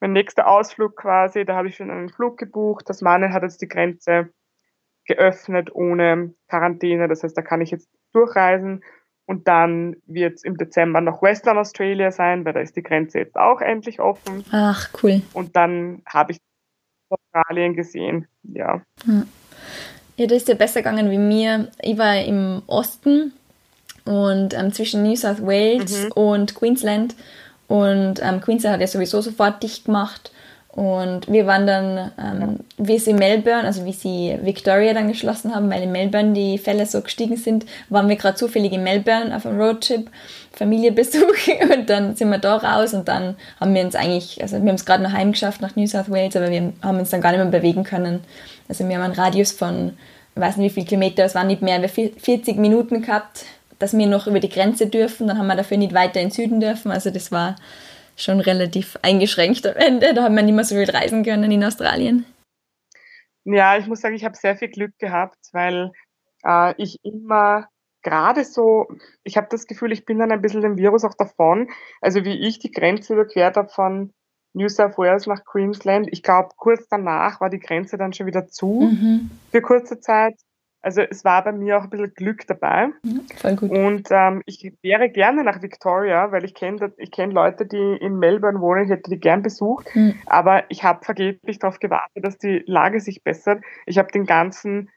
mein 0.00 0.12
nächster 0.12 0.48
Ausflug 0.48 0.96
quasi. 0.96 1.44
Da 1.44 1.54
habe 1.54 1.68
ich 1.68 1.76
schon 1.76 1.90
einen 1.90 2.08
Flug 2.08 2.38
gebucht. 2.38 2.86
Tasmanien 2.86 3.32
hat 3.32 3.42
jetzt 3.42 3.62
die 3.62 3.68
Grenze 3.68 4.30
geöffnet 5.06 5.74
ohne 5.74 6.34
Quarantäne, 6.48 7.08
das 7.08 7.22
heißt, 7.22 7.36
da 7.36 7.42
kann 7.42 7.60
ich 7.60 7.70
jetzt 7.70 7.88
durchreisen. 8.12 8.84
Und 9.26 9.46
dann 9.46 9.96
wird 10.06 10.34
es 10.34 10.44
im 10.44 10.56
Dezember 10.56 11.00
noch 11.00 11.22
Western 11.22 11.58
Australia 11.58 12.10
sein, 12.10 12.44
weil 12.44 12.52
da 12.52 12.60
ist 12.60 12.76
die 12.76 12.82
Grenze 12.82 13.18
jetzt 13.18 13.36
auch 13.36 13.60
endlich 13.60 14.00
offen. 14.00 14.44
Ach, 14.50 14.90
cool. 15.02 15.22
Und 15.32 15.54
dann 15.54 16.02
habe 16.06 16.32
ich 16.32 16.38
Australien 17.08 17.74
gesehen, 17.74 18.26
ja. 18.42 18.82
Ja, 20.16 20.26
das 20.26 20.38
ist 20.38 20.48
ja 20.48 20.54
besser 20.54 20.80
gegangen 20.80 21.10
wie 21.10 21.18
mir. 21.18 21.70
Ich 21.80 21.96
war 21.96 22.16
im 22.20 22.62
Osten 22.66 23.32
und 24.04 24.54
ähm, 24.54 24.72
zwischen 24.72 25.02
New 25.02 25.16
South 25.16 25.42
Wales 25.42 26.04
mhm. 26.04 26.12
und 26.12 26.54
Queensland. 26.54 27.14
Und 27.70 28.14
ähm, 28.20 28.40
Queensland 28.40 28.74
hat 28.74 28.80
ja 28.80 28.88
sowieso 28.88 29.20
sofort 29.20 29.62
dicht 29.62 29.84
gemacht. 29.84 30.32
Und 30.72 31.30
wir 31.30 31.46
waren 31.46 31.68
dann, 31.68 32.10
ähm, 32.18 32.56
wie 32.78 32.98
sie 32.98 33.12
Melbourne, 33.12 33.62
also 33.62 33.84
wie 33.84 33.92
sie 33.92 34.36
Victoria 34.42 34.92
dann 34.92 35.06
geschlossen 35.06 35.54
haben, 35.54 35.70
weil 35.70 35.84
in 35.84 35.92
Melbourne 35.92 36.32
die 36.32 36.58
Fälle 36.58 36.84
so 36.84 37.00
gestiegen 37.00 37.36
sind, 37.36 37.66
waren 37.88 38.08
wir 38.08 38.16
gerade 38.16 38.36
zufällig 38.36 38.72
in 38.72 38.82
Melbourne 38.82 39.36
auf 39.36 39.46
einem 39.46 39.60
Roadtrip, 39.60 40.10
Familienbesuch 40.50 41.22
und 41.72 41.88
dann 41.88 42.16
sind 42.16 42.30
wir 42.30 42.38
da 42.38 42.56
raus 42.56 42.92
und 42.92 43.06
dann 43.06 43.36
haben 43.60 43.72
wir 43.72 43.84
uns 43.84 43.94
eigentlich, 43.94 44.42
also 44.42 44.56
wir 44.60 44.68
haben 44.68 44.74
es 44.74 44.84
gerade 44.84 45.04
noch 45.04 45.12
heimgeschafft 45.12 45.60
nach 45.60 45.76
New 45.76 45.86
South 45.86 46.10
Wales, 46.10 46.34
aber 46.34 46.50
wir 46.50 46.72
haben 46.82 46.98
uns 46.98 47.10
dann 47.10 47.20
gar 47.20 47.30
nicht 47.30 47.38
mehr 47.38 47.60
bewegen 47.60 47.84
können. 47.84 48.20
Also 48.68 48.88
wir 48.88 48.96
haben 48.96 49.04
einen 49.04 49.14
Radius 49.14 49.52
von, 49.52 49.96
ich 50.34 50.40
weiß 50.40 50.56
nicht 50.56 50.70
wie 50.70 50.74
viele 50.74 50.86
Kilometer, 50.86 51.24
es 51.24 51.36
waren 51.36 51.46
nicht 51.46 51.62
mehr, 51.62 51.80
wir 51.82 51.88
40 51.88 52.56
Minuten 52.58 53.02
gehabt, 53.02 53.44
dass 53.80 53.96
wir 53.96 54.06
noch 54.06 54.28
über 54.28 54.38
die 54.38 54.48
Grenze 54.48 54.86
dürfen, 54.86 55.26
dann 55.26 55.38
haben 55.38 55.48
wir 55.48 55.56
dafür 55.56 55.76
nicht 55.76 55.94
weiter 55.94 56.20
in 56.20 56.28
den 56.28 56.30
Süden 56.30 56.60
dürfen, 56.60 56.92
also 56.92 57.10
das 57.10 57.32
war 57.32 57.56
schon 58.16 58.40
relativ 58.40 58.96
eingeschränkt 59.02 59.66
am 59.66 59.76
Ende. 59.76 60.14
Da 60.14 60.24
haben 60.24 60.36
wir 60.36 60.42
nicht 60.42 60.54
mehr 60.54 60.64
so 60.64 60.76
viel 60.76 60.90
reisen 60.90 61.24
können 61.24 61.50
in 61.50 61.64
Australien. 61.64 62.24
Ja, 63.44 63.78
ich 63.78 63.86
muss 63.86 64.00
sagen, 64.00 64.14
ich 64.14 64.24
habe 64.24 64.36
sehr 64.36 64.56
viel 64.56 64.68
Glück 64.68 64.92
gehabt, 64.98 65.38
weil 65.52 65.90
äh, 66.44 66.74
ich 66.76 66.98
immer 67.02 67.68
gerade 68.02 68.44
so, 68.44 68.86
ich 69.24 69.36
habe 69.36 69.48
das 69.50 69.66
Gefühl, 69.66 69.92
ich 69.92 70.04
bin 70.04 70.18
dann 70.18 70.32
ein 70.32 70.42
bisschen 70.42 70.60
dem 70.60 70.76
Virus 70.76 71.04
auch 71.04 71.14
davon. 71.14 71.68
Also 72.00 72.24
wie 72.24 72.46
ich 72.46 72.58
die 72.58 72.70
Grenze 72.70 73.14
überquert 73.14 73.56
habe 73.56 73.68
von 73.68 74.12
New 74.52 74.68
South 74.68 74.98
Wales 74.98 75.26
nach 75.26 75.44
Queensland, 75.44 76.08
ich 76.10 76.22
glaube, 76.22 76.50
kurz 76.56 76.88
danach 76.88 77.40
war 77.40 77.50
die 77.50 77.60
Grenze 77.60 77.96
dann 77.96 78.12
schon 78.12 78.26
wieder 78.26 78.48
zu 78.48 78.90
mhm. 78.92 79.30
für 79.50 79.62
kurze 79.62 80.00
Zeit. 80.00 80.34
Also 80.82 81.02
es 81.02 81.24
war 81.24 81.44
bei 81.44 81.52
mir 81.52 81.78
auch 81.78 81.84
ein 81.84 81.90
bisschen 81.90 82.14
Glück 82.14 82.46
dabei. 82.46 82.88
Ja, 83.02 83.20
voll 83.36 83.56
gut. 83.56 83.70
Und 83.70 84.08
ähm, 84.10 84.42
ich 84.46 84.72
wäre 84.82 85.10
gerne 85.10 85.44
nach 85.44 85.60
Victoria, 85.60 86.32
weil 86.32 86.44
ich 86.44 86.54
kenne 86.54 86.92
ich 86.96 87.10
kenn 87.10 87.30
Leute, 87.30 87.66
die 87.66 87.98
in 88.00 88.18
Melbourne 88.18 88.60
wohnen, 88.60 88.84
ich 88.84 88.90
hätte 88.90 89.10
die 89.10 89.20
gern 89.20 89.42
besucht, 89.42 89.94
mhm. 89.94 90.14
aber 90.26 90.64
ich 90.70 90.82
habe 90.82 91.04
vergeblich 91.04 91.58
darauf 91.58 91.80
gewartet, 91.80 92.24
dass 92.24 92.38
die 92.38 92.62
Lage 92.66 93.00
sich 93.00 93.22
bessert. 93.22 93.62
Ich 93.84 93.98
habe 93.98 94.10
den 94.10 94.24
ganzen, 94.24 94.88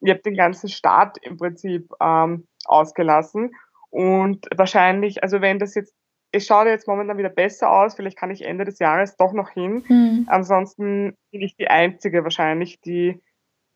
ich 0.00 0.10
habe 0.10 0.20
den 0.20 0.36
ganzen 0.36 0.68
Staat 0.68 1.16
im 1.22 1.38
Prinzip 1.38 1.90
ähm, 2.00 2.46
ausgelassen. 2.66 3.52
Und 3.88 4.46
wahrscheinlich, 4.54 5.22
also 5.22 5.40
wenn 5.40 5.58
das 5.58 5.74
jetzt, 5.74 5.94
es 6.32 6.46
schaut 6.46 6.66
jetzt 6.66 6.86
momentan 6.86 7.18
wieder 7.18 7.28
besser 7.28 7.72
aus, 7.72 7.94
vielleicht 7.94 8.16
kann 8.16 8.30
ich 8.30 8.44
Ende 8.44 8.64
des 8.64 8.78
Jahres 8.78 9.16
doch 9.16 9.32
noch 9.32 9.50
hin. 9.50 9.84
Mhm. 9.88 10.24
Ansonsten 10.28 11.16
bin 11.32 11.40
ich 11.40 11.56
die 11.56 11.68
Einzige 11.68 12.22
wahrscheinlich, 12.22 12.80
die 12.80 13.20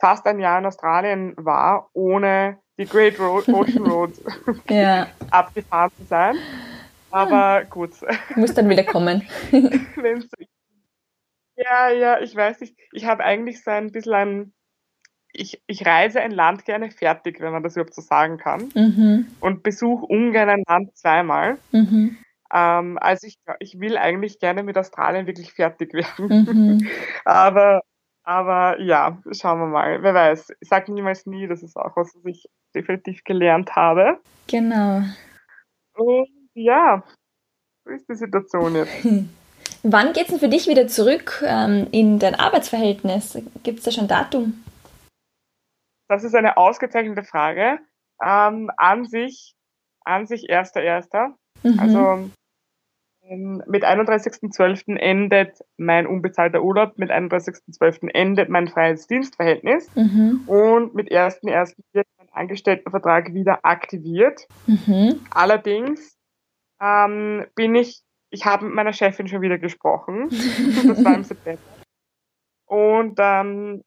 fast 0.01 0.26
ein 0.26 0.40
Jahr 0.40 0.59
in 0.59 0.66
Australien 0.66 1.34
war, 1.36 1.88
ohne 1.92 2.59
die 2.78 2.86
Great 2.86 3.18
Road, 3.18 3.49
Ocean 3.53 3.86
Road 3.86 4.12
ja. 4.68 5.09
abgefahren 5.30 5.90
zu 5.97 6.05
sein. 6.05 6.36
Aber 7.11 7.64
gut. 7.64 7.92
Muss 8.34 8.55
dann 8.55 8.68
wieder 8.68 8.82
kommen. 8.82 9.22
ja, 11.57 11.90
ja, 11.90 12.20
ich 12.20 12.34
weiß 12.34 12.61
nicht. 12.61 12.76
Ich 12.92 13.05
habe 13.05 13.22
eigentlich 13.22 13.62
so 13.62 13.70
ein 13.70 13.92
bisschen 13.92 14.14
ein, 14.14 14.53
ich, 15.32 15.62
ich 15.68 15.86
reise 15.86 16.20
ein 16.20 16.32
Land 16.32 16.64
gerne 16.64 16.90
fertig, 16.90 17.38
wenn 17.38 17.53
man 17.53 17.62
das 17.62 17.76
überhaupt 17.76 17.95
so 17.95 18.03
sagen 18.03 18.38
kann. 18.38 18.72
Mhm. 18.74 19.28
Und 19.38 19.62
besuche 19.62 20.05
ungern 20.07 20.49
ein 20.49 20.64
Land 20.66 20.97
zweimal. 20.97 21.59
Mhm. 21.70 22.18
Ähm, 22.53 22.99
also 23.01 23.28
ich, 23.28 23.38
ich 23.61 23.78
will 23.78 23.97
eigentlich 23.97 24.40
gerne 24.40 24.64
mit 24.64 24.76
Australien 24.76 25.28
wirklich 25.28 25.53
fertig 25.53 25.95
werden. 25.95 26.28
Mhm. 26.28 26.88
Aber 27.24 27.82
aber 28.25 28.81
ja, 28.81 29.18
schauen 29.33 29.61
wir 29.61 29.66
mal. 29.66 30.03
Wer 30.03 30.14
weiß. 30.14 30.55
Ich 30.61 30.68
sage 30.68 30.93
niemals 30.93 31.27
nie, 31.27 31.47
das 31.47 31.62
ist 31.62 31.77
auch 31.77 31.97
was, 31.97 32.14
was 32.14 32.25
ich 32.25 32.49
definitiv 32.75 33.22
gelernt 33.25 33.77
habe. 33.77 34.18
Genau. 34.49 35.03
Und 35.95 36.29
ja, 36.55 37.05
so 37.85 37.91
ist 37.91 38.09
die 38.09 38.14
Situation 38.14 38.75
jetzt. 38.75 38.93
Wann 39.83 40.14
geht 40.14 40.25
es 40.25 40.29
denn 40.31 40.41
für 40.41 40.49
dich 40.49 40.66
wieder 40.66 40.89
zurück 40.89 41.43
ähm, 41.47 41.87
in 41.93 42.18
dein 42.18 42.35
Arbeitsverhältnis? 42.35 43.39
Gibt 43.62 43.81
es 43.81 43.85
da 43.85 43.91
schon 43.91 44.09
Datum? 44.09 44.64
Das 46.09 46.25
ist 46.25 46.35
eine 46.35 46.57
ausgezeichnete 46.57 47.22
Frage. 47.22 47.79
Ähm, 48.22 48.70
an 48.79 49.05
sich, 49.05 49.55
an 50.05 50.27
sich 50.27 50.49
erster, 50.49 50.83
erster. 50.83 51.35
Mhm. 51.62 51.79
Also 51.79 52.31
mit 53.31 53.85
31.12. 53.85 54.97
endet 54.97 55.59
mein 55.77 56.07
unbezahlter 56.07 56.62
Urlaub, 56.62 56.99
mit 56.99 57.11
31.12. 57.11 58.09
endet 58.12 58.49
mein 58.49 58.68
freies 58.68 59.07
Dienstverhältnis 59.07 59.95
mhm. 59.95 60.43
und 60.47 60.95
mit 60.95 61.11
1.1. 61.11 61.77
wird 61.93 62.07
mein 62.18 62.29
Angestelltenvertrag 62.31 63.33
wieder 63.33 63.64
aktiviert. 63.64 64.47
Mhm. 64.66 65.20
Allerdings 65.31 66.18
ähm, 66.81 67.47
bin 67.55 67.75
ich, 67.75 68.03
ich 68.31 68.45
habe 68.45 68.66
mit 68.66 68.75
meiner 68.75 68.93
Chefin 68.93 69.29
schon 69.29 69.41
wieder 69.41 69.59
gesprochen. 69.59 70.29
das 70.29 71.05
war 71.05 71.14
im 71.14 71.25
September. 71.25 71.62
Und 72.66 73.18
ähm, 73.18 73.83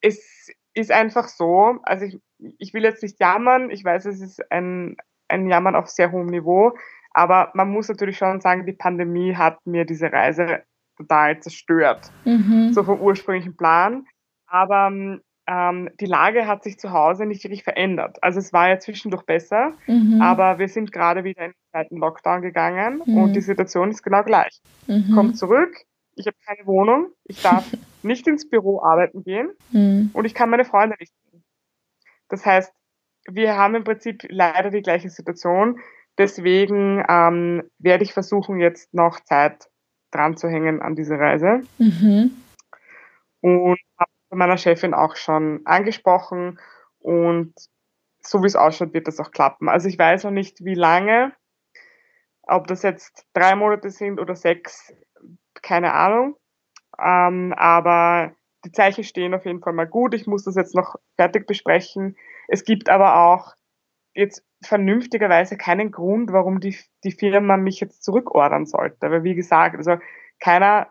es 0.00 0.50
ist 0.74 0.90
einfach 0.90 1.28
so, 1.28 1.78
also 1.82 2.04
ich, 2.04 2.18
ich 2.58 2.74
will 2.74 2.82
jetzt 2.82 3.02
nicht 3.02 3.20
jammern, 3.20 3.70
ich 3.70 3.84
weiß, 3.84 4.06
es 4.06 4.20
ist 4.20 4.50
ein, 4.50 4.96
ein 5.28 5.48
Jammern 5.48 5.76
auf 5.76 5.88
sehr 5.88 6.10
hohem 6.12 6.26
Niveau, 6.26 6.72
aber 7.10 7.50
man 7.54 7.70
muss 7.70 7.88
natürlich 7.88 8.18
schon 8.18 8.40
sagen, 8.40 8.66
die 8.66 8.72
Pandemie 8.72 9.34
hat 9.34 9.58
mir 9.66 9.84
diese 9.84 10.12
Reise 10.12 10.62
total 10.96 11.40
zerstört. 11.40 12.10
Mhm. 12.24 12.72
So 12.72 12.82
vom 12.82 13.00
ursprünglichen 13.00 13.56
Plan. 13.56 14.06
Aber 14.46 14.90
ähm, 15.48 15.90
die 15.98 16.06
Lage 16.06 16.46
hat 16.46 16.62
sich 16.62 16.78
zu 16.78 16.92
Hause 16.92 17.24
nicht 17.24 17.42
wirklich 17.42 17.64
verändert. 17.64 18.18
Also 18.22 18.38
es 18.38 18.52
war 18.52 18.68
ja 18.68 18.78
zwischendurch 18.78 19.22
besser, 19.22 19.72
mhm. 19.86 20.20
aber 20.20 20.58
wir 20.58 20.68
sind 20.68 20.92
gerade 20.92 21.24
wieder 21.24 21.46
in 21.46 21.50
den 21.52 21.70
zweiten 21.70 21.96
Lockdown 21.96 22.42
gegangen 22.42 23.02
mhm. 23.06 23.16
und 23.16 23.32
die 23.32 23.40
Situation 23.40 23.90
ist 23.90 24.02
genau 24.02 24.22
gleich. 24.24 24.60
Mhm. 24.86 25.12
Komm 25.14 25.34
zurück, 25.34 25.74
ich 26.16 26.26
habe 26.26 26.36
keine 26.44 26.66
Wohnung, 26.66 27.12
ich 27.24 27.40
darf 27.40 27.64
nicht 28.02 28.26
ins 28.26 28.48
Büro 28.48 28.82
arbeiten 28.82 29.22
gehen 29.22 29.50
mhm. 29.70 30.10
und 30.12 30.24
ich 30.26 30.34
kann 30.34 30.50
meine 30.50 30.66
Freunde 30.66 30.96
nicht 31.00 31.14
sehen. 31.24 31.42
Das 32.28 32.44
heißt, 32.44 32.72
wir 33.30 33.56
haben 33.56 33.74
im 33.74 33.84
Prinzip 33.84 34.26
leider 34.28 34.70
die 34.70 34.82
gleiche 34.82 35.08
Situation. 35.08 35.80
Deswegen 36.18 37.04
ähm, 37.08 37.62
werde 37.78 38.04
ich 38.04 38.12
versuchen, 38.12 38.60
jetzt 38.60 38.92
noch 38.92 39.20
Zeit 39.20 39.70
dran 40.10 40.36
zu 40.36 40.48
hängen 40.48 40.82
an 40.82 40.96
diese 40.96 41.18
Reise. 41.18 41.60
Mhm. 41.78 42.32
Und 43.40 43.78
habe 43.98 44.10
meiner 44.30 44.58
Chefin 44.58 44.94
auch 44.94 45.16
schon 45.16 45.60
angesprochen 45.64 46.58
und 46.98 47.54
so 48.20 48.42
wie 48.42 48.46
es 48.46 48.56
ausschaut, 48.56 48.92
wird 48.92 49.06
das 49.06 49.20
auch 49.20 49.30
klappen. 49.30 49.68
Also 49.68 49.88
ich 49.88 49.98
weiß 49.98 50.24
noch 50.24 50.32
nicht, 50.32 50.64
wie 50.64 50.74
lange, 50.74 51.32
ob 52.42 52.66
das 52.66 52.82
jetzt 52.82 53.26
drei 53.32 53.54
Monate 53.54 53.90
sind 53.90 54.20
oder 54.20 54.34
sechs, 54.34 54.92
keine 55.62 55.92
Ahnung. 55.94 56.36
Ähm, 56.98 57.54
aber 57.56 58.32
die 58.64 58.72
Zeichen 58.72 59.04
stehen 59.04 59.34
auf 59.34 59.46
jeden 59.46 59.60
Fall 59.60 59.72
mal 59.72 59.86
gut. 59.86 60.14
Ich 60.14 60.26
muss 60.26 60.44
das 60.44 60.56
jetzt 60.56 60.74
noch 60.74 60.96
fertig 61.16 61.46
besprechen. 61.46 62.16
Es 62.48 62.64
gibt 62.64 62.88
aber 62.88 63.16
auch 63.16 63.54
jetzt 64.18 64.44
vernünftigerweise 64.62 65.56
keinen 65.56 65.92
Grund, 65.92 66.32
warum 66.32 66.58
die, 66.58 66.76
die 67.04 67.12
Firma 67.12 67.56
mich 67.56 67.78
jetzt 67.78 68.02
zurückordern 68.02 68.66
sollte. 68.66 69.06
Aber 69.06 69.22
wie 69.22 69.36
gesagt, 69.36 69.76
also 69.76 69.96
keiner, 70.40 70.88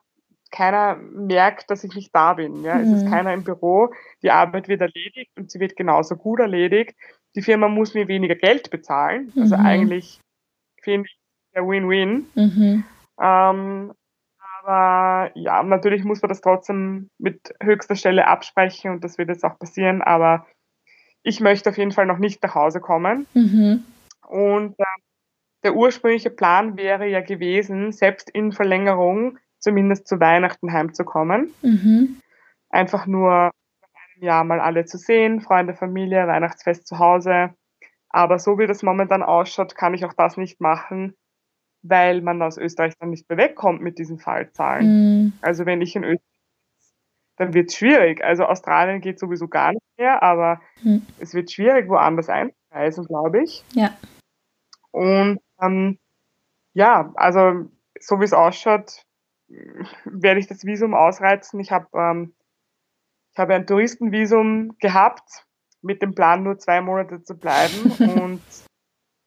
keiner 0.49 0.95
merkt, 0.95 1.69
dass 1.69 1.83
ich 1.83 1.93
nicht 1.93 2.15
da 2.15 2.33
bin. 2.33 2.63
Ja? 2.63 2.75
Mhm. 2.75 2.81
Es 2.81 2.91
ist 2.93 3.05
mhm. 3.05 3.09
keiner 3.11 3.33
im 3.33 3.43
Büro. 3.43 3.93
Die 4.21 4.31
Arbeit 4.31 4.69
wird 4.69 4.79
erledigt 4.79 5.31
und 5.37 5.51
sie 5.51 5.59
wird 5.59 5.75
genauso 5.75 6.15
gut 6.15 6.39
erledigt. 6.39 6.95
die 7.35 7.41
Firma 7.41 7.67
muss 7.67 7.93
mir 7.93 8.07
weniger 8.07 8.35
Geld 8.35 8.71
bezahlen. 8.71 9.31
Also 9.37 9.57
mhm. 9.57 9.65
eigentlich 9.65 10.21
finde 10.81 11.07
ich 11.07 11.19
der 11.53 11.67
Win-Win. 11.67 12.27
Mhm. 12.33 12.83
Ähm, 13.21 13.93
aber 14.63 15.31
ja, 15.35 15.61
natürlich 15.63 16.03
muss 16.05 16.21
man 16.21 16.29
das 16.29 16.41
trotzdem 16.41 17.09
mit 17.19 17.53
höchster 17.61 17.95
Stelle 17.95 18.27
absprechen 18.27 18.91
und 18.91 19.03
das 19.03 19.17
wird 19.17 19.29
jetzt 19.29 19.43
auch 19.43 19.59
passieren. 19.59 20.01
Aber 20.01 20.47
ich 21.27 21.41
möchte 21.41 21.69
auf 21.69 21.77
jeden 21.77 21.91
Fall 21.91 22.05
noch 22.05 22.19
nicht 22.19 22.41
nach 22.41 22.55
Hause 22.55 22.79
kommen. 22.79 23.27
Mhm. 23.33 23.83
Und 24.27 24.79
äh, 24.79 24.83
der 25.63 25.75
ursprüngliche 25.75 26.29
Plan 26.29 26.77
wäre 26.77 27.05
ja 27.05 27.19
gewesen, 27.19 27.91
selbst 27.91 28.29
in 28.29 28.53
Verlängerung 28.53 29.37
zumindest 29.59 30.07
zu 30.07 30.21
Weihnachten 30.21 30.71
heimzukommen. 30.71 31.53
Mhm. 31.61 32.21
Einfach 32.69 33.07
nur 33.07 33.31
einem 33.33 34.23
Jahr 34.23 34.45
mal 34.45 34.61
alle 34.61 34.85
zu 34.85 34.97
sehen, 34.97 35.41
Freunde, 35.41 35.73
Familie, 35.73 36.27
Weihnachtsfest 36.27 36.87
zu 36.87 36.97
Hause. 36.97 37.53
Aber 38.09 38.39
so 38.39 38.57
wie 38.57 38.67
das 38.67 38.81
momentan 38.81 39.21
ausschaut, 39.21 39.75
kann 39.75 39.93
ich 39.93 40.05
auch 40.05 40.13
das 40.13 40.37
nicht 40.37 40.61
machen, 40.61 41.13
weil 41.81 42.21
man 42.21 42.41
aus 42.41 42.57
Österreich 42.57 42.93
dann 42.99 43.09
nicht 43.09 43.27
mehr 43.27 43.37
wegkommt 43.37 43.81
mit 43.81 43.99
diesen 43.99 44.17
Fallzahlen. 44.17 44.85
Mhm. 44.85 45.33
Also 45.41 45.65
wenn 45.65 45.81
ich 45.81 45.93
in 45.97 46.05
Österreich 46.05 46.36
dann 47.37 47.53
wird 47.53 47.69
es 47.69 47.77
schwierig. 47.77 48.23
Also 48.23 48.45
Australien 48.45 49.01
geht 49.01 49.19
sowieso 49.19 49.47
gar 49.47 49.71
nicht 49.71 49.85
mehr, 49.97 50.21
aber 50.21 50.59
mhm. 50.83 51.05
es 51.19 51.33
wird 51.33 51.51
schwierig, 51.51 51.87
woanders 51.87 52.29
einzureisen, 52.29 53.05
glaube 53.05 53.43
ich. 53.43 53.63
Ja. 53.73 53.95
Und 54.91 55.39
ähm, 55.61 55.99
ja, 56.73 57.11
also 57.15 57.69
so 57.99 58.19
wie 58.19 58.25
es 58.25 58.33
ausschaut, 58.33 59.03
werde 60.05 60.39
ich 60.39 60.47
das 60.47 60.65
Visum 60.65 60.93
ausreizen. 60.93 61.59
Ich 61.59 61.71
habe 61.71 61.87
ähm, 61.93 62.33
ich 63.31 63.39
habe 63.39 63.53
ein 63.53 63.67
Touristenvisum 63.67 64.75
gehabt 64.79 65.45
mit 65.81 66.01
dem 66.01 66.15
Plan, 66.15 66.43
nur 66.43 66.57
zwei 66.57 66.81
Monate 66.81 67.21
zu 67.21 67.37
bleiben 67.37 67.91
und 68.21 68.41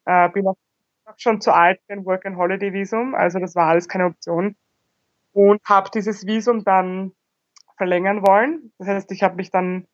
äh, 0.04 0.28
bin 0.30 0.48
auch 0.48 0.56
schon 1.16 1.40
zu 1.40 1.54
alt 1.54 1.80
für 1.86 1.92
ein 1.92 2.04
Work-and-Holiday-Visum, 2.04 3.14
also 3.14 3.38
das 3.38 3.54
war 3.54 3.68
alles 3.68 3.88
keine 3.88 4.06
Option 4.06 4.56
und 5.32 5.61
habe 5.64 5.90
dieses 5.92 6.26
Visum 6.26 6.64
dann 6.64 7.12
verlängern 7.81 8.20
wollen. 8.26 8.74
Das 8.76 8.89
heißt, 8.89 9.11
ich 9.11 9.22
habe 9.22 9.37
mich 9.37 9.51
dann 9.51 9.87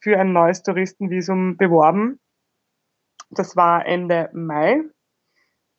für 0.00 0.18
ein 0.18 0.32
neues 0.32 0.62
Touristenvisum 0.62 1.58
beworben. 1.58 2.20
Das 3.28 3.54
war 3.54 3.84
Ende 3.84 4.30
Mai 4.32 4.80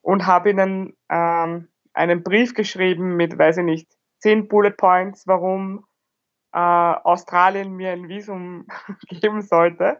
und 0.03 0.27
habe 0.27 0.51
ihnen 0.51 0.95
ähm, 1.09 1.67
einen 1.93 2.21
Brief 2.21 2.53
geschrieben 2.53 3.15
mit, 3.15 3.35
weiß 3.35 3.57
ich 3.57 3.63
nicht, 3.63 3.87
zehn 4.19 4.47
Bullet 4.47 4.77
Points, 4.77 5.25
warum 5.25 5.85
äh, 6.53 6.59
Australien 6.59 7.75
mir 7.75 7.93
ein 7.93 8.07
Visum 8.09 8.67
geben 9.07 9.41
sollte. 9.41 9.99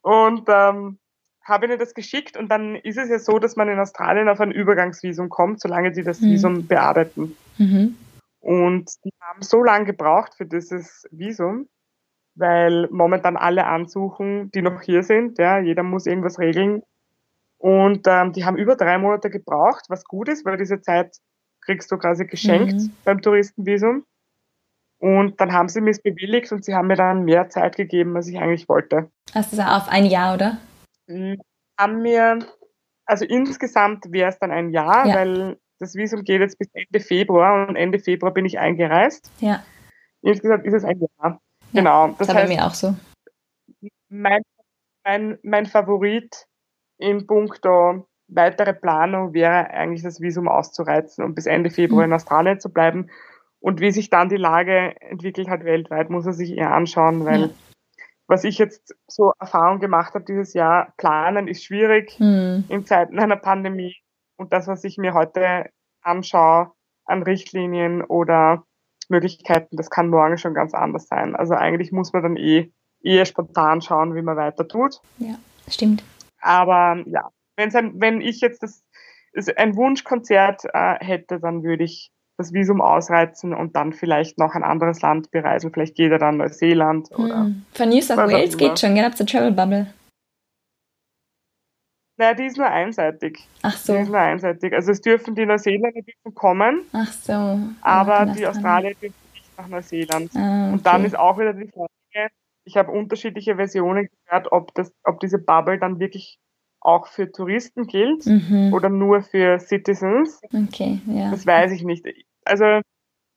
Und 0.00 0.48
ähm, 0.48 0.98
habe 1.42 1.66
ihnen 1.66 1.78
das 1.78 1.92
geschickt 1.92 2.38
und 2.38 2.48
dann 2.48 2.74
ist 2.74 2.96
es 2.96 3.10
ja 3.10 3.18
so, 3.18 3.38
dass 3.38 3.54
man 3.54 3.68
in 3.68 3.78
Australien 3.78 4.30
auf 4.30 4.40
ein 4.40 4.50
Übergangsvisum 4.50 5.28
kommt, 5.28 5.60
solange 5.60 5.94
sie 5.94 6.04
das 6.04 6.22
mhm. 6.22 6.30
Visum 6.30 6.66
bearbeiten. 6.66 7.36
Mhm. 7.58 7.98
Und 8.40 8.90
die 9.04 9.12
haben 9.20 9.42
so 9.42 9.62
lange 9.62 9.84
gebraucht 9.84 10.34
für 10.34 10.46
dieses 10.46 11.06
Visum, 11.10 11.68
weil 12.34 12.88
momentan 12.90 13.36
alle 13.36 13.66
ansuchen, 13.66 14.50
die 14.52 14.62
noch 14.62 14.80
hier 14.80 15.02
sind. 15.02 15.38
Ja, 15.38 15.58
jeder 15.58 15.82
muss 15.82 16.06
irgendwas 16.06 16.38
regeln. 16.38 16.82
Und 17.58 18.06
ähm, 18.06 18.32
die 18.32 18.46
haben 18.46 18.56
über 18.56 18.76
drei 18.76 18.96
Monate 18.96 19.28
gebraucht, 19.28 19.84
was 19.88 20.04
gut 20.04 20.28
ist, 20.28 20.46
weil 20.46 20.56
diese 20.56 20.80
Zeit 20.80 21.16
kriegst 21.60 21.92
du 21.92 21.98
quasi 21.98 22.24
geschenkt 22.24 22.74
mhm. 22.74 22.92
beim 23.04 23.20
Touristenvisum. 23.20 24.04
Und 24.98 25.40
dann 25.40 25.52
haben 25.52 25.68
sie 25.68 25.80
mir 25.80 25.90
es 25.90 26.02
bewilligt 26.02 26.52
und 26.52 26.64
sie 26.64 26.74
haben 26.74 26.88
mir 26.88 26.96
dann 26.96 27.24
mehr 27.24 27.48
Zeit 27.48 27.76
gegeben, 27.76 28.16
als 28.16 28.28
ich 28.28 28.38
eigentlich 28.38 28.68
wollte. 28.68 29.10
Also 29.34 29.60
auf 29.62 29.88
ein 29.88 30.06
Jahr, 30.06 30.34
oder? 30.34 30.58
Mhm. 31.06 31.40
Haben 31.78 32.02
mir, 32.02 32.38
also 33.06 33.24
insgesamt 33.24 34.10
wäre 34.10 34.30
es 34.30 34.38
dann 34.38 34.50
ein 34.50 34.70
Jahr, 34.70 35.06
ja. 35.06 35.14
weil 35.14 35.58
das 35.80 35.94
Visum 35.94 36.22
geht 36.22 36.40
jetzt 36.40 36.58
bis 36.58 36.68
Ende 36.74 37.00
Februar 37.00 37.66
und 37.66 37.74
Ende 37.74 37.98
Februar 37.98 38.32
bin 38.32 38.44
ich 38.44 38.58
eingereist. 38.58 39.30
Ja. 39.40 39.64
Insgesamt 40.22 40.66
ist 40.66 40.74
es 40.74 40.84
ein 40.84 41.00
Jahr. 41.00 41.08
Ja, 41.22 41.40
genau. 41.72 42.08
Das, 42.08 42.18
das 42.18 42.28
war 42.28 42.42
bei 42.42 42.48
mir 42.48 42.66
auch 42.66 42.74
so. 42.74 42.94
Mein, 44.10 44.42
mein, 45.04 45.38
mein 45.42 45.66
Favorit 45.66 46.46
in 46.98 47.26
puncto 47.26 48.06
weitere 48.28 48.74
Planung 48.74 49.32
wäre 49.32 49.70
eigentlich 49.70 50.02
das 50.02 50.20
Visum 50.20 50.48
auszureizen 50.48 51.24
und 51.24 51.34
bis 51.34 51.46
Ende 51.46 51.70
Februar 51.70 52.02
mhm. 52.02 52.12
in 52.12 52.16
Australien 52.16 52.60
zu 52.60 52.70
bleiben. 52.70 53.10
Und 53.58 53.80
wie 53.80 53.90
sich 53.90 54.10
dann 54.10 54.28
die 54.28 54.36
Lage 54.36 54.94
entwickelt 55.00 55.48
hat 55.48 55.64
weltweit, 55.64 56.10
muss 56.10 56.26
er 56.26 56.32
sich 56.32 56.56
eher 56.56 56.72
anschauen, 56.72 57.24
weil 57.24 57.40
ja. 57.40 57.50
was 58.26 58.44
ich 58.44 58.58
jetzt 58.58 58.94
so 59.06 59.32
Erfahrung 59.38 59.80
gemacht 59.80 60.14
habe 60.14 60.24
dieses 60.24 60.52
Jahr, 60.54 60.92
planen 60.98 61.48
ist 61.48 61.64
schwierig 61.64 62.18
mhm. 62.18 62.64
in 62.68 62.84
Zeiten 62.84 63.18
einer 63.18 63.36
Pandemie. 63.36 63.96
Und 64.40 64.54
das, 64.54 64.68
was 64.68 64.84
ich 64.84 64.96
mir 64.96 65.12
heute 65.12 65.68
anschaue 66.00 66.72
an 67.04 67.22
Richtlinien 67.22 68.02
oder 68.02 68.64
Möglichkeiten, 69.10 69.76
das 69.76 69.90
kann 69.90 70.08
morgen 70.08 70.38
schon 70.38 70.54
ganz 70.54 70.72
anders 70.72 71.08
sein. 71.08 71.36
Also 71.36 71.52
eigentlich 71.52 71.92
muss 71.92 72.14
man 72.14 72.22
dann 72.22 72.36
eh 72.38 72.72
eher 73.02 73.26
spontan 73.26 73.82
schauen, 73.82 74.14
wie 74.14 74.22
man 74.22 74.38
weiter 74.38 74.66
tut. 74.66 75.02
Ja, 75.18 75.34
stimmt. 75.68 76.02
Aber 76.40 77.04
ja, 77.04 77.28
ein, 77.56 78.00
wenn 78.00 78.22
ich 78.22 78.40
jetzt 78.40 78.62
das, 78.62 78.82
ein 79.56 79.76
Wunschkonzert 79.76 80.62
äh, 80.72 81.04
hätte, 81.04 81.38
dann 81.38 81.62
würde 81.62 81.84
ich 81.84 82.10
das 82.38 82.54
Visum 82.54 82.80
ausreizen 82.80 83.52
und 83.52 83.76
dann 83.76 83.92
vielleicht 83.92 84.38
noch 84.38 84.54
ein 84.54 84.62
anderes 84.62 85.02
Land 85.02 85.30
bereisen. 85.30 85.70
Vielleicht 85.70 85.96
geht 85.96 86.12
er 86.12 86.18
dann 86.18 86.38
Neuseeland 86.38 87.10
hm. 87.10 87.24
oder. 87.24 87.50
Von 87.74 87.90
New 87.90 88.00
South 88.00 88.16
Wales 88.16 88.56
geht 88.56 88.78
schon, 88.78 88.94
gell? 88.94 89.04
Habt 89.04 89.20
ihr 89.20 89.26
Travel 89.26 89.52
Bubble? 89.52 89.92
Naja, 92.20 92.34
die 92.34 92.44
ist 92.44 92.58
nur 92.58 92.66
einseitig. 92.66 93.48
Ach 93.62 93.74
so. 93.74 93.94
Die 93.94 94.00
ist 94.00 94.08
nur 94.08 94.18
einseitig. 94.18 94.74
Also 94.74 94.92
es 94.92 95.00
dürfen 95.00 95.34
die 95.34 95.46
Neuseeländer 95.46 96.02
dürfen 96.02 96.34
kommen. 96.34 96.82
Ach 96.92 97.10
so. 97.10 97.58
Aber 97.80 98.26
die 98.26 98.46
Australier 98.46 98.94
dürfen 98.94 99.16
nicht 99.32 99.56
nach 99.56 99.68
Neuseeland. 99.68 100.30
Ah, 100.36 100.64
okay. 100.66 100.72
Und 100.74 100.84
dann 100.84 101.06
ist 101.06 101.18
auch 101.18 101.38
wieder 101.38 101.54
die 101.54 101.68
Frage, 101.68 101.88
ich 102.64 102.76
habe 102.76 102.92
unterschiedliche 102.92 103.56
Versionen 103.56 104.10
gehört, 104.26 104.52
ob, 104.52 104.74
das, 104.74 104.92
ob 105.02 105.20
diese 105.20 105.38
Bubble 105.38 105.78
dann 105.78 105.98
wirklich 105.98 106.38
auch 106.82 107.06
für 107.06 107.32
Touristen 107.32 107.86
gilt 107.86 108.26
mhm. 108.26 108.74
oder 108.74 108.90
nur 108.90 109.22
für 109.22 109.58
Citizens. 109.58 110.42
Okay, 110.52 111.00
ja. 111.06 111.30
Das 111.30 111.46
weiß 111.46 111.72
ich 111.72 111.84
nicht. 111.84 112.04
Also 112.44 112.82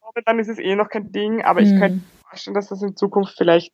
momentan 0.02 0.40
ist 0.40 0.50
es 0.50 0.60
eh 0.60 0.76
noch 0.76 0.90
kein 0.90 1.10
Ding, 1.14 1.42
aber 1.42 1.62
mhm. 1.62 1.68
ich 1.68 1.80
könnte 1.80 1.96
mir 2.00 2.04
vorstellen, 2.28 2.56
dass 2.56 2.68
das 2.68 2.82
in 2.82 2.98
Zukunft 2.98 3.38
vielleicht 3.38 3.72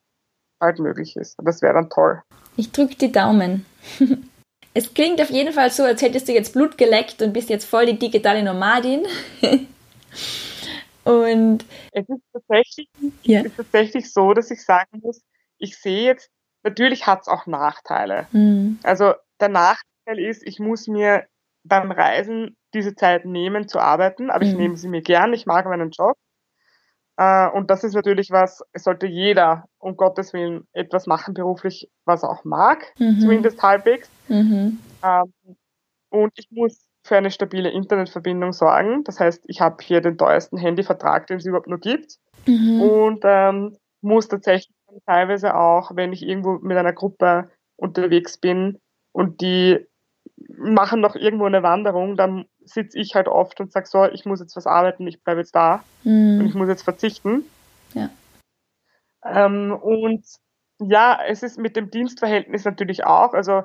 bald 0.60 0.78
möglich 0.78 1.16
ist. 1.16 1.36
Das 1.44 1.64
wäre 1.64 1.74
dann 1.74 1.90
toll. 1.90 2.22
Ich 2.58 2.72
drücke 2.72 2.94
die 2.94 3.12
Daumen. 3.12 3.66
Es 4.74 4.94
klingt 4.94 5.20
auf 5.22 5.30
jeden 5.30 5.54
Fall 5.54 5.72
so, 5.72 5.84
als 5.84 6.02
hättest 6.02 6.28
du 6.28 6.34
jetzt 6.34 6.54
Blut 6.54 6.78
geleckt 6.78 7.22
und 7.22 7.34
bist 7.34 7.50
jetzt 7.50 7.66
voll 7.66 7.86
die 7.86 7.98
digitale 7.98 8.44
Nomadin. 8.44 9.06
und 11.04 11.66
es 11.92 12.08
ist 12.08 12.22
tatsächlich, 12.32 12.90
ja. 13.24 13.40
es 13.40 13.48
ist 13.48 13.58
tatsächlich 13.58 14.14
so, 14.14 14.34
dass 14.34 14.52
ich 14.52 14.64
sagen 14.64 15.00
muss, 15.02 15.22
ich 15.58 15.78
sehe 15.78 16.06
jetzt, 16.06 16.30
natürlich 16.64 17.08
hat 17.08 17.22
es 17.22 17.28
auch 17.28 17.48
Nachteile. 17.48 18.28
Mhm. 18.32 18.80
Also 18.84 19.14
der 19.40 19.50
Nachteil 19.50 20.20
ist, 20.20 20.46
ich 20.46 20.60
muss 20.60 20.88
mir 20.88 21.26
beim 21.64 21.92
Reisen 21.92 22.56
diese 22.74 22.96
Zeit 22.96 23.26
nehmen 23.26 23.68
zu 23.68 23.80
arbeiten, 23.80 24.30
aber 24.30 24.46
mhm. 24.46 24.52
ich 24.52 24.58
nehme 24.58 24.78
sie 24.78 24.88
mir 24.88 25.02
gern, 25.02 25.34
ich 25.34 25.46
mag 25.46 25.66
meinen 25.66 25.92
Job. 25.92 26.16
Äh, 27.20 27.50
und 27.50 27.70
das 27.70 27.84
ist 27.84 27.96
natürlich 27.96 28.32
was, 28.32 28.64
es 28.72 28.84
sollte 28.86 29.06
jeder 29.06 29.66
um 29.78 29.98
Gottes 29.98 30.32
Willen 30.32 30.66
etwas 30.72 31.06
machen 31.06 31.34
beruflich, 31.34 31.90
was 32.06 32.24
er 32.24 32.30
auch 32.30 32.46
mag, 32.46 32.94
mhm. 32.98 33.20
zumindest 33.20 33.62
halbwegs. 33.62 34.10
Mhm. 34.30 34.80
Ähm, 35.04 35.34
und 36.10 36.32
ich 36.38 36.48
muss 36.50 36.86
für 37.06 37.18
eine 37.18 37.30
stabile 37.30 37.72
Internetverbindung 37.72 38.54
sorgen. 38.54 39.04
Das 39.04 39.20
heißt, 39.20 39.44
ich 39.48 39.60
habe 39.60 39.84
hier 39.84 40.00
den 40.00 40.18
teuersten 40.18 40.58
Handyvertrag, 40.58 41.28
den 41.28 41.38
es 41.38 41.46
überhaupt 41.46 41.68
nur 41.68 41.80
gibt. 41.80 42.16
Mhm. 42.48 42.82
Und 42.82 43.20
ähm, 43.26 43.76
muss 44.00 44.30
tatsächlich 44.30 44.74
teilweise 45.06 45.56
auch, 45.56 45.92
wenn 45.96 46.14
ich 46.14 46.26
irgendwo 46.26 46.54
mit 46.60 46.78
einer 46.78 46.94
Gruppe 46.94 47.50
unterwegs 47.76 48.38
bin 48.38 48.80
und 49.12 49.42
die 49.42 49.86
machen 50.58 51.02
noch 51.02 51.16
irgendwo 51.16 51.46
eine 51.46 51.64
Wanderung, 51.64 52.16
dann 52.16 52.46
sitze 52.74 52.98
ich 52.98 53.16
halt 53.16 53.28
oft 53.28 53.60
und 53.60 53.72
sage 53.72 53.88
so, 53.88 54.06
ich 54.06 54.26
muss 54.26 54.40
jetzt 54.40 54.56
was 54.56 54.68
arbeiten, 54.68 55.08
ich 55.08 55.24
bleibe 55.24 55.42
jetzt 55.42 55.56
da 55.56 55.84
mhm. 56.04 56.40
und 56.40 56.46
ich 56.48 56.56
muss 56.56 56.68
jetzt 56.68 56.84
verzichten. 56.84 57.44
Ja. 57.94 58.10
Ähm, 59.24 59.74
und 59.74 60.26
ja, 60.80 61.20
es 61.28 61.44
ist 61.44 61.58
mit 61.58 61.76
dem 61.76 61.92
Dienstverhältnis 61.92 62.66
natürlich 62.66 63.06
auch, 63.06 63.34
also 63.34 63.64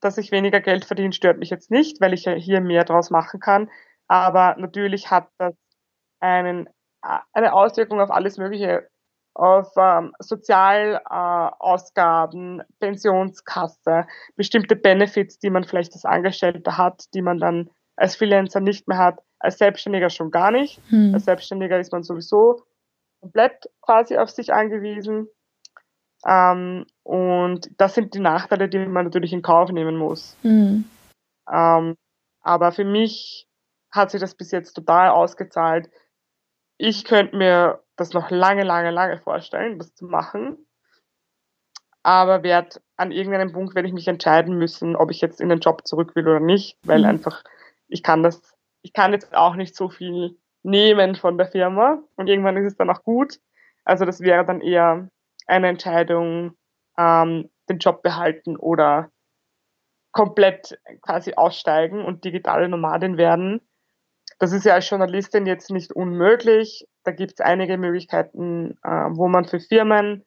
dass 0.00 0.18
ich 0.18 0.32
weniger 0.32 0.60
Geld 0.60 0.84
verdiene, 0.84 1.12
stört 1.12 1.38
mich 1.38 1.50
jetzt 1.50 1.70
nicht, 1.70 2.00
weil 2.00 2.12
ich 2.12 2.24
ja 2.24 2.32
hier 2.32 2.60
mehr 2.60 2.84
draus 2.84 3.10
machen 3.10 3.38
kann. 3.40 3.70
Aber 4.06 4.56
natürlich 4.58 5.10
hat 5.10 5.28
das 5.38 5.54
einen, 6.20 6.68
eine 7.32 7.54
Auswirkung 7.54 8.00
auf 8.00 8.10
alles 8.10 8.38
Mögliche, 8.38 8.88
auf 9.34 9.72
ähm, 9.76 10.12
Sozialausgaben, 10.20 12.60
äh, 12.60 12.64
Pensionskasse, 12.78 14.06
bestimmte 14.36 14.76
Benefits, 14.76 15.38
die 15.38 15.50
man 15.50 15.64
vielleicht 15.64 15.92
als 15.94 16.04
Angestellter 16.04 16.78
hat, 16.78 17.12
die 17.14 17.22
man 17.22 17.38
dann 17.38 17.70
als 17.96 18.16
Freelancer 18.16 18.60
nicht 18.60 18.88
mehr 18.88 18.98
hat, 18.98 19.20
als 19.38 19.58
Selbstständiger 19.58 20.10
schon 20.10 20.30
gar 20.30 20.50
nicht. 20.50 20.80
Hm. 20.88 21.14
Als 21.14 21.24
Selbstständiger 21.24 21.78
ist 21.78 21.92
man 21.92 22.02
sowieso 22.02 22.62
komplett 23.20 23.70
quasi 23.80 24.18
auf 24.18 24.30
sich 24.30 24.52
angewiesen. 24.52 25.28
Ähm, 26.26 26.86
und 27.02 27.70
das 27.78 27.94
sind 27.94 28.14
die 28.14 28.20
Nachteile, 28.20 28.68
die 28.68 28.78
man 28.78 29.04
natürlich 29.04 29.32
in 29.32 29.42
Kauf 29.42 29.70
nehmen 29.70 29.96
muss. 29.96 30.36
Mhm. 30.42 30.84
Ähm, 31.50 31.96
aber 32.40 32.72
für 32.72 32.84
mich 32.84 33.46
hat 33.92 34.10
sich 34.10 34.20
das 34.20 34.34
bis 34.34 34.50
jetzt 34.50 34.74
total 34.74 35.10
ausgezahlt. 35.10 35.90
Ich 36.78 37.04
könnte 37.04 37.36
mir 37.36 37.82
das 37.96 38.12
noch 38.12 38.30
lange, 38.30 38.64
lange, 38.64 38.90
lange 38.90 39.18
vorstellen, 39.18 39.78
das 39.78 39.94
zu 39.94 40.06
machen. 40.06 40.66
Aber 42.02 42.42
werd 42.42 42.82
an 42.96 43.12
irgendeinem 43.12 43.52
Punkt 43.52 43.74
werde 43.74 43.88
ich 43.88 43.94
mich 43.94 44.08
entscheiden 44.08 44.58
müssen, 44.58 44.96
ob 44.96 45.10
ich 45.10 45.20
jetzt 45.20 45.40
in 45.40 45.48
den 45.48 45.60
Job 45.60 45.86
zurück 45.86 46.14
will 46.14 46.28
oder 46.28 46.40
nicht, 46.40 46.76
weil 46.82 47.00
mhm. 47.00 47.06
einfach 47.06 47.42
ich 47.94 48.02
kann 48.02 48.24
das, 48.24 48.42
ich 48.82 48.92
kann 48.92 49.12
jetzt 49.12 49.34
auch 49.36 49.54
nicht 49.54 49.76
so 49.76 49.88
viel 49.88 50.36
nehmen 50.64 51.14
von 51.14 51.38
der 51.38 51.46
Firma 51.46 52.02
und 52.16 52.26
irgendwann 52.26 52.56
ist 52.56 52.66
es 52.66 52.76
dann 52.76 52.90
auch 52.90 53.04
gut. 53.04 53.38
Also 53.84 54.04
das 54.04 54.20
wäre 54.20 54.44
dann 54.44 54.60
eher 54.60 55.08
eine 55.46 55.68
Entscheidung, 55.68 56.56
ähm, 56.98 57.50
den 57.68 57.78
Job 57.78 58.02
behalten 58.02 58.56
oder 58.56 59.10
komplett 60.10 60.76
quasi 61.02 61.34
aussteigen 61.34 62.04
und 62.04 62.24
digitale 62.24 62.68
Nomadin 62.68 63.16
werden. 63.16 63.60
Das 64.40 64.52
ist 64.52 64.64
ja 64.64 64.74
als 64.74 64.90
Journalistin 64.90 65.46
jetzt 65.46 65.70
nicht 65.70 65.92
unmöglich. 65.92 66.88
Da 67.04 67.12
gibt 67.12 67.34
es 67.34 67.40
einige 67.40 67.78
Möglichkeiten, 67.78 68.76
äh, 68.82 68.88
wo 69.10 69.28
man 69.28 69.44
für 69.44 69.60
Firmen 69.60 70.24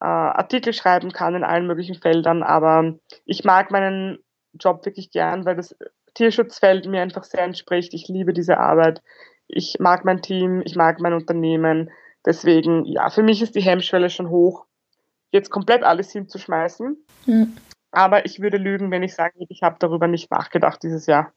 äh, 0.00 0.06
Artikel 0.06 0.72
schreiben 0.72 1.12
kann 1.12 1.34
in 1.34 1.44
allen 1.44 1.66
möglichen 1.66 1.96
Feldern. 1.96 2.42
Aber 2.42 2.94
ich 3.26 3.44
mag 3.44 3.70
meinen 3.70 4.24
Job 4.54 4.86
wirklich 4.86 5.10
gern, 5.10 5.44
weil 5.44 5.56
das 5.56 5.76
Tierschutzfeld 6.14 6.86
mir 6.86 7.02
einfach 7.02 7.24
sehr 7.24 7.42
entspricht. 7.42 7.94
Ich 7.94 8.08
liebe 8.08 8.32
diese 8.32 8.58
Arbeit. 8.58 9.02
Ich 9.48 9.76
mag 9.80 10.04
mein 10.04 10.22
Team, 10.22 10.62
ich 10.64 10.76
mag 10.76 11.00
mein 11.00 11.12
Unternehmen. 11.12 11.90
Deswegen, 12.24 12.84
ja, 12.84 13.10
für 13.10 13.22
mich 13.22 13.42
ist 13.42 13.54
die 13.54 13.62
Hemmschwelle 13.62 14.08
schon 14.10 14.30
hoch, 14.30 14.66
jetzt 15.30 15.50
komplett 15.50 15.82
alles 15.82 16.12
hinzuschmeißen. 16.12 16.96
Mhm. 17.26 17.56
Aber 17.90 18.24
ich 18.24 18.40
würde 18.40 18.56
lügen, 18.56 18.90
wenn 18.90 19.02
ich 19.02 19.14
sage, 19.14 19.34
ich 19.48 19.62
habe 19.62 19.76
darüber 19.78 20.06
nicht 20.06 20.30
nachgedacht 20.30 20.82
dieses 20.82 21.06
Jahr. 21.06 21.32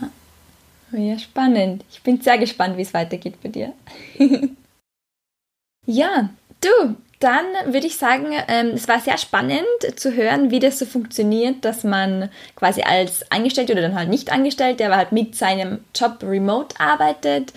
Ja. 0.00 0.98
ja, 0.98 1.18
spannend. 1.18 1.84
Ich 1.90 2.02
bin 2.02 2.20
sehr 2.20 2.38
gespannt, 2.38 2.76
wie 2.76 2.82
es 2.82 2.94
weitergeht 2.94 3.40
bei 3.42 3.48
dir. 3.48 3.72
ja, 5.86 6.30
du, 6.60 6.96
dann 7.20 7.44
würde 7.66 7.86
ich 7.86 7.96
sagen, 7.96 8.32
ähm, 8.48 8.72
es 8.74 8.88
war 8.88 8.98
sehr 8.98 9.18
spannend 9.18 9.64
zu 9.96 10.14
hören, 10.14 10.50
wie 10.50 10.58
das 10.58 10.78
so 10.78 10.86
funktioniert, 10.86 11.64
dass 11.66 11.84
man 11.84 12.30
quasi 12.56 12.80
als 12.80 13.30
Angestellte 13.30 13.74
oder 13.74 13.82
dann 13.82 13.94
halt 13.94 14.08
nicht 14.08 14.32
Angestellte, 14.32 14.86
aber 14.86 14.96
halt 14.96 15.12
mit 15.12 15.36
seinem 15.36 15.84
Job 15.94 16.22
remote 16.22 16.74
arbeitet. 16.80 17.52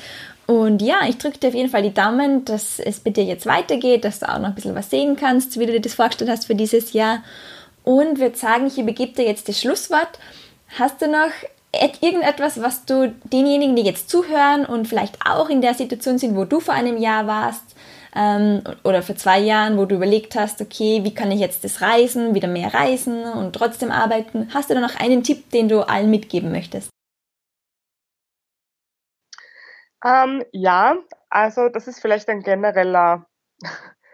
Und 0.45 0.81
ja, 0.81 1.07
ich 1.07 1.17
drücke 1.17 1.37
dir 1.37 1.47
auf 1.47 1.53
jeden 1.53 1.69
Fall 1.69 1.81
die 1.81 1.93
Daumen, 1.93 2.43
dass 2.43 2.77
es 2.79 2.99
bei 2.99 3.11
dir 3.11 3.23
jetzt 3.23 3.45
weitergeht, 3.45 4.03
dass 4.03 4.19
du 4.19 4.27
auch 4.27 4.39
noch 4.39 4.49
ein 4.49 4.55
bisschen 4.55 4.75
was 4.75 4.89
sehen 4.89 5.15
kannst, 5.15 5.57
wie 5.57 5.65
du 5.65 5.71
dir 5.71 5.81
das 5.81 5.93
vorgestellt 5.93 6.29
hast 6.29 6.45
für 6.45 6.55
dieses 6.55 6.91
Jahr. 6.91 7.23
Und 7.85 8.19
würde 8.19 8.37
sagen, 8.37 8.67
ich 8.67 8.77
übergebe 8.77 9.13
dir 9.13 9.25
jetzt 9.25 9.47
das 9.47 9.61
Schlusswort. 9.61 10.19
Hast 10.77 11.01
du 11.01 11.07
noch 11.07 11.31
irgendetwas, 11.71 12.61
was 12.61 12.85
du 12.85 13.13
denjenigen, 13.23 13.75
die 13.75 13.83
jetzt 13.83 14.09
zuhören 14.09 14.65
und 14.65 14.87
vielleicht 14.87 15.25
auch 15.25 15.49
in 15.49 15.61
der 15.61 15.73
Situation 15.73 16.17
sind, 16.17 16.35
wo 16.35 16.43
du 16.43 16.59
vor 16.59 16.73
einem 16.73 16.97
Jahr 16.97 17.27
warst, 17.27 17.72
ähm, 18.15 18.63
oder 18.83 19.01
vor 19.01 19.15
zwei 19.15 19.39
Jahren, 19.39 19.77
wo 19.77 19.85
du 19.85 19.95
überlegt 19.95 20.35
hast, 20.35 20.61
okay, 20.61 21.03
wie 21.03 21.13
kann 21.13 21.31
ich 21.31 21.39
jetzt 21.39 21.63
das 21.63 21.81
Reisen, 21.81 22.35
wieder 22.35 22.47
mehr 22.47 22.73
reisen 22.73 23.23
und 23.23 23.53
trotzdem 23.53 23.91
arbeiten? 23.91 24.49
Hast 24.53 24.69
du 24.69 24.73
da 24.73 24.79
noch 24.79 24.99
einen 24.99 25.23
Tipp, 25.23 25.49
den 25.51 25.67
du 25.67 25.81
allen 25.81 26.09
mitgeben 26.09 26.51
möchtest? 26.51 26.89
Ähm, 30.05 30.43
ja, 30.51 30.97
also 31.29 31.69
das 31.69 31.87
ist 31.87 32.01
vielleicht 32.01 32.29
ein 32.29 32.41
genereller 32.41 33.25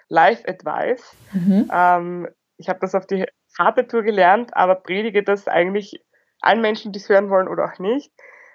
Life-Advice. 0.10 1.16
Mhm. 1.34 1.70
Ähm, 1.72 2.28
ich 2.58 2.70
habe 2.70 2.80
das 2.80 2.96
auf 2.96 3.08
die 3.08 3.26
harte 3.58 3.88
Tour 3.88 4.04
gelernt, 4.04 4.56
aber 4.56 4.76
predige 4.76 5.24
das 5.24 5.48
eigentlich 5.48 6.04
allen 6.42 6.62
Menschen, 6.62 6.92
die 6.92 7.00
es 7.00 7.10
hören 7.10 7.30
wollen 7.30 7.48
oder 7.48 7.66
auch 7.66 7.80
nicht. 7.80 8.12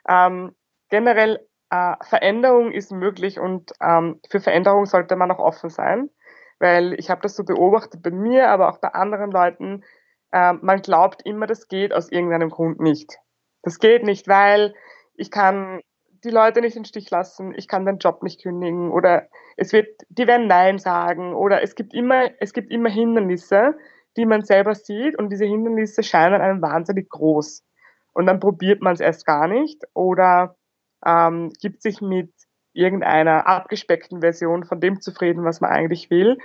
Ähm, 0.09 0.55
generell 0.91 1.47
äh, 1.75 2.05
Veränderung 2.05 2.73
ist 2.73 2.93
möglich 2.93 3.41
und 3.41 3.73
ähm, 3.81 4.21
für 4.31 4.41
Veränderung 4.41 4.87
sollte 4.87 5.17
man 5.17 5.31
auch 5.31 5.39
offen 5.39 5.71
sein, 5.71 6.11
weil 6.59 6.95
ich 6.95 7.11
habe 7.11 7.23
das 7.23 7.37
so 7.37 7.45
beobachtet 7.45 8.03
bei 8.03 8.11
mir, 8.11 8.49
aber 8.51 8.69
auch 8.69 8.79
bei 8.79 8.89
anderen 8.89 9.31
Leuten. 9.31 9.85
Äh, 10.33 10.53
man 10.55 10.83
glaubt 10.83 11.23
immer, 11.25 11.47
das 11.47 11.69
geht 11.69 11.93
aus 11.93 12.11
irgendeinem 12.11 12.51
Grund 12.51 12.81
nicht. 12.81 13.19
Das 13.63 13.79
geht 13.79 14.05
nicht, 14.05 14.29
weil 14.29 14.75
ich 15.15 15.31
kann 15.31 15.81
die 16.23 16.31
Leute 16.31 16.61
nicht 16.61 16.77
den 16.77 16.85
Stich 16.85 17.11
lassen, 17.11 17.53
ich 17.55 17.69
kann 17.69 17.85
den 17.85 17.99
Job 17.99 18.23
nicht 18.23 18.43
kündigen 18.43 18.91
oder 18.91 19.29
es 19.57 19.73
wird, 19.73 19.89
die 20.09 20.27
werden 20.27 20.47
Nein 20.47 20.79
sagen 20.79 21.35
oder 21.35 21.63
es 21.63 21.75
gibt 21.75 21.93
immer, 21.93 22.31
es 22.41 22.53
gibt 22.53 22.71
immer 22.71 22.89
Hindernisse, 22.89 23.75
die 24.17 24.27
man 24.27 24.43
selber 24.43 24.75
sieht 24.75 25.19
und 25.19 25.31
diese 25.31 25.45
Hindernisse 25.45 26.03
scheinen 26.03 26.41
einem 26.41 26.63
wahnsinnig 26.63 27.11
groß. 27.11 27.63
Und 28.15 28.27
dann 28.27 28.41
probiert 28.41 28.81
man 28.81 28.95
es 28.95 29.01
erst 29.01 29.27
gar 29.27 29.49
nicht 29.49 29.83
oder 29.93 30.57
ähm, 31.05 31.53
gibt 31.61 31.83
sich 31.83 32.01
mit 32.01 32.33
irgendeiner 32.73 33.47
abgespeckten 33.47 34.21
Version 34.21 34.65
von 34.65 34.81
dem 34.81 35.01
zufrieden, 35.01 35.45
was 35.45 35.61
man 35.61 35.71
eigentlich 35.71 36.11
will. 36.11 36.39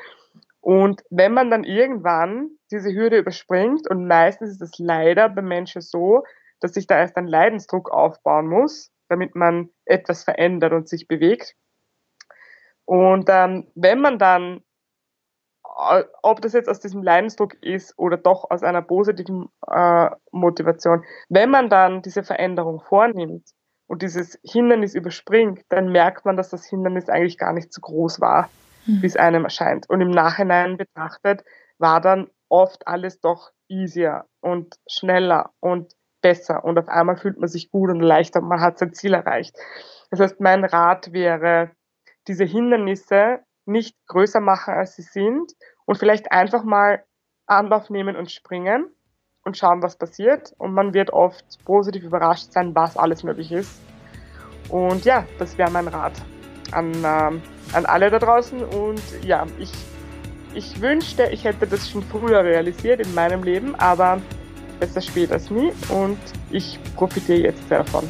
Und 0.62 1.02
wenn 1.10 1.34
man 1.34 1.50
dann 1.50 1.64
irgendwann 1.64 2.52
diese 2.72 2.94
Hürde 2.94 3.18
überspringt, 3.18 3.90
und 3.90 4.08
meistens 4.08 4.52
ist 4.52 4.62
es 4.62 4.78
leider 4.78 5.30
bei 5.30 5.42
Menschen 5.42 5.82
so, 5.82 6.24
dass 6.60 6.74
sich 6.74 6.88
da 6.88 6.98
erst 6.98 7.18
ein 7.18 7.28
Leidensdruck 7.28 7.90
aufbauen 7.92 8.48
muss, 8.48 8.92
damit 9.08 9.36
man 9.36 9.70
etwas 9.86 10.24
verändert 10.24 10.74
und 10.74 10.88
sich 10.88 11.08
bewegt. 11.08 11.56
Und 12.86 13.30
ähm, 13.30 13.72
wenn 13.76 14.02
man 14.02 14.20
dann, 14.20 14.64
äh, 15.90 16.04
ob 16.22 16.42
das 16.42 16.54
jetzt 16.54 16.68
aus 16.68 16.80
diesem 16.80 17.04
Leidensdruck 17.04 17.54
ist 17.64 17.98
oder 17.98 18.18
doch 18.18 18.50
aus 18.50 18.62
einer 18.62 18.82
positiven 18.82 19.50
äh, 19.68 20.10
Motivation, 20.32 21.04
wenn 21.30 21.50
man 21.50 21.70
dann 21.70 22.02
diese 22.02 22.24
Veränderung 22.24 22.82
vornimmt, 22.82 23.50
und 23.90 24.04
dieses 24.04 24.40
Hindernis 24.44 24.94
überspringt, 24.94 25.66
dann 25.70 25.92
merkt 25.92 26.24
man, 26.24 26.38
dass 26.38 26.50
das 26.50 26.66
Hindernis 26.66 27.10
eigentlich 27.10 27.40
gar 27.40 27.54
nicht 27.54 27.74
so 27.74 27.82
groß 27.82 28.22
war, 28.22 28.48
mhm. 28.86 29.02
wie 29.02 29.08
es 29.08 29.18
einem 29.18 29.46
erscheint. 29.46 29.90
Und 29.90 30.00
im 30.00 30.12
Nachhinein 30.12 30.78
betrachtet 30.78 31.44
war 31.80 32.00
dann 32.00 32.30
oft 32.50 32.88
alles 32.88 33.20
doch 33.20 33.52
easier 33.68 34.26
und 34.42 34.76
schneller 34.88 35.52
und 35.60 35.94
besser 36.22 36.64
und 36.64 36.78
auf 36.78 36.88
einmal 36.88 37.18
fühlt 37.18 37.40
man 37.40 37.50
sich 37.50 37.72
gut 37.72 37.90
und 37.90 38.02
leichter 38.02 38.42
und 38.42 38.48
man 38.48 38.62
hat 38.62 38.78
sein 38.78 38.94
Ziel 38.94 39.14
erreicht. 39.14 39.56
Das 40.12 40.20
heißt, 40.20 40.40
mein 40.40 40.66
Rat 40.66 41.12
wäre, 41.12 41.72
diese 42.28 42.44
Hindernisse 42.44 43.40
nicht 43.66 43.96
größer 44.08 44.40
machen, 44.40 44.76
als 44.76 44.96
sie 44.96 45.02
sind 45.02 45.54
und 45.86 45.98
vielleicht 45.98 46.32
einfach 46.32 46.64
mal 46.64 47.04
Anlauf 47.48 47.90
nehmen 47.90 48.16
und 48.16 48.32
springen 48.32 48.94
und 49.50 49.58
schauen, 49.58 49.82
was 49.82 49.98
passiert. 49.98 50.54
Und 50.58 50.74
man 50.74 50.94
wird 50.94 51.12
oft 51.12 51.44
positiv 51.66 52.04
überrascht 52.04 52.52
sein, 52.52 52.74
was 52.76 52.96
alles 52.96 53.24
möglich 53.24 53.52
ist. 53.52 53.82
Und 54.70 55.06
ja, 55.06 55.26
das 55.40 55.58
wäre 55.58 55.72
mein 55.72 55.88
Rat 55.88 56.14
an, 56.72 56.94
ähm, 56.94 57.42
an 57.74 57.86
alle 57.86 58.10
da 58.12 58.20
draußen. 58.20 58.64
Und 58.64 59.02
ja, 59.24 59.46
ich, 59.58 59.72
ich 60.54 60.80
wünschte, 60.82 61.30
ich 61.32 61.44
hätte 61.44 61.66
das 61.66 61.90
schon 61.90 62.04
früher 62.04 62.44
realisiert 62.44 63.06
in 63.06 63.14
meinem 63.16 63.44
Leben, 63.44 63.76
aber 63.76 64.22
besser 64.80 65.02
spät 65.02 65.32
als 65.32 65.50
nie. 65.50 65.72
Und 65.90 66.20
ich 66.52 66.80
profitiere 66.96 67.40
jetzt 67.40 67.68
sehr 67.68 67.80
davon. 67.80 68.08